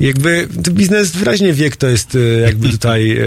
[0.00, 3.24] Jakby biznes wyraźnie wie, kto jest e, jakby tutaj e,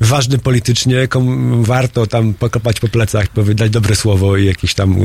[0.00, 5.04] ważny politycznie, komu warto tam pokopać po plecach, powiedzieć dobre słowo i jakieś tam e,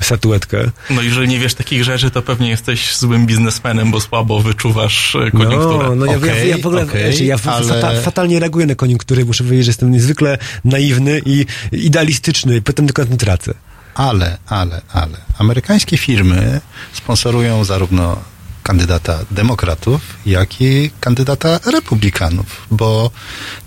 [0.00, 0.70] statuetkę.
[0.90, 5.30] No jeżeli nie wiesz takich rzeczy, to pewnie jesteś złym biznesmenem, bo słabo wyczuwasz e,
[5.30, 5.88] koniunkturę.
[5.88, 8.74] No, no ja, ja, ja w ogóle okej, wiesz, ja ale- fata, fatalnie reaguję na
[8.74, 13.54] koniunktury, muszę powiedzieć, że jestem niezwykle naiwny i idealistyczny i potem tylko na tym tracę.
[13.94, 15.16] Ale, ale, ale.
[15.38, 16.60] Amerykańskie firmy
[16.92, 18.33] sponsorują zarówno
[18.64, 23.10] kandydata demokratów, jak i kandydata republikanów, bo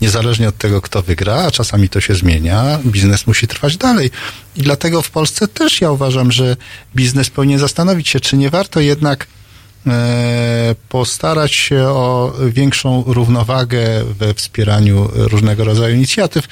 [0.02, 4.12] niezależnie od tego, kto wygra, a czasami to się zmienia, biznes musi trwać dalej.
[4.56, 6.58] I dlatego w Polsce też ja uważam, że
[6.96, 9.28] biznes powinien zastanowić się, czy nie warto jednak
[9.88, 16.48] e, postarać się o większą równowagę we wspieraniu różnego rodzaju inicjatyw,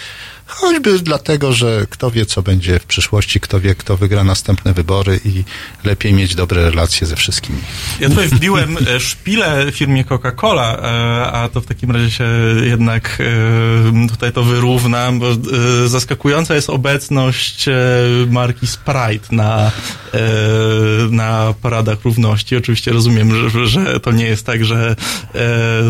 [0.56, 5.20] choćby dlatego, że kto wie, co będzie w przyszłości, kto wie, kto wygra następne wybory
[5.26, 5.44] i
[5.84, 7.60] lepiej mieć dobre relacje ze wszystkimi.
[8.00, 12.26] Ja tutaj wbiłem e, szpilę firmie Coca-Cola, e, a to w takim razie się
[12.64, 15.28] jednak e, tutaj to wyrównam, bo
[15.86, 17.66] zaskakująca jest obecność
[18.30, 19.72] marki Sprite na,
[21.12, 22.56] na paradach równości.
[22.56, 24.96] Oczywiście rozumiem, że, że to nie jest tak, że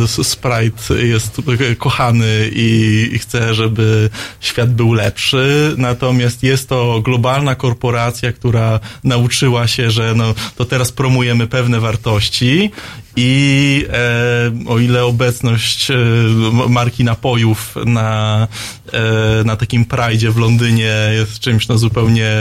[0.07, 1.41] Sprite jest
[1.77, 4.09] kochany i chce, żeby
[4.39, 10.91] świat był lepszy, natomiast jest to globalna korporacja, która nauczyła się, że no, to teraz
[10.91, 12.71] promujemy pewne wartości
[13.15, 15.95] i e, o ile obecność e,
[16.69, 18.47] marki napojów na,
[18.93, 22.31] e, na takim prajdzie w Londynie jest czymś no, zupełnie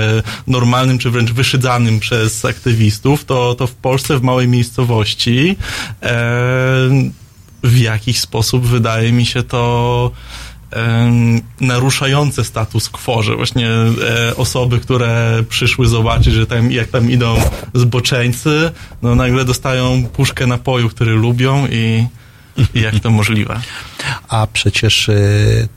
[0.47, 5.57] normalnym, czy wręcz wyszydzanym przez aktywistów, to, to w Polsce, w małej miejscowości
[6.03, 7.15] e,
[7.63, 10.11] w jakiś sposób wydaje mi się to
[11.61, 17.37] naruszające status quo, że właśnie e, osoby, które przyszły zobaczyć, że tam, jak tam idą
[17.75, 18.71] zboczeńcy,
[19.03, 22.07] no nagle dostają puszkę napoju, który lubią i,
[22.75, 23.61] i jak to możliwe.
[24.29, 25.15] A przecież e,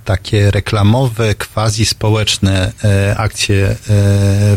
[0.05, 3.75] takie reklamowe, quasi społeczne e, akcje e,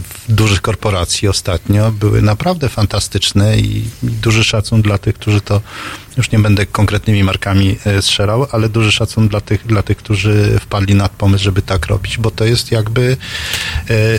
[0.00, 5.60] w dużych korporacji ostatnio były naprawdę fantastyczne i, duży szacun dla tych, którzy to,
[6.16, 10.58] już nie będę konkretnymi markami e, strzelał, ale duży szacun dla tych, dla tych, którzy
[10.60, 13.16] wpadli na pomysł, żeby tak robić, bo to jest jakby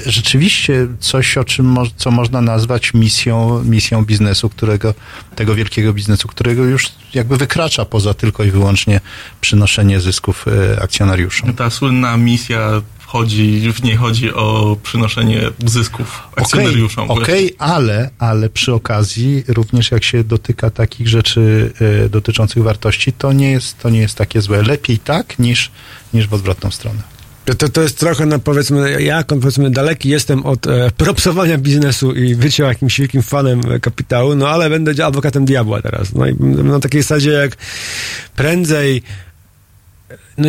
[0.06, 4.94] rzeczywiście coś, o czym co można nazwać misją, misją biznesu, którego,
[5.36, 9.02] tego wielkiego biznesu, którego już jakby wykracza poza tylko i wyłącznie
[9.42, 11.54] przynoszenie zysków e, akcjonariuszom.
[11.54, 12.82] Ta słynna misja
[13.12, 17.12] chodzi, w niej chodzi o przynoszenie zysków Okej, akcjonariuszom.
[17.12, 21.74] okej, ale, ale przy okazji również jak się dotyka takich rzeczy
[22.06, 24.64] e, dotyczących wartości, to nie jest, to nie jest takie złe.
[24.64, 25.72] Lepiej tak niż,
[26.14, 27.02] niż w odwrotną stronę.
[27.58, 32.36] To, to, jest trochę, no powiedzmy, ja powiedzmy daleki jestem od e, propsowania biznesu i
[32.36, 36.14] bycia jakimś wielkim fanem kapitału, no ale będę adwokatem diabła teraz.
[36.14, 37.58] No i na takiej zasadzie jak
[38.36, 39.04] prędzej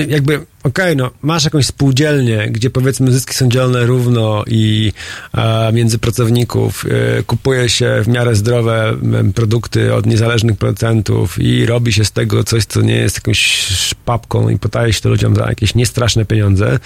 [0.01, 4.93] jakby, okej, no, masz jakąś spółdzielnię, gdzie powiedzmy zyski są dzielone równo i
[5.35, 6.85] e, między pracowników
[7.19, 8.97] e, kupuje się w miarę zdrowe
[9.35, 14.49] produkty od niezależnych producentów i robi się z tego coś, co nie jest jakąś papką
[14.49, 16.79] i podaje się to ludziom za jakieś niestraszne pieniądze,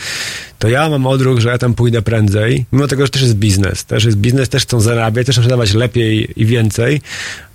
[0.59, 3.85] to ja mam odruch, że ja tam pójdę prędzej, mimo tego, że też jest biznes,
[3.85, 7.01] też jest biznes, też chcą zarabiać, też chcą sprzedawać lepiej i więcej,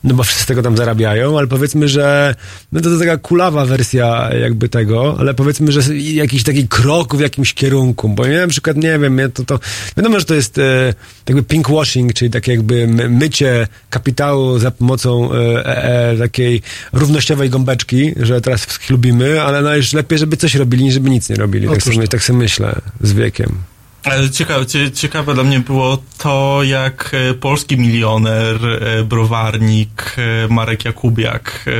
[0.03, 2.35] no bo wszyscy z tego tam zarabiają, ale powiedzmy, że
[2.71, 5.81] no to, to taka kulawa wersja jakby tego, ale powiedzmy, że
[6.15, 9.59] jakiś taki krok w jakimś kierunku, bo ja na przykład nie wiem, ja to, to
[9.97, 10.93] wiadomo, że to jest e,
[11.27, 16.61] jakby pinkwashing, czyli takie jakby my- mycie kapitału za pomocą e, e, takiej
[16.93, 21.09] równościowej gąbeczki, że teraz wszystkich lubimy, ale no już lepiej, żeby coś robili, niż żeby
[21.09, 21.67] nic nie robili.
[21.67, 22.07] Tak sobie, to.
[22.07, 23.70] tak sobie myślę z wiekiem.
[24.03, 30.47] Ale ciekawe, cie- ciekawe dla mnie było to, jak e, polski milioner, e, browarnik e,
[30.53, 31.71] Marek Jakubiak e,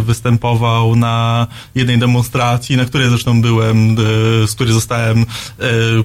[0.00, 3.94] występował na jednej demonstracji, na której zresztą byłem, e,
[4.46, 5.24] z której zostałem e,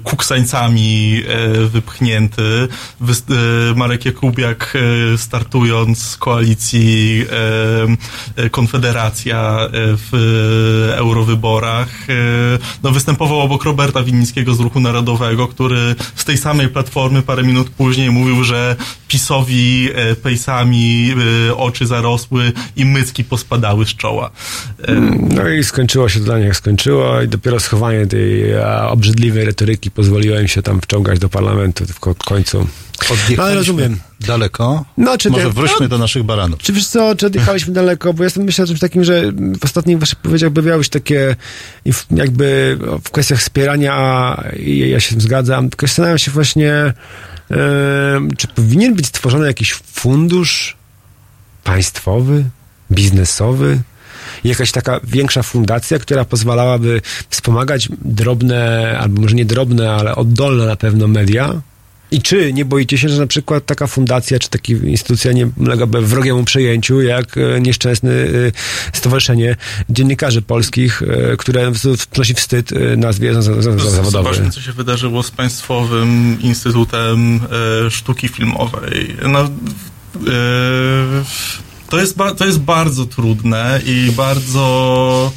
[0.04, 2.68] kuksańcami e, wypchnięty.
[3.02, 4.74] E, Marek Jakubiak
[5.14, 7.26] e, startując z koalicji
[8.38, 10.14] e, e, Konfederacja e, w
[10.94, 12.14] e, eurowyborach, e,
[12.84, 17.44] no występował obok Roberta Winnickiego z Ruchu Narodowego, Kaczyńskiego, który z tej samej platformy parę
[17.44, 18.76] minut później mówił, że
[19.08, 21.14] PiSowi e, pejsami
[21.50, 24.32] e, oczy zarosły i mycki pospadały z czoła.
[24.88, 24.94] E,
[25.36, 28.44] No i skończyło się to dla nich jak skończyło i dopiero schowanie tej
[28.90, 32.68] obrzydliwej retoryki pozwoliło im się tam wciągać do parlamentu w ko- końcu.
[33.38, 34.00] No, ale rozumiem.
[34.26, 34.86] Daleko.
[34.98, 36.60] No, czy Może te- wróćmy no- do naszych baranów.
[36.60, 40.00] Czy wiesz co, czy odjechaliśmy daleko, bo jestem myślę o czymś takim, że w ostatnich
[40.00, 41.36] waszych powiedziach pojawiały się takie
[42.12, 46.74] jakby w kwestiach wspierania, a ja się zgadzam, tylko zastanawiam się właśnie,
[47.50, 50.78] em, czy powinien być stworzony jakiś fundusz
[51.64, 52.44] państwowy,
[52.92, 53.82] biznesowy,
[54.44, 60.76] jakaś taka większa fundacja, która pozwalałaby wspomagać drobne, albo może nie drobne, ale oddolne na
[60.76, 61.62] pewno media.
[62.14, 66.02] I czy nie boicie się, że na przykład taka fundacja, czy taka instytucja nie ulegałaby
[66.02, 68.12] wrogiemu przejęciu, jak e, nieszczęsne
[68.94, 69.56] stowarzyszenie
[69.90, 74.12] dziennikarzy polskich, e, które w- przynosi wstyd e, nazwie za- za- za- zawodowej?
[74.12, 77.40] Zobaczmy, co się wydarzyło z Państwowym Instytutem
[77.90, 79.16] Sztuki Filmowej.
[79.32, 79.50] No,
[81.90, 85.32] to, jest to jest bardzo trudne i bardzo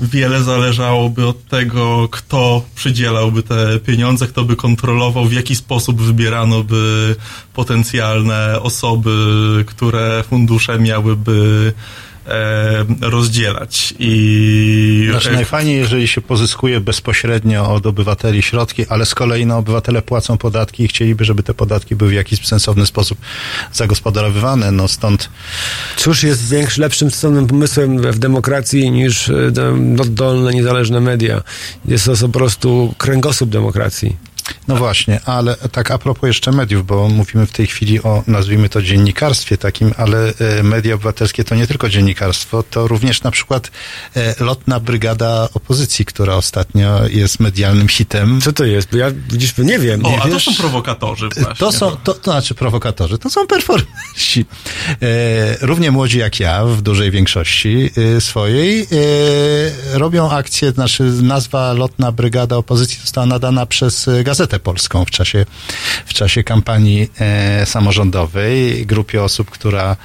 [0.00, 6.64] wiele zależałoby od tego, kto przydzielałby te pieniądze, kto by kontrolował, w jaki sposób wybierano
[6.64, 7.16] by
[7.54, 11.72] potencjalne osoby, które fundusze miałyby
[13.00, 13.94] rozdzielać.
[13.98, 20.02] I Znaczy najfajniej, jeżeli się pozyskuje bezpośrednio od obywateli środki, ale z kolei no, obywatele
[20.02, 23.18] płacą podatki i chcieliby, żeby te podatki były w jakiś sensowny sposób
[23.72, 24.72] zagospodarowywane.
[24.72, 25.30] No stąd
[25.96, 29.52] Cóż jest większym, lepszym stosownym pomysłem w demokracji niż e,
[30.00, 31.42] oddolne, niezależne media?
[31.84, 34.29] Jest to po prostu kręgosłup demokracji.
[34.68, 38.68] No właśnie, ale tak a propos jeszcze mediów, bo mówimy w tej chwili o, nazwijmy
[38.68, 43.70] to dziennikarstwie takim, ale e, media obywatelskie to nie tylko dziennikarstwo, to również na przykład
[44.16, 48.40] e, lotna brygada opozycji, która ostatnio jest medialnym hitem.
[48.40, 48.88] Co to jest?
[48.90, 50.06] Bo ja widzisz, nie wiem.
[50.06, 50.44] O, nie a to wiesz?
[50.44, 51.54] są prowokatorzy właśnie.
[51.54, 54.44] To są, to, to znaczy prowokatorzy, to są performersi.
[55.02, 57.90] E, równie młodzi jak ja, w dużej większości
[58.20, 58.86] swojej,
[59.92, 65.46] robią akcję, znaczy nazwa Lotna Brygada Opozycji została nadana przez e, Gazetę Polską w czasie,
[66.06, 69.96] w czasie kampanii e, samorządowej, grupie osób, która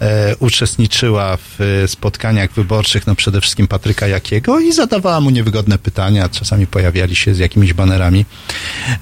[0.00, 5.78] e, uczestniczyła w e, spotkaniach wyborczych, no przede wszystkim Patryka Jakiego i zadawała mu niewygodne
[5.78, 8.24] pytania, czasami pojawiali się z jakimiś banerami,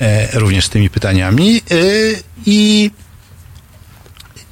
[0.00, 1.74] e, również z tymi pytaniami e,
[2.46, 2.90] i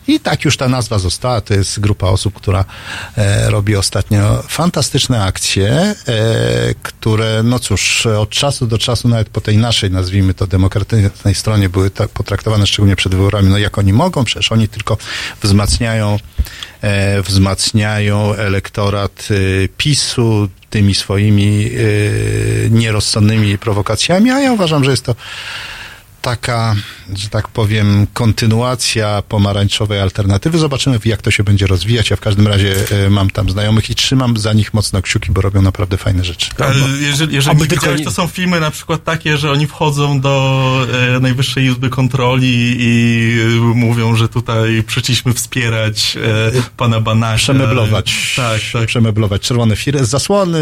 [0.09, 1.41] i tak już ta nazwa została.
[1.41, 2.65] To jest grupa osób, która
[3.17, 5.95] e, robi ostatnio fantastyczne akcje, e,
[6.83, 11.69] które, no cóż, od czasu do czasu, nawet po tej naszej, nazwijmy to, demokratycznej stronie,
[11.69, 14.97] były tak potraktowane, szczególnie przed wyborami, no jak oni mogą, przecież oni tylko
[15.43, 16.19] wzmacniają,
[16.83, 21.71] e, wzmacniają elektorat e, PiSu tymi swoimi
[22.67, 25.15] e, nierozsądnymi prowokacjami, a ja uważam, że jest to
[26.25, 26.75] taka,
[27.15, 30.59] że tak powiem, kontynuacja pomarańczowej alternatywy.
[30.59, 32.11] Zobaczymy, jak to się będzie rozwijać.
[32.11, 32.75] Ja w każdym razie
[33.07, 36.51] e, mam tam znajomych i trzymam za nich mocno kciuki, bo robią naprawdę fajne rzeczy.
[36.59, 40.21] Ale jeżeli, jeżeli nie widziałeś, nie- to są filmy na przykład takie, że oni wchodzą
[40.21, 40.87] do
[41.17, 46.17] e, Najwyższej Izby Kontroli i e, mówią, że tutaj przyszliśmy wspierać
[46.57, 47.37] e, pana Banasia.
[47.55, 48.33] Przemeblować.
[48.37, 48.87] Tak, tak.
[48.87, 50.61] Przemeblować czerwone firy, zasłony,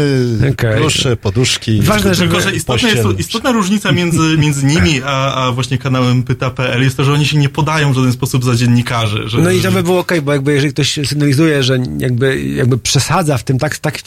[0.77, 1.81] klusze, poduszki.
[1.81, 6.83] Ważne, Tylko, że istotna, jest, istotna różnica między, między nimi a, a właśnie kanałem pyta.pl
[6.83, 9.23] jest to, że oni się nie podają w żaden sposób za dziennikarzy.
[9.25, 12.77] Że, No i to by było okej, bo jakby jeżeli ktoś sygnalizuje, że jakby, jakby
[12.77, 13.99] przesadza w tym, tak, tak,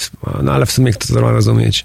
[0.43, 1.85] no ale w sumie kto to ma rozumieć.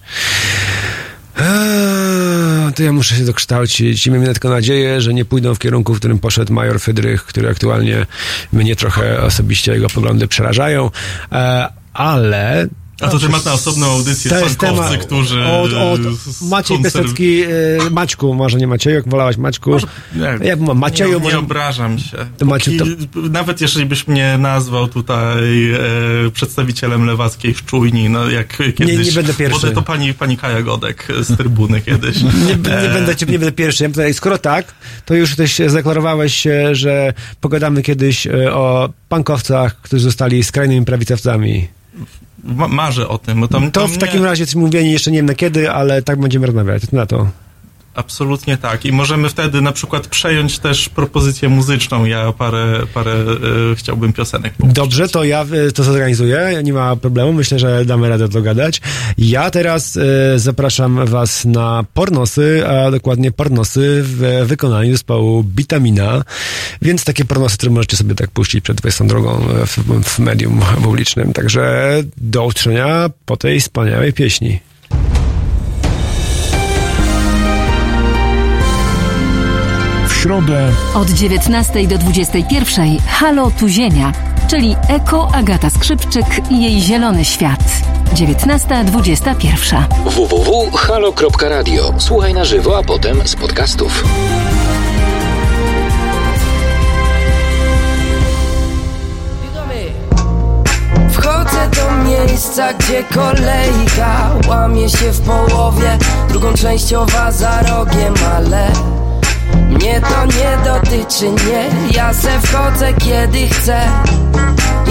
[1.38, 5.94] Eee, To ja muszę się dokształcić i miejmy tylko nadzieję, że nie pójdą w kierunku,
[5.96, 8.06] w którym poszedł major Fydrych, który aktualnie
[8.54, 10.92] mnie trochę osobiście jego poglądy przerażają,
[11.32, 12.68] Eee, ale...
[13.02, 15.44] A to temat na osobną audycję, To jest temat którzy...
[15.46, 16.00] Od, od
[16.42, 17.48] Maciej konserw- Piasecki, e,
[17.92, 19.72] Maćku, może nie Macieju, jak wolałaś Maćku.
[20.16, 21.40] Nie, jak mam Macieju, nie, nie może...
[21.40, 22.18] obrażam się.
[22.38, 25.78] To Maciu, to- Nawet jeżeli byś mnie nazwał tutaj e,
[26.34, 29.06] przedstawicielem lewackiej szczujni, no jak kiedyś...
[29.08, 29.68] nie będę pierwszy.
[29.68, 32.22] Bo to pani, pani Kaja Godek z trybuny kiedyś.
[32.24, 33.84] Nie, nie, E, będę, nie będę pierwszy.
[33.84, 34.66] Ja tutaj, skoro tak,
[35.06, 41.68] to już też zadeklarowałeś się, że pogadamy kiedyś e, o pankowcach, którzy zostali skrajnymi prawicowcami.
[42.44, 43.48] Ma- Marzę o tym.
[43.48, 46.02] Tam, To tam w nie- takim razie jesteśmy mówieni jeszcze nie wiem na kiedy, ale
[46.02, 46.92] tak będziemy rozmawiać.
[46.92, 47.28] Na to.
[47.96, 48.86] Absolutnie tak.
[48.86, 52.06] I możemy wtedy na przykład przejąć też propozycję muzyczną.
[52.06, 54.76] Ja parę, parę e, chciałbym piosenek puścić.
[54.76, 58.82] Dobrze, to ja e, to zorganizuję, nie ma problemu, myślę, że damy radę dogadać.
[59.18, 66.24] Ja teraz e, zapraszam was na pornosy, a dokładnie pornosy w wykonaniu zespołu Bitamina,
[66.82, 69.20] więc takie pornosy, które możecie sobie tak puścić przed 22
[69.66, 71.34] w, w medium publicznym.
[71.34, 74.60] Także do usłyszenia po tej wspaniałej pieśni.
[80.22, 84.12] Środę Od 19 do 21 Halo Tu Ziemia,
[84.48, 87.60] czyli Eko Agata Skrzypczyk i jej zielony świat.
[88.14, 89.84] 19.21.
[90.06, 91.94] www.halo.radio.
[91.98, 94.04] Słuchaj na żywo, a potem z podcastów.
[101.12, 105.98] Wchodzę do miejsca, gdzie kolejka łamie się w połowie
[106.30, 108.72] Drugą częściowa za rogiem, ale
[109.82, 111.96] mnie to nie dotyczy, nie.
[111.98, 113.82] Ja se wchodzę kiedy chcę.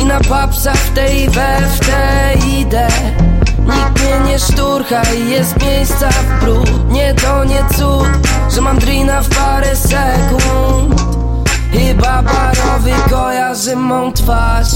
[0.01, 2.89] I na papsa w tej we w tej idę.
[3.59, 6.93] Nikt mnie nie szturcha i jest miejsca w brud.
[6.93, 11.01] Nie to nie cud, że mam drina w parę sekund.
[11.73, 14.71] Chyba barowy kojarzy mą twarz.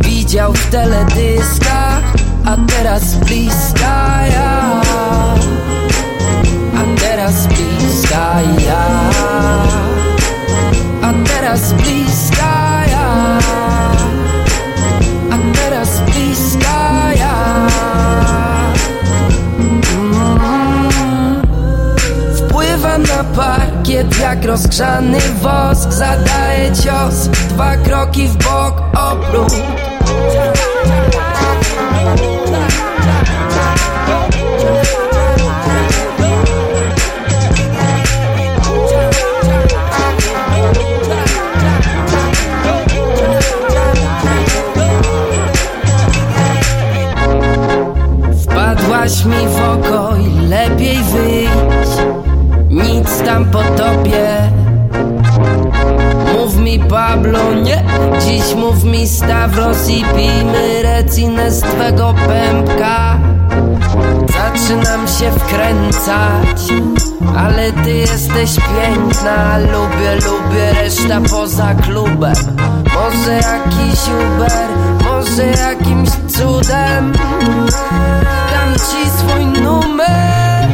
[0.00, 2.02] Widział w teledyskach,
[2.46, 4.80] a teraz bliska ja.
[6.76, 9.10] A teraz bliska ja.
[11.02, 13.38] A teraz bliska ja.
[15.30, 16.80] A teraz bliska
[17.16, 17.36] ja.
[19.58, 21.42] Mm.
[22.36, 25.92] Wpływam na parkiet jak rozgrzany wosk.
[25.92, 29.52] Zadaję cios, dwa kroki w bok, obrót
[48.90, 51.98] Wpadłaś mi w oko i lepiej wyjść.
[52.70, 54.36] Nic tam po tobie.
[56.32, 57.84] Mów mi Pablo, nie.
[58.20, 63.18] Dziś mów mi Stavros i pijmy recinę z twego pępka.
[64.28, 66.72] Zaczynam się wkręcać
[67.38, 69.58] Ale ty jesteś piękna.
[69.58, 72.34] Lubię, lubię, reszta poza klubem.
[72.94, 74.99] Może jakiś Uber
[75.40, 77.12] Jakimś cudem
[78.52, 80.68] Dam ci swój numer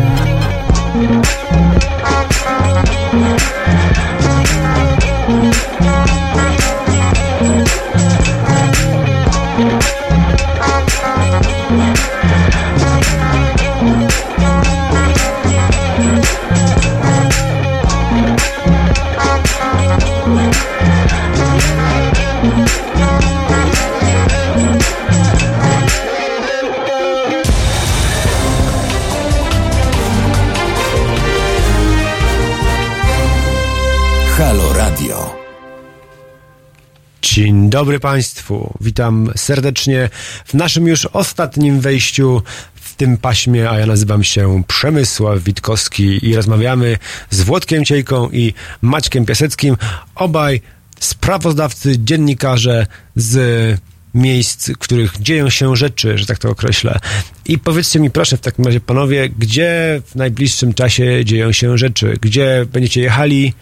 [37.77, 38.74] dobry Państwu.
[38.81, 40.09] Witam serdecznie
[40.44, 42.43] w naszym już ostatnim wejściu
[42.74, 46.98] w tym paśmie, a ja nazywam się Przemysław Witkowski i rozmawiamy
[47.31, 49.77] z Włodkiem Ciejką i Maćkiem Piaseckim,
[50.15, 50.61] obaj
[51.01, 52.86] sprawozdawcy, dziennikarze
[53.16, 53.81] z
[54.15, 56.98] miejsc, w których dzieją się rzeczy, że tak to określę.
[57.44, 62.19] I powiedzcie mi proszę w takim razie, panowie, gdzie w najbliższym czasie dzieją się rzeczy?
[62.20, 63.55] Gdzie będziecie jechali?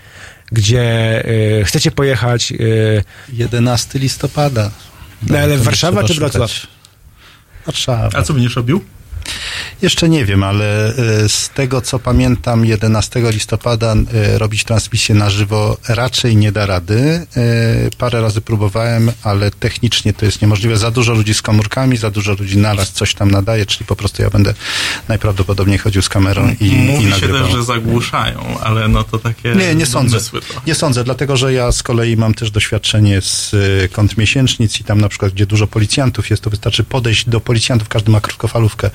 [0.54, 1.22] Gdzie
[1.60, 2.52] y, chcecie pojechać?
[2.52, 4.70] Y, 11 listopada.
[5.22, 6.14] no, ale nie Warszawa czy.
[6.14, 6.50] Wrocław?
[7.66, 8.18] Warszawa.
[8.18, 8.84] A co będziesz robił?
[9.82, 15.30] Jeszcze nie wiem, ale e, z tego co pamiętam, 11 listopada e, robić transmisję na
[15.30, 17.26] żywo raczej nie da rady.
[17.36, 17.44] E,
[17.98, 20.76] Parę razy próbowałem, ale technicznie to jest niemożliwe.
[20.76, 24.22] Za dużo ludzi z komórkami, za dużo ludzi naraz coś tam nadaje, czyli po prostu
[24.22, 24.54] ja będę
[25.08, 27.42] najprawdopodobniej chodził z kamerą i, i Mówi się nagrywał.
[27.42, 30.18] też, że zagłuszają, ale no to takie Nie, nie sądzę.
[30.66, 33.54] Nie sądzę, dlatego że ja z kolei mam też doświadczenie z
[33.92, 37.88] kąt miesięcznic i tam na przykład, gdzie dużo policjantów jest, to wystarczy podejść do policjantów,
[37.88, 38.90] każdy ma krótkofalówkę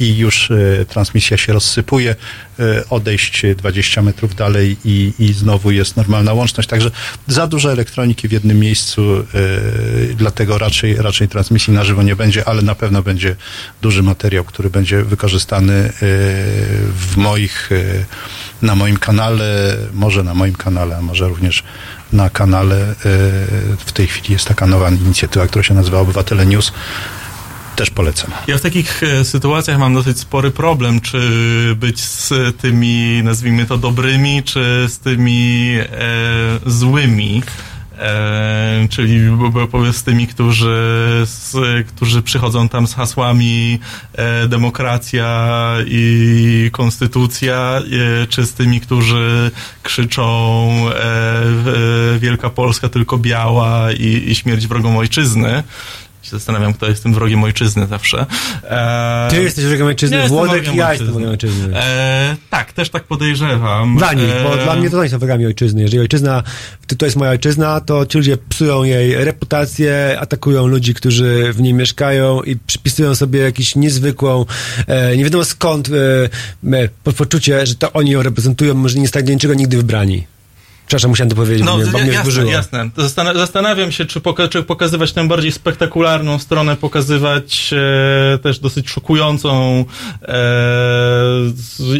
[0.00, 2.16] i już y, transmisja się rozsypuje,
[2.60, 6.68] y, odejść 20 metrów dalej i, i znowu jest normalna łączność.
[6.68, 6.90] Także
[7.26, 12.48] za dużo elektroniki w jednym miejscu, y, dlatego raczej, raczej transmisji na żywo nie będzie,
[12.48, 13.36] ale na pewno będzie
[13.82, 15.92] duży materiał, który będzie wykorzystany
[16.96, 17.70] w moich,
[18.62, 21.64] na moim kanale, może na moim kanale, a może również
[22.12, 22.94] na kanale.
[23.86, 26.72] W tej chwili jest taka nowa inicjatywa, która się nazywa Obywatele News.
[27.76, 28.30] Też polecam.
[28.46, 31.20] Ja w takich e, sytuacjach mam dosyć spory problem, czy
[31.76, 35.86] być z tymi, nazwijmy to, dobrymi, czy z tymi e,
[36.66, 37.42] złymi.
[37.98, 39.20] E, czyli
[39.92, 40.76] z tymi, którzy,
[41.24, 41.56] z,
[41.88, 43.78] którzy przychodzą tam z hasłami
[44.14, 47.80] e, demokracja i konstytucja,
[48.22, 49.50] e, czy z tymi, którzy
[49.82, 50.92] krzyczą e,
[51.44, 55.62] w- Wielka Polska tylko biała i, i śmierć wrogom ojczyzny.
[56.22, 58.26] Się zastanawiam, kto jest tym wrogiem ojczyzny zawsze.
[58.64, 61.76] E, Ty jesteś wrogiem ojczyzny, nie jestem Włodek i ja jestem wrogiem ojczyzny.
[61.76, 63.96] E, tak, też tak podejrzewam.
[63.96, 65.82] Dla nich, bo E, dla mnie to oni są wrogami ojczyzny.
[65.82, 66.42] Jeżeli ojczyzna,
[66.98, 71.74] to, jest moja ojczyzna, to ci ludzie psują jej reputację, atakują ludzi, którzy w niej
[71.74, 74.44] mieszkają i przypisują sobie jakąś niezwykłą,
[74.86, 75.88] e, nie wiadomo skąd,
[76.72, 80.26] e, po- poczucie, że to oni ją reprezentują, może nie zostali do niczego nigdy wybrani.
[80.92, 82.90] Przepraszam, musiałem to powiedzieć, No, bo mnie, bo mnie jasne, jasne.
[82.96, 87.74] Zastan- zastanawiam się, czy, poka- czy pokazywać tę bardziej spektakularną stronę, pokazywać
[88.34, 89.84] e, też dosyć szokującą
[90.22, 90.34] e,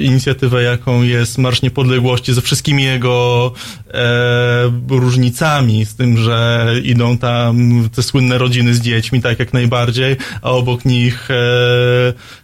[0.01, 3.53] inicjatywę, jaką jest Marsz Niepodległości, ze wszystkimi jego
[3.89, 10.17] e, różnicami, z tym, że idą tam te słynne rodziny z dziećmi, tak jak najbardziej,
[10.43, 11.35] a obok nich e,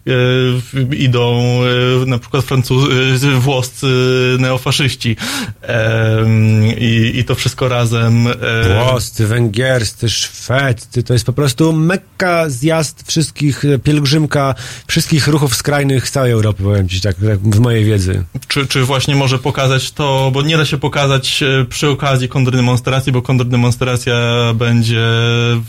[0.07, 1.41] e, idą
[2.03, 3.87] e, na przykład Francuz- włoscy
[4.39, 5.17] neofaszyści.
[5.63, 6.38] E,
[6.79, 8.27] i, I to wszystko razem.
[8.27, 8.33] E,
[8.85, 14.55] Włoscy, węgierscy, szwedzcy, to jest po prostu mekka, zjazd wszystkich, e, pielgrzymka
[14.87, 18.25] wszystkich ruchów skrajnych z całej Europy, powiem ci tak, tak w mojej wiedzy.
[18.49, 23.13] czy, czy właśnie może pokazać to, bo nie da się pokazać e, przy okazji kontrdemonstracji,
[23.13, 24.15] bo kontrdemonstracja
[24.55, 25.01] będzie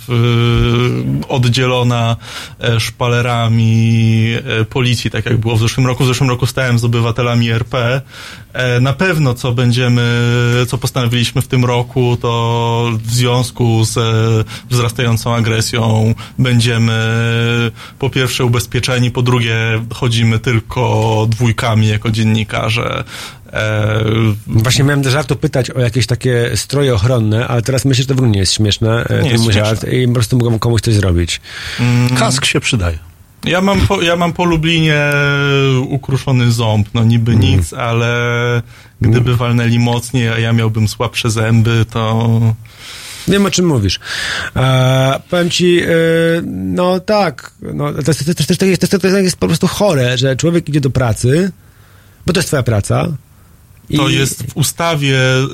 [0.07, 2.17] w, oddzielona
[2.59, 6.03] e, szpalerami e, policji, tak jak było w zeszłym roku.
[6.03, 8.01] W zeszłym roku stałem z obywatelami RP.
[8.53, 10.01] E, Na pewno co będziemy,
[10.65, 14.03] co postanowiliśmy w tym roku, to w związku z e,
[14.69, 16.99] wzrastającą agresją będziemy
[17.99, 19.55] po pierwsze ubezpieczeni, po drugie
[19.93, 23.03] chodzimy tylko dwójkami jako dziennikarze.
[23.53, 24.03] E,
[24.47, 28.13] Właśnie miałem do żartu pytać o jakieś takie stroje ochronne, ale teraz myślę, że to
[28.15, 29.05] w ogóle nie jest śmieszne.
[29.09, 29.91] e, Nie jest śmieszne.
[29.91, 31.41] I po prostu mogą komuś coś zrobić.
[31.79, 32.99] mm, Kask się przydaje.
[33.49, 35.11] Ja mam po, ja mam po Lublinie
[35.87, 37.41] ukruszony ząb, no niby Mm.
[37.43, 38.11] nic, ale
[39.01, 42.29] gdyby walnęli mocniej, a ja miałbym słabsze zęby, to
[43.27, 43.99] Wiem, o czym mówisz.
[44.55, 45.87] E, powiem ci, e,
[46.45, 50.35] no tak, no, to, jest, to, to, to, jest, to, jest, po prostu chore, że
[50.35, 51.51] człowiek idzie do pracy,
[52.25, 53.07] bo to jest twoja praca.
[53.97, 55.47] To jest w ustawie e,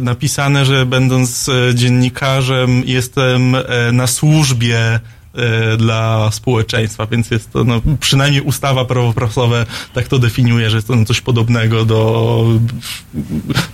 [0.00, 5.00] napisane, że będąc e, dziennikarzem jestem e, na służbie e,
[5.78, 11.04] dla społeczeństwa, więc jest to no, przynajmniej ustawa prawoprasowe tak to definiuje, że jest to
[11.04, 12.44] coś podobnego do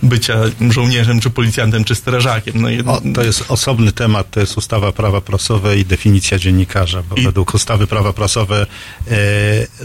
[0.03, 0.35] bycia
[0.69, 2.61] żołnierzem, czy policjantem, czy strażakiem.
[2.61, 7.03] No, i- O, to jest osobny temat, to jest ustawa prawa prasowe i definicja dziennikarza,
[7.09, 8.65] bo I- według ustawy prawa prasowe
[9.11, 9.15] e,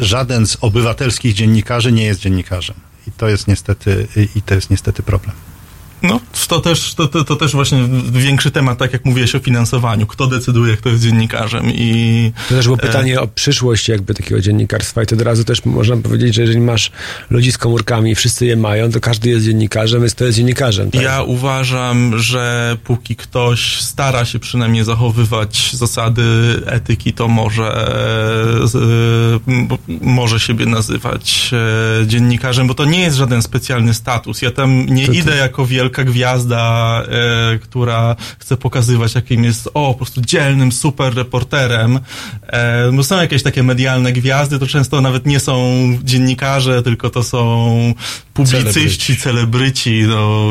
[0.00, 2.76] żaden z obywatelskich dziennikarzy nie jest dziennikarzem.
[3.08, 4.06] I to jest niestety,
[4.36, 5.36] i to jest niestety problem.
[6.02, 10.06] No, to też, to, to, to też właśnie większy temat, tak jak mówiłeś o finansowaniu.
[10.06, 12.32] Kto decyduje, kto jest dziennikarzem i...
[12.48, 15.64] To też było e, pytanie o przyszłość jakby takiego dziennikarstwa i to od razu też
[15.64, 16.90] można powiedzieć, że jeżeli masz
[17.30, 20.90] ludzi z komórkami i wszyscy je mają, to każdy jest dziennikarzem, więc to jest dziennikarzem.
[20.90, 21.02] Tak?
[21.02, 26.22] Ja uważam, że póki ktoś stara się przynajmniej zachowywać zasady
[26.66, 27.88] etyki, to może,
[30.00, 31.50] może siebie nazywać
[32.02, 34.42] e, dziennikarzem, bo to nie jest żaden specjalny status.
[34.42, 37.02] Ja tam nie To- to- idę jako wielka gwiazda,
[37.54, 42.00] e, która chce pokazywać, jakim jest, o, po prostu dzielnym, super reporterem.
[42.46, 45.58] E, bo są jakieś takie medialne gwiazdy, to często nawet nie są
[46.04, 47.94] dziennikarze, tylko to są
[48.34, 50.50] publicyści, celebryci, no,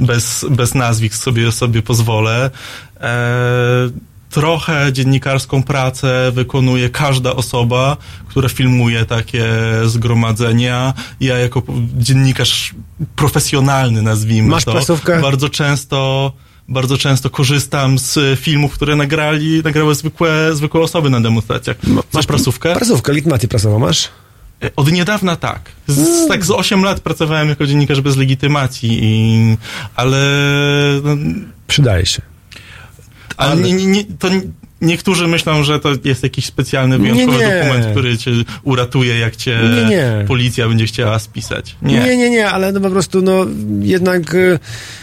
[0.00, 2.50] e, bez, bez nazwisk sobie, sobie pozwolę.
[3.00, 7.96] E, trochę dziennikarską pracę wykonuje każda osoba,
[8.28, 9.44] która filmuje takie
[9.84, 10.94] zgromadzenia.
[11.20, 11.62] Ja jako
[11.98, 12.74] dziennikarz
[13.16, 15.20] profesjonalny, nazwijmy Masz to, prasówkę?
[15.20, 16.32] bardzo często
[16.68, 21.76] bardzo często korzystam z filmów, które nagrali, nagrały zwykłe, zwykłe osoby na demonstracjach.
[22.12, 22.74] Masz prasówkę?
[22.74, 24.08] Prasówkę, legitymację prasową masz?
[24.76, 25.60] Od niedawna tak.
[25.86, 29.56] Z, tak z 8 lat pracowałem jako dziennikarz bez legitymacji, i,
[29.94, 30.20] ale,
[31.04, 31.16] no,
[31.66, 32.35] Przydaje się.
[33.36, 34.28] Ale nie, nie, nie, to
[34.80, 37.54] niektórzy myślą, że to jest jakiś specjalny, wyjątkowy Nie, nie.
[37.60, 38.30] dokument, który cię
[38.62, 40.24] uratuje, jak cię Nie, nie.
[40.28, 41.76] policja będzie chciała spisać.
[41.82, 43.46] Nie, nie, nie, nie ale no po prostu no
[43.80, 44.58] jednak y,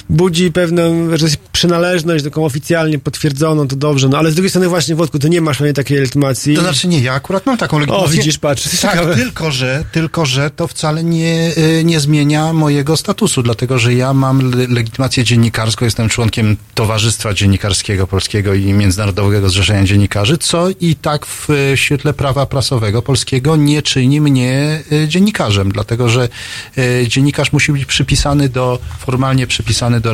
[0.10, 4.96] budzi pewną że przynależność taką oficjalnie potwierdzoną, to dobrze, no ale z drugiej strony właśnie
[4.96, 6.56] Włodku, ty nie masz pewnie takiej legitymacji.
[6.56, 8.18] To znaczy nie, ja akurat mam taką o, legitymację.
[8.18, 9.16] widzisz, patrz, Tak, ciekawe.
[9.16, 14.14] tylko że, tylko że to wcale nie, y, nie zmienia mojego statusu, dlatego że ja
[14.14, 20.96] mam le- legitymację dziennikarską, jestem członkiem Towarzystwa Dziennikarskiego Polskiego i Międzynarodowego Zrzeszenia Dziennikarzy, co i
[20.96, 26.30] tak w y, świetle prawa prasowego polskiego nie czyni mnie y, dziennikarzem, dlatego że
[26.78, 30.14] y, dziennikarz musi być przypisany do, formalnie przypisany do,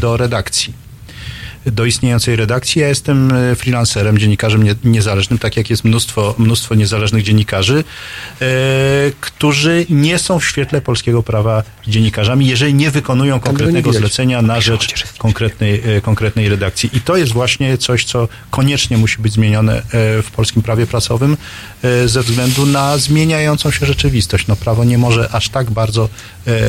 [0.00, 0.81] do redakcji.
[1.66, 2.80] Do istniejącej redakcji.
[2.80, 7.84] Ja jestem e, freelancerem, dziennikarzem nie, niezależnym, tak jak jest mnóstwo, mnóstwo niezależnych dziennikarzy,
[8.40, 8.46] e,
[9.20, 15.04] którzy nie są w świetle polskiego prawa dziennikarzami, jeżeli nie wykonują konkretnego zlecenia na rzecz
[15.18, 16.90] konkretnej, e, konkretnej redakcji.
[16.92, 19.82] I to jest właśnie coś, co koniecznie musi być zmienione
[20.22, 21.36] w polskim prawie pracowym
[22.06, 24.46] ze względu na zmieniającą się rzeczywistość.
[24.46, 26.08] No, prawo nie może aż tak bardzo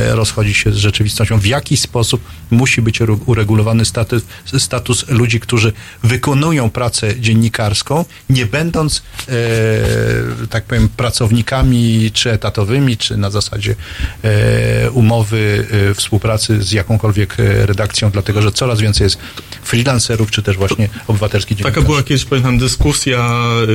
[0.09, 1.39] rozchodzić się z rzeczywistością.
[1.39, 2.21] W jaki sposób
[2.51, 4.23] musi być uregulowany status,
[4.57, 5.73] status ludzi, którzy
[6.03, 9.33] wykonują pracę dziennikarską, nie będąc, e,
[10.49, 13.75] tak powiem, pracownikami czy etatowymi, czy na zasadzie
[14.23, 19.17] e, umowy e, współpracy z jakąkolwiek e, redakcją, dlatego że coraz więcej jest
[19.63, 21.87] freelancerów, czy też właśnie obywatelskich Taka dziennikarzy.
[21.87, 23.29] była kiedyś, pamiętam, dyskusja,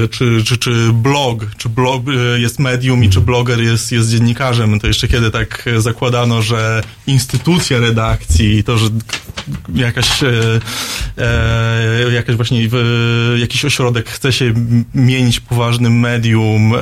[0.05, 4.11] y, czy, czy, czy blog, czy blog y, jest medium i czy bloger jest, jest
[4.11, 4.81] dziennikarzem.
[4.81, 8.89] To jeszcze kiedy tak zakładano, że instytucja redakcji, to, że
[9.75, 10.09] jakaś,
[11.19, 11.23] e,
[12.29, 14.55] e, właśnie w, jakiś ośrodek chce się
[14.95, 16.79] mienić poważnym medium, e,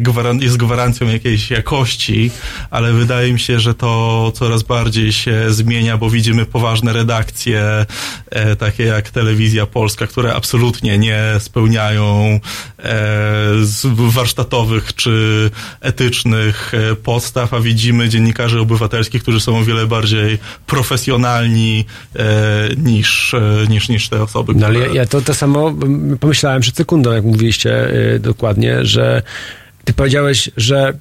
[0.00, 2.30] gwaran- jest gwarancją jakiejś jakości,
[2.70, 7.86] ale wydaje mi się, że to coraz bardziej się zmienia, bo widzimy poważne redakcje,
[8.30, 12.40] e, takie jak Telewizja Polska, które absolutnie nie spełniają
[12.78, 12.90] e,
[13.98, 15.50] warsztatowych czy
[15.80, 21.84] etycznych e, podstaw, a widzimy dziennikarzy obywatelskich, którzy są o wiele bardziej profesjonalni
[22.16, 22.24] e,
[22.76, 24.94] niż, e, niż, niż te osoby, No ale które...
[24.94, 25.74] ja, ja to, to samo
[26.20, 29.22] pomyślałem przed sekundą, jak mówiliście y, dokładnie, że
[29.84, 30.92] ty powiedziałeś, że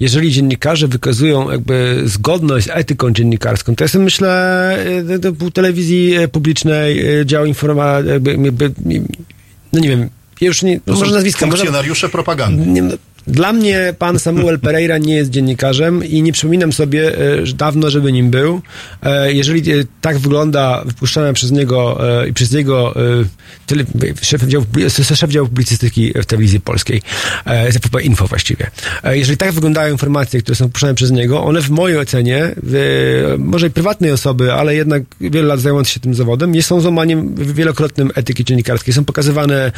[0.00, 4.76] jeżeli dziennikarze wykazują jakby zgodność z etyką dziennikarską, to ja sobie myślę,
[5.10, 8.72] y, do telewizji y, publicznej, y, dział informa, jakby, jakby,
[9.72, 10.08] no nie wiem,
[10.40, 12.66] ja już nie, są może nazwiska, może, funkcjonariusze propagandy.
[12.66, 12.94] nie, no,
[13.26, 17.90] dla mnie pan Samuel Pereira nie jest dziennikarzem i nie przypominam sobie e, że dawno,
[17.90, 18.60] żeby nim był.
[19.02, 22.58] E, Jeżeli e, tak wygląda wypuszczana przez niego i przez e,
[23.66, 23.84] tyle,
[24.22, 24.64] szef, działu,
[25.14, 27.02] szef działu publicystyki w telewizji polskiej,
[27.70, 28.70] ZPP Info właściwie.
[29.04, 32.54] Jeżeli tak wyglądają informacje, które są puszczane przez niego, one w mojej ocenie,
[33.38, 37.34] może i prywatnej osoby, ale jednak wiele lat zajmując się tym zawodem, nie są złamaniem
[37.34, 38.94] wielokrotnym etyki dziennikarskiej.
[38.94, 39.72] Są pokazywane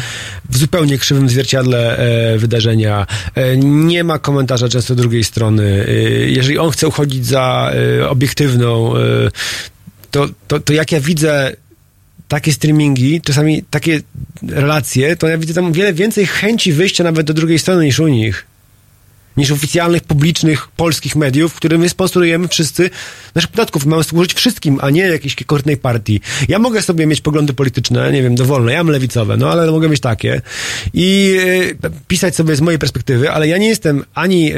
[0.51, 1.99] w zupełnie krzywym zwierciadle
[2.39, 3.07] wydarzenia.
[3.35, 5.87] E, nie ma komentarza często drugiej strony.
[5.89, 5.93] E,
[6.31, 8.93] jeżeli on chce uchodzić za e, obiektywną,
[10.11, 11.57] to, to, to jak ja widzę
[12.29, 14.01] takie streamingi, czasami takie
[14.49, 18.09] relacje, to ja widzę tam wiele więcej chęci wyjścia nawet do drugiej strony niż u
[18.09, 18.47] nich.
[19.37, 22.91] Niż oficjalnych, publicznych, polskich mediów, które my sponsorujemy wszyscy.
[23.35, 26.21] Naszych podatków mamy służyć wszystkim, a nie jakiejś konkretnej partii.
[26.49, 29.89] Ja mogę sobie mieć poglądy polityczne, nie wiem, dowolne, ja mam lewicowe, no ale mogę
[29.89, 30.43] mieć takie
[30.95, 31.39] i
[31.85, 34.57] e, pisać sobie z mojej perspektywy, ale ja nie jestem ani e,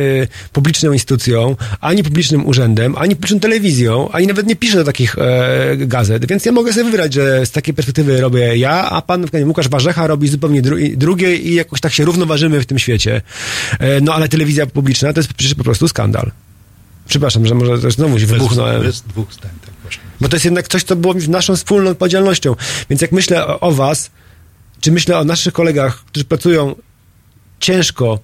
[0.53, 5.77] publiczną instytucją, ani publicznym urzędem, ani publiczną telewizją, ani nawet nie piszę do takich e,
[5.77, 9.43] gazet, więc ja mogę sobie wybrać, że z takiej perspektywy robię ja, a pan przykład
[9.43, 13.23] Łukasz Warzecha robi zupełnie dru- drugie i jakoś tak się równoważymy w tym świecie.
[14.03, 16.31] No ale telewizja publiczna to jest przecież po prostu skandal.
[17.09, 18.83] Przepraszam, że może też znowu się wybuchnąłem.
[18.83, 20.03] Bez dwóch zdań, tak właśnie.
[20.21, 22.57] Bo to jest jednak coś, co było naszą wspólną odpowiedzialnością.
[22.91, 24.11] Więc jak myślę o, o was,
[24.81, 26.75] czy myślę o naszych kolegach, którzy pracują
[27.61, 28.21] ciężko,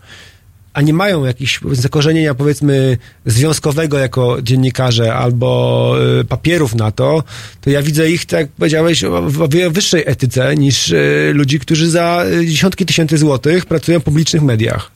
[0.72, 7.24] a nie mają jakichś zakorzenienia, powiedzmy, związkowego jako dziennikarze albo y, papierów na to,
[7.60, 12.24] to ja widzę ich, tak jak powiedziałeś, w wyższej etyce niż y, ludzi, którzy za
[12.40, 14.90] y, dziesiątki tysięcy złotych pracują w publicznych mediach.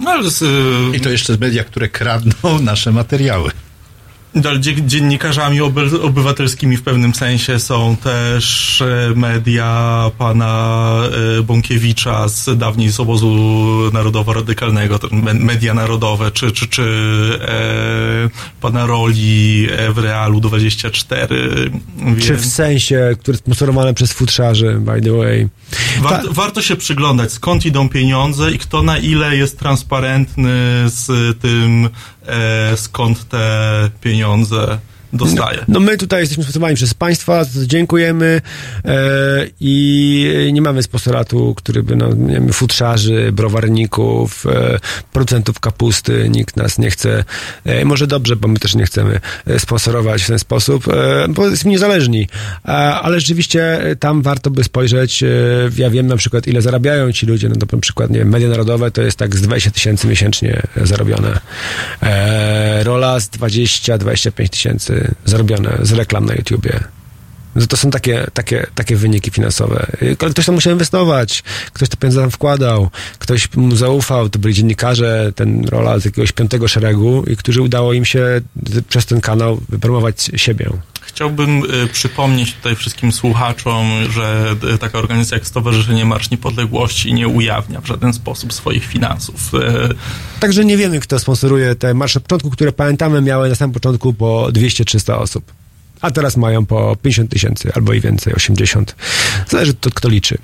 [0.00, 3.50] No, z, y, I to jeszcze z media, które kradną nasze materiały.
[4.86, 10.84] Dziennikarzami oby- obywatelskimi w pewnym sensie są też e, media pana
[11.38, 13.30] e, Bąkiewicza z dawniej z obozu
[13.92, 14.98] narodowo-radykalnego,
[15.34, 16.82] media narodowe, czy, czy, czy
[17.42, 21.28] e, pana Roli e, w Realu 24.
[22.20, 25.48] Czy Więc w sensie, które sponsorowane przez futrzarzy, by the way.
[26.00, 30.50] warto, warto się przyglądać, skąd idą pieniądze i kto na ile jest transparentny
[30.86, 31.06] z
[31.40, 31.88] tym,
[32.76, 34.78] skąd te pieniądze
[35.14, 35.58] dostaje.
[35.68, 38.40] No my tutaj jesteśmy sponsorowani przez państwa, dziękujemy
[38.84, 44.78] e, i nie mamy sponsoratu, który by, no, nie wiem, futrzarzy, browarników, e,
[45.12, 47.24] producentów kapusty, nikt nas nie chce,
[47.64, 51.44] e, może dobrze, bo my też nie chcemy e, sponsorować w ten sposób, e, bo
[51.44, 52.28] jesteśmy niezależni,
[53.02, 55.28] ale rzeczywiście tam warto by spojrzeć, e,
[55.76, 58.48] ja wiem na przykład ile zarabiają ci ludzie, no to na przykład, nie wiem, media
[58.48, 61.40] narodowe to jest tak z 20 tysięcy miesięcznie zarobione,
[62.82, 66.80] Rola z 20-25 tysięcy zarobione z reklam na YouTubie.
[67.54, 69.86] No to są takie, takie, takie wyniki finansowe.
[70.32, 75.32] Ktoś tam musiał inwestować, ktoś te pieniądze tam wkładał, ktoś mu zaufał, to byli dziennikarze,
[75.34, 78.40] ten rola z jakiegoś piątego szeregu i którzy udało im się
[78.88, 80.70] przez ten kanał wypromować siebie.
[81.14, 87.28] Chciałbym y, przypomnieć tutaj wszystkim słuchaczom, że y, taka organizacja jak Stowarzyszenie Marsz Niepodległości nie
[87.28, 89.54] ujawnia w żaden sposób swoich finansów.
[89.54, 94.14] Y, Także nie wiemy, kto sponsoruje te marsze początku, które pamiętamy miały na samym początku
[94.14, 95.52] po 200-300 osób.
[96.04, 98.96] A teraz mają po 50 tysięcy albo i więcej, 80.
[99.48, 100.38] Zależy to, kto liczy.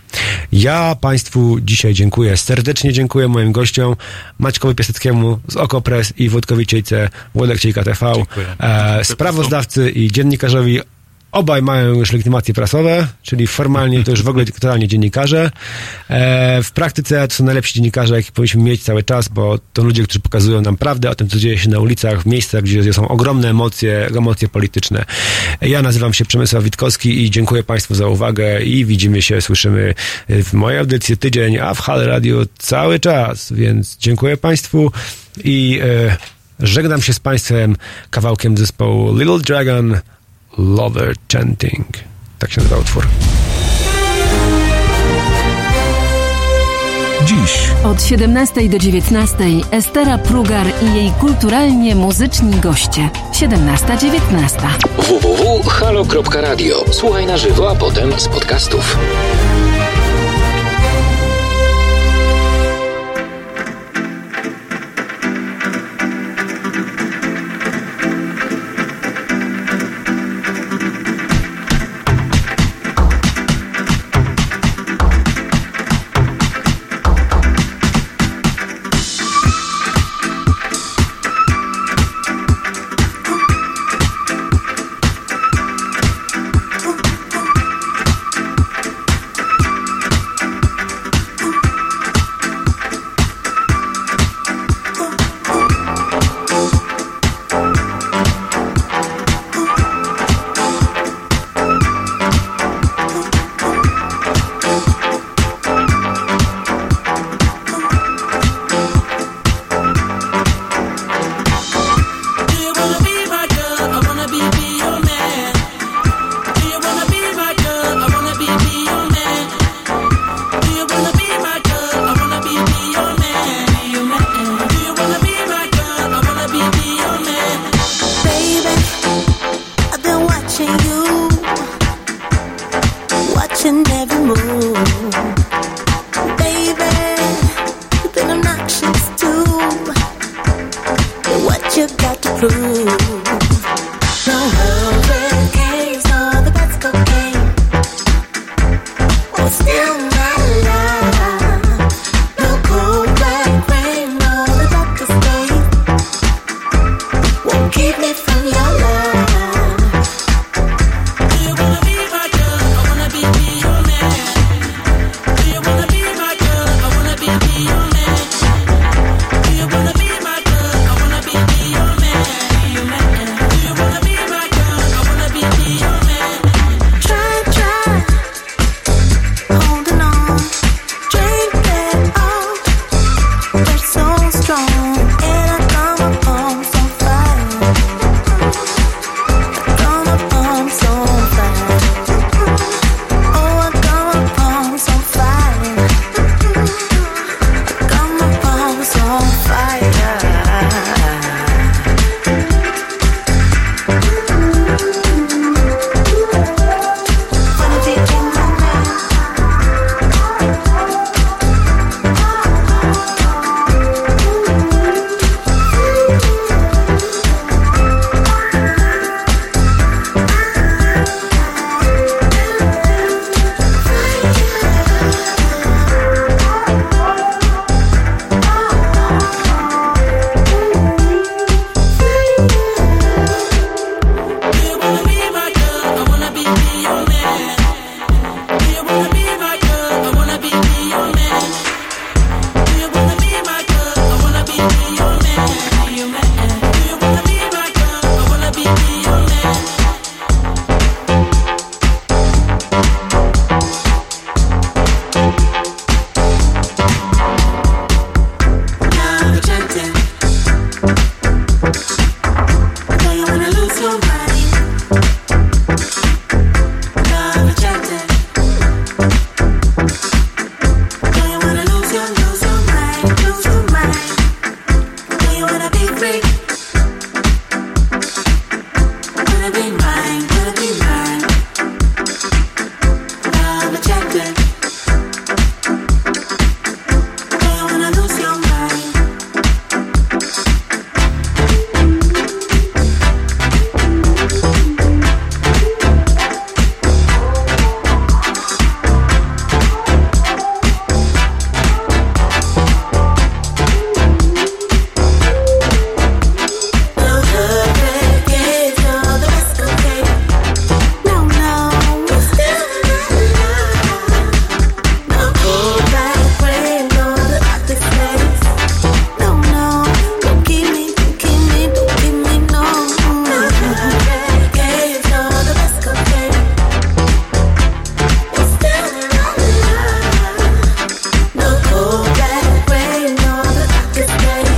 [0.53, 2.37] Ja Państwu dzisiaj dziękuję.
[2.37, 3.97] Serdecznie dziękuję moim gościom
[4.39, 8.13] Maćkowi Piaseckiemu z Okopres i Wojtkowi Ciejce, Włodek Ciejka TV,
[8.61, 10.81] e, sprawozdawcy i dziennikarzowi
[11.33, 15.51] Obaj mają już legitymacje prasowe, czyli formalnie to już w ogóle totalnie dziennikarze.
[16.09, 20.03] E, w praktyce to są najlepsi dziennikarze, jakich powinniśmy mieć cały czas, bo to ludzie,
[20.03, 23.09] którzy pokazują nam prawdę o tym, co dzieje się na ulicach, w miejscach, gdzie są
[23.09, 25.05] ogromne emocje, emocje polityczne.
[25.61, 29.95] Ja nazywam się Przemysław Witkowski i dziękuję Państwu za uwagę i widzimy się, słyszymy
[30.29, 34.93] w mojej audycji tydzień, a w Hal Radio cały czas, więc dziękuję Państwu
[35.45, 36.17] i e,
[36.61, 37.77] żegnam się z Państwem
[38.11, 40.01] kawałkiem zespołu Little Dragon
[40.61, 41.87] Lover Chanting.
[42.39, 43.07] Tak się nazywa utwór.
[47.25, 49.37] Dziś Od 17 do 19
[49.71, 53.11] Estera Prugar i jej kulturalnie muzyczni goście.
[53.33, 54.61] 17-19.
[54.99, 56.85] www.halo.radio.
[56.91, 58.99] Słuchaj na żywo, a potem z podcastów.